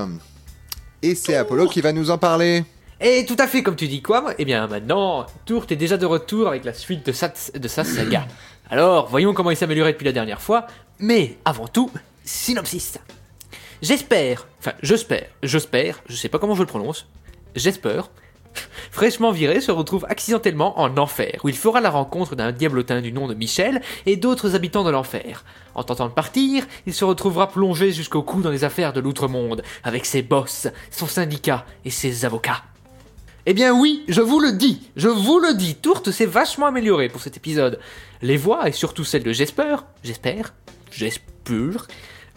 Et 1.02 1.14
c'est 1.14 1.36
Apollo 1.36 1.68
qui 1.68 1.80
va 1.80 1.92
nous 1.92 2.10
en 2.10 2.16
parler. 2.16 2.64
Et 3.00 3.24
tout 3.26 3.36
à 3.38 3.46
fait 3.46 3.62
comme 3.62 3.76
tu 3.76 3.86
dis 3.86 4.02
quoi 4.02 4.34
Eh 4.38 4.44
bien 4.44 4.66
maintenant, 4.66 5.26
Tourte 5.44 5.70
est 5.70 5.76
déjà 5.76 5.96
de 5.96 6.06
retour 6.06 6.48
avec 6.48 6.64
la 6.64 6.72
suite 6.72 7.06
de 7.06 7.12
sa, 7.12 7.32
de 7.54 7.68
sa 7.68 7.84
saga. 7.84 8.26
Alors, 8.70 9.08
voyons 9.08 9.34
comment 9.34 9.50
il 9.50 9.56
s'est 9.56 9.66
amélioré 9.66 9.92
depuis 9.92 10.06
la 10.06 10.12
dernière 10.12 10.40
fois. 10.40 10.66
Mais 10.98 11.36
avant 11.44 11.68
tout, 11.68 11.90
synopsis. 12.24 12.98
J'espère, 13.82 14.48
enfin 14.58 14.72
j'espère, 14.82 15.26
j'espère, 15.42 16.02
je 16.08 16.16
sais 16.16 16.28
pas 16.28 16.40
comment 16.40 16.56
je 16.56 16.62
le 16.62 16.66
prononce, 16.66 17.06
j'espère, 17.54 18.10
fraîchement 18.90 19.30
viré 19.30 19.60
se 19.60 19.70
retrouve 19.70 20.06
accidentellement 20.08 20.78
en 20.80 20.96
enfer, 20.96 21.40
où 21.44 21.48
il 21.48 21.56
fera 21.56 21.80
la 21.80 21.90
rencontre 21.90 22.36
d'un 22.36 22.52
diablotin 22.52 23.00
du 23.00 23.12
nom 23.12 23.28
de 23.28 23.34
Michel 23.34 23.80
et 24.06 24.16
d'autres 24.16 24.54
habitants 24.54 24.84
de 24.84 24.90
l'enfer. 24.90 25.44
En 25.74 25.84
tentant 25.84 26.08
de 26.08 26.12
partir, 26.12 26.66
il 26.86 26.94
se 26.94 27.04
retrouvera 27.04 27.48
plongé 27.48 27.92
jusqu'au 27.92 28.22
cou 28.22 28.42
dans 28.42 28.50
les 28.50 28.64
affaires 28.64 28.92
de 28.92 29.00
l'outre-monde, 29.00 29.62
avec 29.84 30.06
ses 30.06 30.22
boss, 30.22 30.68
son 30.90 31.06
syndicat 31.06 31.66
et 31.84 31.90
ses 31.90 32.24
avocats. 32.24 32.62
Eh 33.46 33.54
bien 33.54 33.72
oui, 33.72 34.04
je 34.08 34.20
vous 34.20 34.40
le 34.40 34.52
dis, 34.52 34.90
je 34.96 35.08
vous 35.08 35.38
le 35.38 35.54
dis, 35.54 35.74
Tourte 35.76 36.10
s'est 36.10 36.26
vachement 36.26 36.66
amélioré 36.66 37.08
pour 37.08 37.22
cet 37.22 37.36
épisode. 37.36 37.78
Les 38.20 38.36
voix, 38.36 38.68
et 38.68 38.72
surtout 38.72 39.04
celles 39.04 39.22
de 39.22 39.32
Jesper, 39.32 39.76
j'espère, 40.02 40.52
j'espère, 40.90 41.32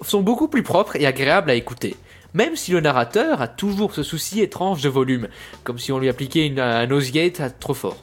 sont 0.04 0.22
beaucoup 0.22 0.48
plus 0.48 0.64
propres 0.64 0.96
et 0.96 1.06
agréables 1.06 1.50
à 1.50 1.56
écouter. 1.56 1.96
Même 2.34 2.56
si 2.56 2.72
le 2.72 2.80
narrateur 2.80 3.42
a 3.42 3.48
toujours 3.48 3.94
ce 3.94 4.04
souci 4.04 4.42
étrange 4.42 4.82
de 4.82 4.90
volume, 4.90 5.28
comme 5.64 5.78
si 5.78 5.92
on 5.92 6.00
lui 6.00 6.10
appliquait 6.10 6.48
une, 6.48 6.60
un 6.60 6.88
Nosegate 6.88 7.60
trop 7.60 7.74
fort. 7.74 7.98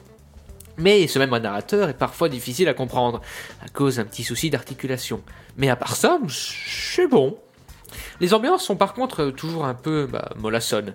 Mais 0.77 1.07
ce 1.07 1.19
même 1.19 1.35
narrateur 1.37 1.89
est 1.89 1.97
parfois 1.97 2.29
difficile 2.29 2.69
à 2.69 2.73
comprendre, 2.73 3.21
à 3.65 3.69
cause 3.69 3.97
d'un 3.97 4.05
petit 4.05 4.23
souci 4.23 4.49
d'articulation. 4.49 5.21
Mais 5.57 5.69
à 5.69 5.75
part 5.75 5.95
ça, 5.95 6.19
c'est 6.29 7.07
bon. 7.07 7.37
Les 8.21 8.33
ambiances 8.33 8.63
sont 8.63 8.75
par 8.75 8.93
contre 8.93 9.31
toujours 9.31 9.65
un 9.65 9.73
peu 9.73 10.07
bah, 10.09 10.29
mollassonnes. 10.37 10.93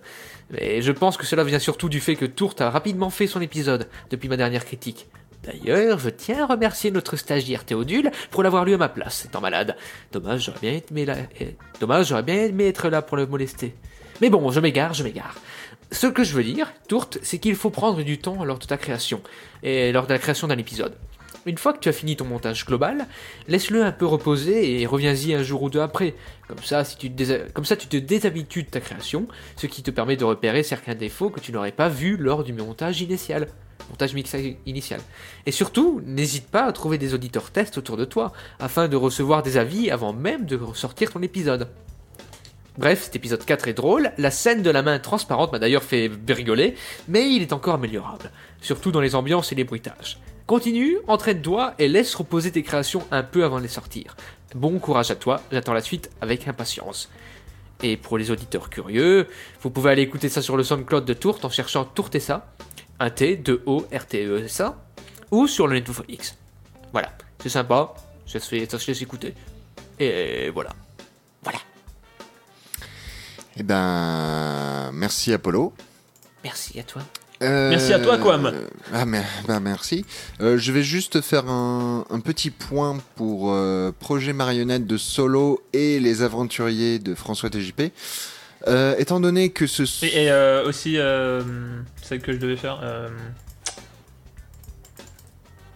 Mais 0.51 0.81
je 0.81 0.93
pense 0.93 1.17
que 1.17 1.27
cela 1.27 1.45
vient 1.45 1.59
surtout 1.59 1.89
du 1.89 2.01
fait 2.01 2.17
que 2.17 2.25
Tourte 2.25 2.61
a 2.61 2.71
rapidement 2.71 3.11
fait 3.11 3.27
son 3.27 3.41
épisode 3.41 3.89
depuis 4.11 4.29
ma 4.29 4.37
dernière 4.37 4.65
critique. 4.65 5.09
D'ailleurs, 5.45 5.99
je 5.99 6.09
tiens 6.11 6.45
à 6.45 6.47
remercier 6.47 6.91
notre 6.91 7.17
stagiaire 7.17 7.65
Théodule 7.65 8.11
pour 8.31 8.43
l'avoir 8.43 8.65
lu 8.65 8.75
à 8.75 8.79
ma 8.79 8.89
place, 8.89 9.25
étant 9.27 9.41
malade. 9.41 9.77
Dommage, 10.13 10.45
j'aurais 10.47 10.61
bien 10.61 10.81
aimé, 10.91 11.05
la- 11.05 11.17
eh, 11.41 11.57
Dommage, 11.81 12.09
j'aurais 12.09 12.23
bien 12.23 12.45
aimé 12.45 12.67
être 12.69 12.89
là 12.89 13.03
pour 13.03 13.17
le 13.17 13.27
molester. 13.27 13.75
Mais 14.21 14.31
bon, 14.31 14.51
je 14.51 14.61
m'égare, 14.61 14.95
je 14.95 15.03
m'égare. 15.05 15.35
Ce 15.93 16.07
que 16.07 16.25
je 16.25 16.35
veux 16.35 16.45
dire, 16.45 16.73
Tourte, 16.89 17.19
c'est 17.23 17.39
qu'il 17.39 17.57
faut 17.57 17.71
prendre 17.71 18.03
du 18.03 18.19
temps 18.19 18.43
lors 18.45 18.59
de 18.59 18.65
ta 18.67 18.77
création, 18.77 19.21
et 19.63 19.93
lors 19.93 20.07
de 20.07 20.13
la 20.13 20.19
création 20.19 20.49
d'un 20.49 20.57
épisode. 20.59 20.97
Une 21.47 21.59
fois 21.59 21.75
que 21.75 21.79
tu 21.79 21.91
as 21.91 21.93
fini 21.93 22.17
ton 22.17 22.25
montage 22.25 22.65
global, 22.65 23.07
laisse-le 23.49 23.85
un 23.85 23.93
peu 23.93 24.07
reposer 24.07 24.81
et 24.81 24.87
reviens-y 24.87 25.35
un 25.35 25.43
jour 25.43 25.63
ou 25.63 25.69
deux 25.69 25.81
après. 25.81 26.15
Comme 26.49 26.63
ça, 26.65 26.85
tu 26.85 27.11
te 27.13 27.51
Comme 27.53 27.67
ça, 27.67 27.77
tu 27.77 27.87
te 27.87 27.99
déshabitues 27.99 28.63
de 28.63 28.71
ta 28.71 28.81
création, 28.81 29.27
ce 29.57 29.67
qui 29.67 29.83
te 29.83 29.91
permet 29.91 30.17
de 30.17 30.25
repérer 30.25 30.63
certains 30.63 30.95
défauts 30.95 31.29
que 31.29 31.41
tu 31.41 31.53
n'aurais 31.53 31.73
pas 31.73 31.91
vus 31.91 32.17
lors 32.17 32.45
du 32.45 32.55
montage 32.55 33.03
initial. 33.03 33.49
Montage 33.91 34.15
mixage 34.15 34.57
initial. 34.67 35.01
Et 35.47 35.53
surtout, 35.53 36.01
n'hésite 36.05 36.47
pas 36.47 36.65
à 36.65 36.73
trouver 36.73 36.99
des 36.99 37.15
auditeurs 37.15 37.51
tests 37.51 37.79
autour 37.79 37.97
de 37.97 38.05
toi, 38.05 38.33
afin 38.59 38.89
de 38.89 38.97
recevoir 38.97 39.43
des 39.43 39.57
avis 39.57 39.91
avant 39.91 40.13
même 40.13 40.47
de 40.47 40.59
sortir 40.75 41.11
ton 41.11 41.23
épisode. 41.23 41.69
Bref, 42.77 43.05
cet 43.05 43.15
épisode 43.15 43.45
4 43.45 43.69
est 43.69 43.75
drôle, 43.75 44.11
la 44.19 44.33
scène 44.33 44.63
de 44.63 44.71
la 44.71 44.83
main 44.83 44.99
transparente 44.99 45.53
m'a 45.53 45.61
d'ailleurs 45.61 45.85
fait 45.85 46.11
rigoler, 46.29 46.75
mais 47.07 47.31
il 47.31 47.41
est 47.41 47.53
encore 47.53 47.75
améliorable, 47.75 48.33
surtout 48.61 48.91
dans 48.91 49.01
les 49.01 49.15
ambiances 49.15 49.53
et 49.53 49.55
les 49.55 49.63
bruitages. 49.63 50.19
Continue, 50.47 50.99
entraîne-toi 51.07 51.75
et 51.79 51.89
laisse 51.89 52.15
reposer 52.17 52.51
tes 52.51 52.65
créations 52.65 53.07
un 53.13 53.23
peu 53.23 53.45
avant 53.45 53.59
de 53.59 53.63
les 53.63 53.69
sortir. 53.69 54.17
Bon 54.57 54.79
courage 54.81 55.11
à 55.11 55.15
toi, 55.15 55.41
j'attends 55.53 55.73
la 55.73 55.81
suite 55.83 56.11
avec 56.21 56.49
impatience. 56.49 57.11
Et 57.83 57.97
pour 57.97 58.19
les 58.19 58.31
auditeurs 58.31 58.71
curieux, 58.71 59.29
vous 59.63 59.71
pouvez 59.71 59.91
aller 59.91 60.03
écouter 60.03 60.29
ça 60.29 60.43
sur 60.43 60.57
le 60.57 60.65
SoundCloud 60.65 61.05
de 61.05 61.15
Tourte 61.15 61.45
en 61.45 61.51
cherchant 61.51 61.85
Tourtessa, 61.85 62.53
un 62.69 62.84
T, 63.15 63.37
2 63.37 63.63
O, 63.67 63.87
R 63.93 64.07
T 64.07 64.25
E 64.27 64.45
S 64.45 64.61
A, 64.61 64.77
ou 65.31 65.47
sur 65.47 65.67
le 65.67 65.77
Netophonix. 65.77 66.37
Voilà, 66.93 67.13
c'est 67.43 67.49
sympa, 67.49 67.95
ça 68.27 68.41
se 68.41 68.49
fait, 68.49 68.71
ça 68.71 68.79
se 68.79 68.87
laisse 68.89 69.03
écouter. 69.03 69.35
Et 69.99 70.51
voilà. 70.51 70.71
Voilà. 71.43 71.59
Eh 73.57 73.63
ben, 73.63 74.91
merci 74.93 75.33
Apollo. 75.33 75.73
Merci 76.43 76.79
à 76.79 76.83
toi. 76.83 77.03
Euh, 77.43 77.71
Merci 77.71 77.93
à 77.93 77.99
toi, 77.99 78.17
Quam. 78.19 78.53
Ah, 78.93 79.05
mais, 79.05 79.23
bah, 79.47 79.61
merci. 79.61 80.07
Euh, 80.41 80.57
je 80.57 80.73
vais 80.73 80.83
juste 80.83 81.21
faire 81.21 81.49
un, 81.49 82.07
un 82.09 82.21
petit 82.21 82.51
point 82.51 82.99
pour 83.17 83.53
euh, 83.53 83.93
Projet 83.99 84.33
Marionnette 84.33 84.87
de 84.87 84.97
Solo 84.97 85.63
et 85.73 85.99
Les 86.01 86.23
Aventuriers 86.23 86.99
de 87.01 87.15
François 87.15 87.51
TJP. 87.51 87.93
Euh, 88.67 88.95
étant 88.99 89.21
donné 89.21 89.51
que 89.51 89.67
ce... 89.67 89.83
Et, 90.07 90.25
et, 90.25 90.31
euh, 90.31 90.65
aussi, 90.67 90.99
euh, 90.99 91.43
celle 92.03 92.21
que 92.21 92.33
je 92.33 92.39
devais 92.39 92.57
faire. 92.57 92.81
Euh, 92.83 93.09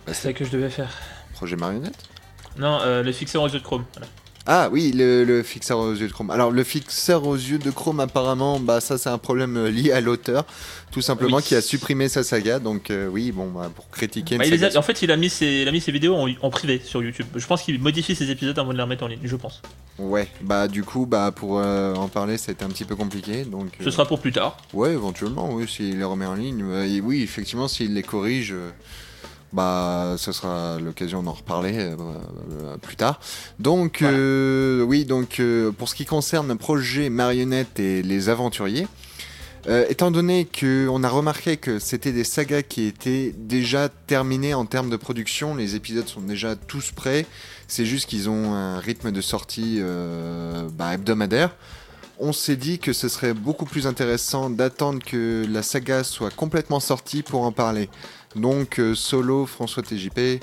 Bah, 0.07 0.15
celle 0.15 0.35
que 0.35 0.45
je 0.45 0.51
devais 0.51 0.71
faire. 0.71 0.91
Projet 1.35 1.57
Marionnette? 1.57 2.09
Non, 2.57 2.79
euh, 2.81 3.03
le 3.03 3.13
fixeur 3.13 3.43
aux 3.43 3.49
yeux 3.49 3.59
de 3.59 3.65
chrome. 3.65 3.85
Voilà. 3.93 4.07
Ah 4.51 4.71
oui, 4.73 4.93
le, 4.95 5.25
le 5.25 5.43
fixeur 5.43 5.79
aux 5.79 5.93
yeux 5.93 6.09
de 6.09 6.13
chrome. 6.13 6.31
Alors 6.31 6.51
le 6.51 6.65
fixeur 6.65 7.27
aux 7.27 7.35
yeux 7.37 7.59
de 7.59 7.71
chrome 7.71 8.01
apparemment, 8.01 8.59
bah 8.59 8.81
ça 8.81 8.97
c'est 8.97 9.11
un 9.11 9.19
problème 9.19 9.59
euh, 9.59 9.71
lié 9.71 9.93
à 9.93 10.01
l'auteur, 10.01 10.47
tout 10.91 11.03
simplement 11.03 11.37
Oui. 11.37 11.43
qui 11.43 11.55
a 11.55 11.61
supprimé 11.61 12.09
sa 12.09 12.25
saga. 12.25 12.59
Donc 12.59 12.91
euh, 12.91 13.09
oui, 13.09 13.31
bon, 13.31 13.49
bah, 13.51 13.71
pour 13.77 13.91
critiquer 13.91 14.37
une 14.37 14.41
Bah, 14.59 14.67
a- 14.75 14.79
en 14.79 14.83
fait, 14.83 15.03
il 15.03 15.11
a 15.11 15.17
mis 15.19 15.29
ses, 15.29 15.45
il 15.63 15.69
a 15.69 15.71
mis 15.71 15.83
ses 15.83 15.93
vidéos 15.93 16.15
en, 16.17 16.29
en 16.41 16.49
privé 16.49 16.81
sur 16.83 17.03
YouTube. 17.03 17.27
Je 17.37 17.47
pense 17.47 17.63
qu'il 17.63 17.79
modifie 17.79 18.15
ses 18.15 18.31
épisodes 18.31 18.59
avant 18.59 18.73
de 18.73 18.77
les 18.79 18.83
remettre 18.83 19.05
en 19.05 19.09
ligne. 19.09 19.21
Je 19.23 19.37
pense. 19.37 19.61
Ouais, 19.99 20.29
bah 20.41 20.67
du 20.67 20.83
coup, 20.83 21.05
bah 21.05 21.31
pour 21.31 21.59
euh, 21.59 21.95
en 21.95 22.09
parler, 22.09 22.39
c'était 22.39 22.65
un 22.65 22.69
petit 22.71 22.87
peu 22.87 22.97
compliqué. 22.97 23.45
Donc 23.45 23.69
Ce 23.85 23.91
sera 23.91 24.07
pour 24.07 24.19
plus 24.19 24.33
tard. 24.33 24.57
ouais, 24.73 24.95
éventuellement, 24.95 25.53
oui, 25.53 25.69
s'il 25.69 25.99
les 25.99 26.05
remet 26.05 26.25
en 26.25 26.35
ligne, 26.35 26.65
et 26.87 27.03
oui, 27.03 27.21
effectivement, 27.23 27.69
s'il 27.69 27.93
les 27.93 28.03
corrige. 28.03 28.55
Bah, 29.53 30.15
ce 30.19 30.33
sera 30.33 30.79
l'occasion 30.79 31.23
d'en 31.23 31.33
reparler 31.33 31.75
euh, 31.79 31.97
euh, 32.53 32.77
plus 32.77 32.97
tard. 32.97 33.21
Donc, 33.59 33.99
Voilà. 34.01 34.17
euh, 34.17 34.83
oui, 34.83 35.05
donc 35.05 35.41
euh, 35.41 35.71
pour 35.73 35.89
ce 35.89 35.95
qui 35.95 36.05
concerne 36.05 36.49
le 36.49 36.57
projet 36.57 37.09
Marionnette 37.11 37.81
et 37.81 38.03
les 38.03 38.29
aventuriers, 38.29 38.87
étant 39.91 40.11
donné 40.11 40.47
qu'on 40.47 41.03
a 41.05 41.09
remarqué 41.11 41.59
que 41.59 41.79
c'était 41.79 42.13
des 42.13 42.25
sagas 42.25 42.63
qui 42.63 42.85
étaient 42.85 43.35
déjà 43.37 43.91
terminées 44.07 44.55
en 44.55 44.65
termes 44.65 44.89
de 44.89 44.97
production, 44.97 45.55
les 45.55 45.77
épisodes 45.77 46.09
sont 46.09 46.23
déjà 46.23 46.57
tous 46.57 46.91
prêts, 46.91 47.27
c'est 47.67 47.85
juste 47.85 48.09
qu'ils 48.09 48.31
ont 48.31 48.55
un 48.55 48.79
rythme 48.79 49.11
de 49.11 49.21
sortie 49.21 49.83
bah, 50.73 50.95
hebdomadaire. 50.95 51.55
On 52.19 52.33
s'est 52.33 52.57
dit 52.57 52.79
que 52.79 52.95
ce 52.95 53.09
serait 53.09 53.35
beaucoup 53.35 53.67
plus 53.67 53.87
intéressant 53.87 54.49
d'attendre 54.49 55.01
que 55.05 55.45
la 55.49 55.63
saga 55.63 56.03
soit 56.03 56.35
complètement 56.35 56.81
sortie 56.81 57.23
pour 57.23 57.43
en 57.43 57.53
parler. 57.53 57.91
Donc, 58.37 58.79
euh, 58.79 58.95
Solo, 58.95 59.47
François 59.47 59.83
TJP, 59.83 60.41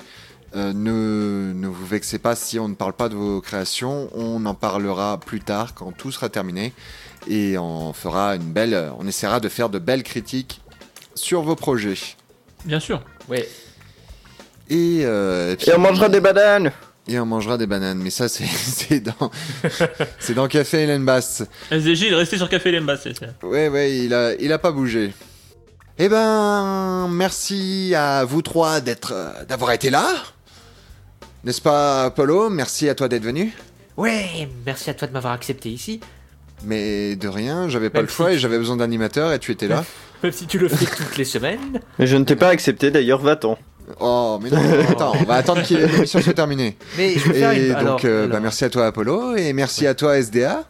euh, 0.54 0.72
ne, 0.72 1.52
ne 1.54 1.66
vous 1.66 1.86
vexez 1.86 2.18
pas 2.18 2.34
si 2.36 2.58
on 2.58 2.68
ne 2.68 2.74
parle 2.74 2.92
pas 2.94 3.08
de 3.08 3.14
vos 3.14 3.40
créations. 3.40 4.08
On 4.14 4.44
en 4.46 4.54
parlera 4.54 5.18
plus 5.18 5.40
tard 5.40 5.74
quand 5.74 5.92
tout 5.92 6.10
sera 6.12 6.28
terminé. 6.28 6.72
Et 7.28 7.56
on 7.58 7.92
fera 7.92 8.36
une 8.36 8.52
belle. 8.52 8.90
On 8.98 9.06
essaiera 9.06 9.40
de 9.40 9.48
faire 9.48 9.68
de 9.68 9.78
belles 9.78 10.02
critiques 10.02 10.60
sur 11.14 11.42
vos 11.42 11.56
projets. 11.56 11.96
Bien 12.64 12.80
sûr. 12.80 13.02
Ouais. 13.28 13.48
Et, 14.68 15.00
euh, 15.04 15.54
puis- 15.56 15.70
Et 15.70 15.74
on 15.74 15.78
mangera 15.80 16.08
des 16.08 16.20
bananes 16.20 16.72
et 17.08 17.20
on 17.20 17.26
mangera 17.26 17.56
des 17.56 17.66
bananes. 17.66 17.98
Mais 18.02 18.10
ça, 18.10 18.28
c'est 18.28 18.44
c'est 18.46 19.00
dans, 19.00 19.30
c'est 20.18 20.34
dans 20.34 20.48
Café 20.48 20.82
Hélène 20.82 21.04
Basse. 21.04 21.44
SDJ, 21.70 22.02
il 22.02 22.12
est 22.12 22.16
resté 22.16 22.36
sur 22.36 22.48
Café 22.48 22.72
Lemba. 22.72 22.96
c'est- 22.96 23.14
c'est- 23.16 23.44
Ouais, 23.46 23.68
ouais, 23.68 23.96
il 23.98 24.12
a, 24.14 24.34
il 24.34 24.52
a 24.52 24.58
pas 24.58 24.72
bougé. 24.72 25.12
Eh 25.98 26.08
ben, 26.08 27.08
merci 27.10 27.94
à 27.96 28.24
vous 28.24 28.42
trois 28.42 28.80
d'être, 28.80 29.12
euh, 29.14 29.44
d'avoir 29.48 29.72
été 29.72 29.88
là. 29.90 30.06
N'est-ce 31.44 31.62
pas, 31.62 32.04
Apollo? 32.04 32.50
Merci 32.50 32.88
à 32.88 32.94
toi 32.94 33.08
d'être 33.08 33.22
venu. 33.24 33.54
Ouais, 33.96 34.48
merci 34.66 34.90
à 34.90 34.94
toi 34.94 35.08
de 35.08 35.12
m'avoir 35.14 35.32
accepté 35.32 35.70
ici. 35.70 36.00
Mais 36.64 37.16
de 37.16 37.28
rien, 37.28 37.68
j'avais 37.68 37.88
pas 37.88 37.98
Même 38.00 38.06
le 38.06 38.12
choix 38.12 38.28
si- 38.30 38.34
et 38.34 38.38
j'avais 38.38 38.58
besoin 38.58 38.76
d'animateur 38.76 39.32
et 39.32 39.38
tu 39.38 39.52
étais 39.52 39.68
là. 39.68 39.84
Même 40.22 40.32
si 40.32 40.46
tu 40.46 40.58
le 40.58 40.68
fais 40.68 40.84
toutes 40.84 41.16
les 41.16 41.24
semaines. 41.24 41.80
Mais 41.98 42.06
je 42.06 42.16
ne 42.16 42.24
t'ai 42.24 42.36
pas 42.36 42.48
accepté 42.48 42.90
d'ailleurs, 42.90 43.20
va-t'en. 43.20 43.58
Oh, 44.00 44.40
mais 44.42 44.50
non, 44.50 44.58
attends, 44.90 45.12
on 45.20 45.22
va 45.22 45.34
attendre 45.36 45.62
que 45.64 45.72
l'émission 45.74 46.20
soit 46.20 46.32
terminée. 46.34 46.76
Mais 46.98 47.14
je 47.14 47.28
vais 47.30 47.38
faire 47.38 47.52
Et 47.52 47.68
une... 47.68 47.72
donc, 47.72 47.78
alors, 47.80 48.00
euh, 48.04 48.18
alors, 48.24 48.30
bah, 48.30 48.40
merci 48.40 48.64
à 48.64 48.68
toi, 48.70 48.86
Apollo, 48.86 49.36
et 49.36 49.52
merci 49.52 49.86
à 49.86 49.94
toi, 49.94 50.18
SDA. 50.18 50.64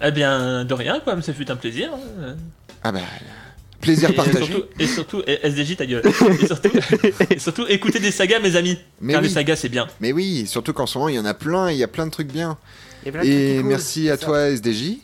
Eh 0.00 0.12
bien, 0.12 0.64
de 0.64 0.72
rien, 0.72 1.00
quoi, 1.00 1.16
mais 1.16 1.22
ça 1.22 1.32
fut 1.32 1.50
un 1.50 1.56
plaisir. 1.56 1.90
hein. 1.92 2.36
Ah 2.84 2.92
bah, 2.92 3.00
plaisir 3.84 4.10
Et 4.10 4.14
partagé. 4.14 4.46
surtout, 4.52 4.64
et 4.78 4.86
surtout, 4.86 5.22
et 5.26 5.38
SDJ 5.46 5.76
ta 5.76 5.86
gueule. 5.86 6.02
Et 6.06 6.46
surtout, 6.46 6.70
et 7.30 7.38
surtout, 7.38 7.64
écoutez 7.68 8.00
des 8.00 8.10
sagas, 8.10 8.40
mes 8.40 8.56
amis. 8.56 8.78
Mais 9.00 9.12
Car 9.12 9.22
oui. 9.22 9.28
les 9.28 9.34
sagas, 9.34 9.56
c'est 9.56 9.68
bien. 9.68 9.86
Mais 10.00 10.12
oui, 10.12 10.46
surtout 10.46 10.72
qu'en 10.72 10.86
ce 10.86 10.98
moment, 10.98 11.08
il 11.08 11.14
y 11.16 11.18
en 11.18 11.24
a 11.24 11.34
plein, 11.34 11.70
il 11.70 11.76
y 11.76 11.82
a 11.82 11.88
plein 11.88 12.06
de 12.06 12.10
trucs 12.10 12.32
bien. 12.32 12.58
Et 13.22 13.62
merci 13.62 14.08
à 14.10 14.16
ça. 14.16 14.26
toi, 14.26 14.50
SDJ. 14.50 14.98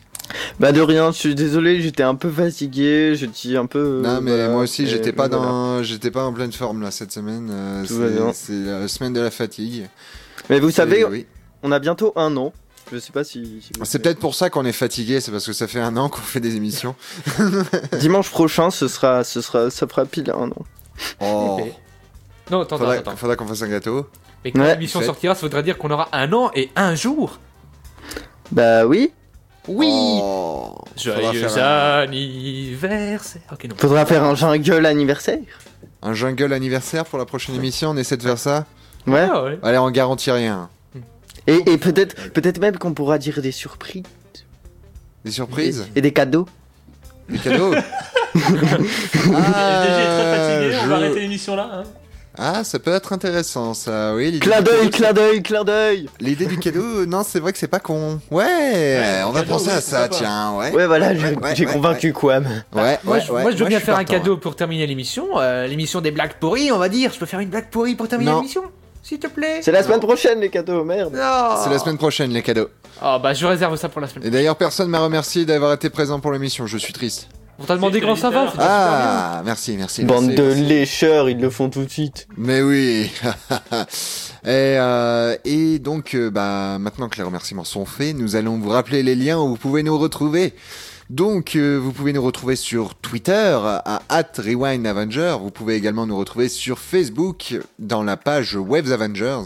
Bah 0.59 0.71
de 0.71 0.81
rien, 0.81 1.11
je 1.11 1.17
suis 1.17 1.35
désolé, 1.35 1.81
j'étais 1.81 2.03
un 2.03 2.15
peu 2.15 2.29
fatigué, 2.29 3.15
j'étais 3.15 3.57
un 3.57 3.65
peu... 3.65 4.01
non, 4.01 4.21
mais 4.21 4.31
voilà, 4.31 4.49
moi 4.49 4.63
aussi, 4.63 4.87
j'étais 4.87 5.11
pas 5.11 5.27
voilà. 5.27 5.45
dans, 5.45 5.83
j'étais 5.83 6.11
pas 6.11 6.23
en 6.23 6.31
pleine 6.31 6.53
forme 6.53 6.81
là 6.81 6.91
cette 6.91 7.11
semaine. 7.11 7.49
euh, 7.51 8.31
c'est, 8.33 8.53
la 8.53 8.87
semaine 8.87 9.13
de 9.13 9.19
la 9.19 9.31
fatigue. 9.31 9.87
Mais 10.49 10.59
vous 10.59 10.71
savez, 10.71 11.03
oui. 11.03 11.25
on 11.63 11.71
a 11.71 11.79
bientôt 11.79 12.13
un 12.15 12.37
an. 12.37 12.53
Je 12.91 12.97
sais 12.99 13.11
pas 13.13 13.23
si... 13.23 13.61
C'est 13.83 13.99
peut-être 13.99 14.19
pour 14.19 14.35
ça 14.35 14.49
qu'on 14.49 14.65
est 14.65 14.73
fatigué, 14.73 15.21
c'est 15.21 15.31
parce 15.31 15.45
que 15.45 15.53
ça 15.53 15.67
fait 15.67 15.79
un 15.79 15.95
an 15.97 16.09
qu'on 16.09 16.19
fait 16.21 16.39
des 16.41 16.55
émissions. 16.57 16.95
Dimanche 17.99 18.29
prochain, 18.29 18.69
ce 18.69 18.87
sera, 18.87 19.23
ce 19.23 19.39
sera, 19.41 19.69
ça 19.69 19.87
fera 19.87 20.05
pile 20.05 20.31
un 20.31 20.49
an. 20.49 20.65
Oh. 21.21 21.59
Non, 22.49 22.61
attends, 22.61 22.77
faudra, 22.77 22.93
attends, 22.95 23.15
faudra 23.15 23.35
qu'on 23.37 23.47
fasse 23.47 23.61
un 23.61 23.69
gâteau. 23.69 24.07
Mais 24.43 24.51
quand 24.51 24.59
Ouais. 24.59 24.73
l'émission 24.73 24.99
Fait. 24.99 25.05
sortira, 25.05 25.35
ça 25.35 25.41
voudrait 25.41 25.63
dire 25.63 25.77
qu'on 25.77 25.89
aura 25.91 26.09
un 26.11 26.33
an 26.33 26.51
et 26.53 26.69
un 26.75 26.95
jour. 26.95 27.39
Bah 28.51 28.85
oui, 28.85 29.13
Oui 29.67 29.89
Oh, 30.21 30.75
Joyeux 30.97 31.45
un, 31.57 32.01
anniversaire. 32.01 33.41
Ok, 33.51 33.65
non. 33.65 33.75
faudra 33.77 34.05
faire 34.05 34.23
un 34.23 34.35
jungle 34.35 34.85
anniversaire. 34.85 35.39
un 36.01 36.13
jungle 36.13 36.51
anniversaire 36.51 37.05
pour 37.05 37.19
la 37.19 37.25
prochaine 37.25 37.55
émission. 37.55 37.91
On 37.91 37.97
essaie 37.97 38.17
de 38.17 38.23
faire 38.23 38.39
ça. 38.39 38.65
Ouais. 39.07 39.27
Ah 39.31 39.43
ouais. 39.43 39.59
Allez, 39.63 39.77
on 39.77 39.89
garantit 39.91 40.31
rien. 40.31 40.69
Et, 41.47 41.71
et 41.71 41.77
peut-être, 41.77 42.31
peut-être 42.33 42.59
même 42.59 42.77
qu'on 42.77 42.93
pourra 42.93 43.17
dire 43.17 43.41
des 43.41 43.51
surprises 43.51 44.03
Des 45.25 45.31
surprises, 45.31 45.87
et 45.95 46.01
des 46.01 46.11
cadeaux. 46.13 46.47
des 47.29 47.37
cadeaux. 47.39 47.73
SDJ 48.33 48.45
est 49.25 50.07
très 50.07 50.37
fatigué, 50.37 50.77
on 50.79 50.83
je- 50.83 50.89
va 50.89 50.95
arrêter 50.95 51.19
l'émission 51.19 51.55
là. 51.55 51.69
hein. 51.73 51.83
Ah, 52.37 52.63
ça 52.63 52.79
peut 52.79 52.93
être 52.93 53.11
intéressant, 53.11 53.73
ça. 53.73 54.15
Oui, 54.15 54.39
Clin 54.39 54.61
d'œil, 54.61 54.89
clin 54.89 55.11
d'œil, 55.11 55.43
clin 55.43 55.65
d'œil. 55.65 56.07
L'idée 56.21 56.45
du 56.45 56.57
cadeau, 56.57 57.05
non, 57.05 57.23
c'est 57.27 57.41
vrai 57.41 57.51
que 57.51 57.57
c'est 57.57 57.67
pas 57.67 57.81
con. 57.81 58.21
Ouais, 58.31 58.45
Ouais, 58.45 59.21
on 59.27 59.31
va 59.31 59.41
cadeau, 59.41 59.51
penser 59.55 59.69
à 59.69 59.81
ça, 59.81 60.07
tiens, 60.07 60.53
ouais. 60.55 60.71
Ouais, 60.71 60.87
voilà, 60.87 61.13
j'ai 61.13 61.35
ouais, 61.35 61.55
j'ai 61.55 61.65
ouais, 61.65 61.73
convaincu 61.73 62.13
Quam. 62.13 62.45
Ouais, 62.45 62.97
Moi, 63.03 63.15
ouais, 63.17 63.21
je, 63.27 63.31
ouais, 63.33 63.41
moi, 63.41 63.51
je 63.51 63.57
veux 63.57 63.65
bien 63.65 63.81
faire 63.81 63.97
un 63.97 64.05
cadeau 64.05 64.37
pour 64.37 64.55
terminer 64.55 64.87
l'émission. 64.87 65.27
euh, 65.41 65.67
l'émission 65.67 65.99
des 65.99 66.11
blagues 66.11 66.35
pourries, 66.39 66.71
on 66.71 66.77
va 66.77 66.87
dire. 66.87 67.11
Je 67.13 67.19
peux 67.19 67.25
faire 67.25 67.41
une 67.41 67.49
blague 67.49 67.69
pourrie 67.69 67.95
pour 67.95 68.07
terminer 68.07 68.31
l'émission? 68.31 68.63
S'il 69.03 69.19
te 69.19 69.27
plaît 69.27 69.61
C'est 69.61 69.71
la 69.71 69.83
semaine 69.83 69.99
prochaine, 69.99 70.39
les 70.39 70.49
cadeaux, 70.49 70.83
merde. 70.83 71.13
Non. 71.13 71.55
C'est 71.63 71.69
la 71.69 71.79
semaine 71.79 71.97
prochaine, 71.97 72.31
les 72.31 72.41
cadeaux. 72.41 72.69
Oh, 73.03 73.17
bah, 73.21 73.33
je 73.33 73.45
réserve 73.45 73.75
ça 73.75 73.89
pour 73.89 74.01
la 74.01 74.07
semaine 74.07 74.27
Et 74.27 74.29
d'ailleurs, 74.29 74.55
personne 74.55 74.89
m'a 74.89 74.99
remercié 74.99 75.45
d'avoir 75.45 75.73
été 75.73 75.89
présent 75.89 76.19
pour 76.19 76.31
l'émission. 76.31 76.67
Je 76.67 76.77
suis 76.77 76.93
triste. 76.93 77.27
On 77.59 77.63
t'a 77.63 77.75
demandé 77.75 78.01
comment 78.01 78.15
ça 78.15 78.29
va. 78.29 78.51
Ah, 78.57 79.41
merci, 79.45 79.75
merci. 79.77 80.03
Bande 80.03 80.25
merci, 80.25 80.35
de 80.35 80.43
merci. 80.43 80.61
lécheurs, 80.63 81.29
ils 81.29 81.39
le 81.39 81.49
font 81.49 81.69
tout 81.69 81.83
de 81.83 81.89
suite. 81.89 82.27
Mais 82.37 82.61
oui. 82.61 83.11
et, 84.43 84.47
euh, 84.47 85.35
et 85.45 85.77
donc, 85.79 86.15
euh, 86.15 86.31
bah, 86.31 86.77
maintenant 86.79 87.07
que 87.07 87.17
les 87.17 87.23
remerciements 87.23 87.63
sont 87.63 87.85
faits, 87.85 88.15
nous 88.15 88.35
allons 88.35 88.57
vous 88.57 88.69
rappeler 88.69 89.03
les 89.03 89.15
liens 89.15 89.37
où 89.37 89.49
vous 89.49 89.57
pouvez 89.57 89.83
nous 89.83 89.97
retrouver. 89.97 90.53
Donc, 91.11 91.57
euh, 91.57 91.75
vous 91.75 91.91
pouvez 91.91 92.13
nous 92.13 92.21
retrouver 92.21 92.55
sur 92.55 92.95
Twitter 92.95 93.59
à 93.61 94.01
@rewindavenger. 94.37 95.35
Vous 95.41 95.51
pouvez 95.51 95.75
également 95.75 96.07
nous 96.07 96.15
retrouver 96.15 96.47
sur 96.47 96.79
Facebook 96.79 97.59
dans 97.79 98.01
la 98.01 98.15
page 98.15 98.55
Waves 98.55 98.93
Avengers, 98.93 99.41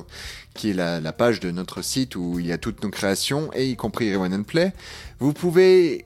qui 0.54 0.70
est 0.70 0.74
la, 0.74 1.12
page 1.12 1.40
de 1.40 1.50
notre 1.50 1.82
site 1.82 2.16
où 2.16 2.38
il 2.40 2.46
y 2.46 2.52
a 2.52 2.60
toutes 2.60 2.84
nos 2.84 2.92
créations, 2.92 3.50
et 3.56 3.66
y 3.66 3.76
compris 3.76 4.16
Rewind 4.16 4.36
and 4.36 4.44
Play. 4.44 4.74
Vous 5.18 5.34
pouvez, 5.34 6.06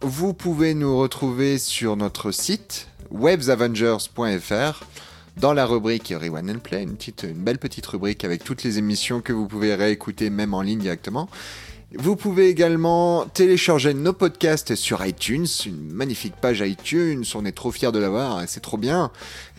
vous 0.00 0.32
pouvez 0.32 0.74
nous 0.74 0.96
retrouver 0.96 1.58
sur 1.58 1.96
notre 1.96 2.30
site 2.30 2.86
websavengers.fr 3.10 4.84
dans 5.38 5.52
la 5.52 5.66
rubrique 5.66 6.14
Rewind 6.16 6.50
and 6.50 6.60
Play, 6.60 6.84
une, 6.84 6.94
petite, 6.94 7.24
une 7.24 7.42
belle 7.42 7.58
petite 7.58 7.86
rubrique 7.86 8.24
avec 8.24 8.44
toutes 8.44 8.62
les 8.62 8.78
émissions 8.78 9.20
que 9.20 9.32
vous 9.32 9.48
pouvez 9.48 9.74
réécouter 9.74 10.30
même 10.30 10.54
en 10.54 10.62
ligne 10.62 10.78
directement. 10.78 11.28
Vous 11.96 12.14
pouvez 12.14 12.48
également 12.48 13.24
télécharger 13.26 13.94
nos 13.94 14.12
podcasts 14.12 14.76
sur 14.76 15.04
iTunes, 15.04 15.46
une 15.66 15.90
magnifique 15.92 16.34
page 16.40 16.60
iTunes, 16.60 17.24
on 17.34 17.44
est 17.44 17.52
trop 17.52 17.72
fiers 17.72 17.90
de 17.90 17.98
l'avoir, 17.98 18.38
c'est 18.46 18.60
trop 18.60 18.76
bien. 18.76 19.10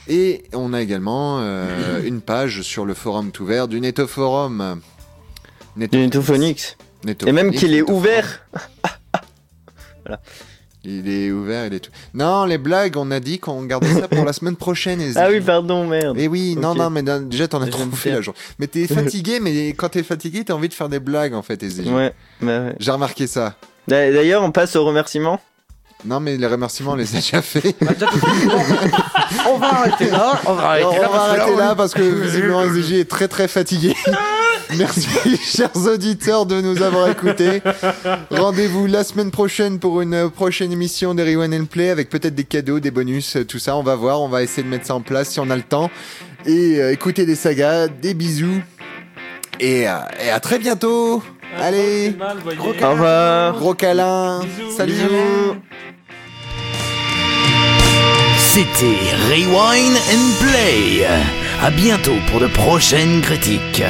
Et 0.07 0.43
on 0.53 0.73
a 0.73 0.81
également 0.81 1.39
euh, 1.41 2.01
une 2.03 2.21
page 2.21 2.61
sur 2.61 2.85
le 2.85 2.93
forum 2.93 3.31
tout 3.31 3.45
vert 3.45 3.67
du 3.67 3.81
Forum. 4.07 4.81
Du 5.75 5.87
Netophonix. 5.97 6.77
Neto- 7.05 7.27
Et 7.27 7.31
même 7.33 7.51
qu'il 7.51 7.73
est 7.73 7.81
ouvert. 7.81 8.45
Forum. 10.05 10.17
Il 10.83 11.07
est 11.09 11.29
ouvert, 11.31 11.67
il 11.67 11.75
est 11.75 11.79
tout. 11.79 11.91
Non, 12.15 12.45
les 12.45 12.57
blagues, 12.57 12.97
on 12.97 13.11
a 13.11 13.19
dit 13.19 13.37
qu'on 13.37 13.63
gardait 13.65 13.93
ça 13.93 14.07
pour 14.07 14.25
la 14.25 14.33
semaine 14.33 14.55
prochaine. 14.55 14.97
les 14.99 15.15
Ah 15.17 15.27
oui, 15.29 15.39
pardon, 15.39 15.85
merde. 15.85 16.17
Eh 16.19 16.27
oui, 16.27 16.55
non, 16.55 16.73
non, 16.73 16.89
mais 16.89 17.03
déjà 17.03 17.47
t'en 17.47 17.61
as 17.61 17.67
trop 17.67 17.83
fait 17.91 18.11
la 18.11 18.21
journée. 18.21 18.39
Mais 18.57 18.65
t'es 18.67 18.87
fatigué, 18.93 19.39
mais 19.39 19.69
quand 19.69 19.89
t'es 19.89 20.01
fatigué, 20.03 20.43
t'as 20.43 20.53
envie 20.55 20.69
de 20.69 20.73
faire 20.73 20.89
des 20.89 20.99
blagues 20.99 21.35
en 21.35 21.43
fait, 21.43 21.61
SDJ. 21.61 21.87
Ouais, 21.89 22.13
bah 22.41 22.61
ouais. 22.61 22.75
J'ai 22.79 22.91
remarqué 22.91 23.27
ça. 23.27 23.53
D'a- 23.87 24.11
D'ailleurs, 24.11 24.41
on 24.43 24.51
passe 24.51 24.75
aux 24.75 24.83
remerciements. 24.85 25.39
Non, 26.03 26.19
mais 26.19 26.35
les 26.35 26.47
remerciements, 26.47 26.93
on 26.93 26.95
les 26.95 27.15
a 27.15 27.19
déjà 27.19 27.43
fait. 27.43 27.75
Bah, 27.81 27.91
on 29.47 29.57
va 29.57 29.67
arrêter 29.67 30.09
là. 30.09 30.41
On 30.47 30.53
va 30.53 30.63
arrêter 30.69 30.87
on 30.87 30.97
là. 30.97 31.03
va 31.03 31.05
parce 31.09 31.13
que 31.13 31.39
arrêter 31.41 31.51
on- 31.53 31.57
là 31.57 31.75
parce 31.75 31.93
que 31.93 32.01
visiblement 32.01 32.63
SDJ 32.63 32.93
est 32.93 33.09
très 33.09 33.27
très 33.27 33.47
fatigué. 33.47 33.93
Merci, 34.77 35.07
chers 35.43 35.75
auditeurs, 35.75 36.45
de 36.45 36.61
nous 36.61 36.81
avoir 36.81 37.09
écoutés. 37.09 37.61
Rendez-vous 38.29 38.87
la 38.87 39.03
semaine 39.03 39.31
prochaine 39.31 39.79
pour 39.79 40.01
une 40.01 40.29
prochaine 40.29 40.71
émission 40.71 41.13
de 41.13 41.23
Rewind 41.23 41.53
and 41.53 41.65
Play 41.65 41.89
avec 41.89 42.09
peut-être 42.09 42.35
des 42.35 42.43
cadeaux, 42.45 42.79
des 42.79 42.91
bonus, 42.91 43.37
tout 43.47 43.59
ça. 43.59 43.75
On 43.75 43.83
va 43.83 43.95
voir, 43.95 44.21
on 44.21 44.29
va 44.29 44.43
essayer 44.43 44.63
de 44.63 44.69
mettre 44.69 44.85
ça 44.87 44.95
en 44.95 45.01
place 45.01 45.29
si 45.29 45.39
on 45.39 45.49
a 45.49 45.55
le 45.55 45.61
temps. 45.63 45.89
Et 46.45 46.79
euh, 46.81 46.91
écoutez 46.91 47.25
des 47.25 47.35
sagas, 47.35 47.87
des 47.87 48.13
bisous. 48.13 48.61
Et, 49.59 49.87
euh, 49.87 49.93
et 50.23 50.29
à 50.29 50.39
très 50.39 50.57
bientôt. 50.57 51.21
Ah, 51.57 51.65
Allez, 51.65 52.15
voyez. 52.43 52.59
Au 52.59 52.91
revoir. 52.91 53.53
gros 53.57 53.73
câlin. 53.73 54.39
Bisous. 54.41 54.77
Salut. 54.77 54.93
Bisous. 54.93 55.55
C'était 58.37 58.97
Rewind 59.29 59.95
and 60.11 60.31
Play. 60.39 61.07
À 61.63 61.69
bientôt 61.69 62.15
pour 62.27 62.39
de 62.39 62.47
prochaines 62.47 63.21
critiques. 63.21 63.83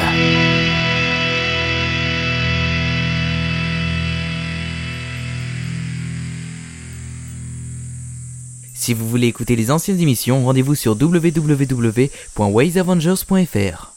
Si 8.74 8.92
vous 8.92 9.08
voulez 9.08 9.28
écouter 9.28 9.56
les 9.56 9.70
anciennes 9.70 10.00
émissions, 10.00 10.44
rendez-vous 10.44 10.74
sur 10.74 10.98
www.waysavengers.fr. 11.00 13.91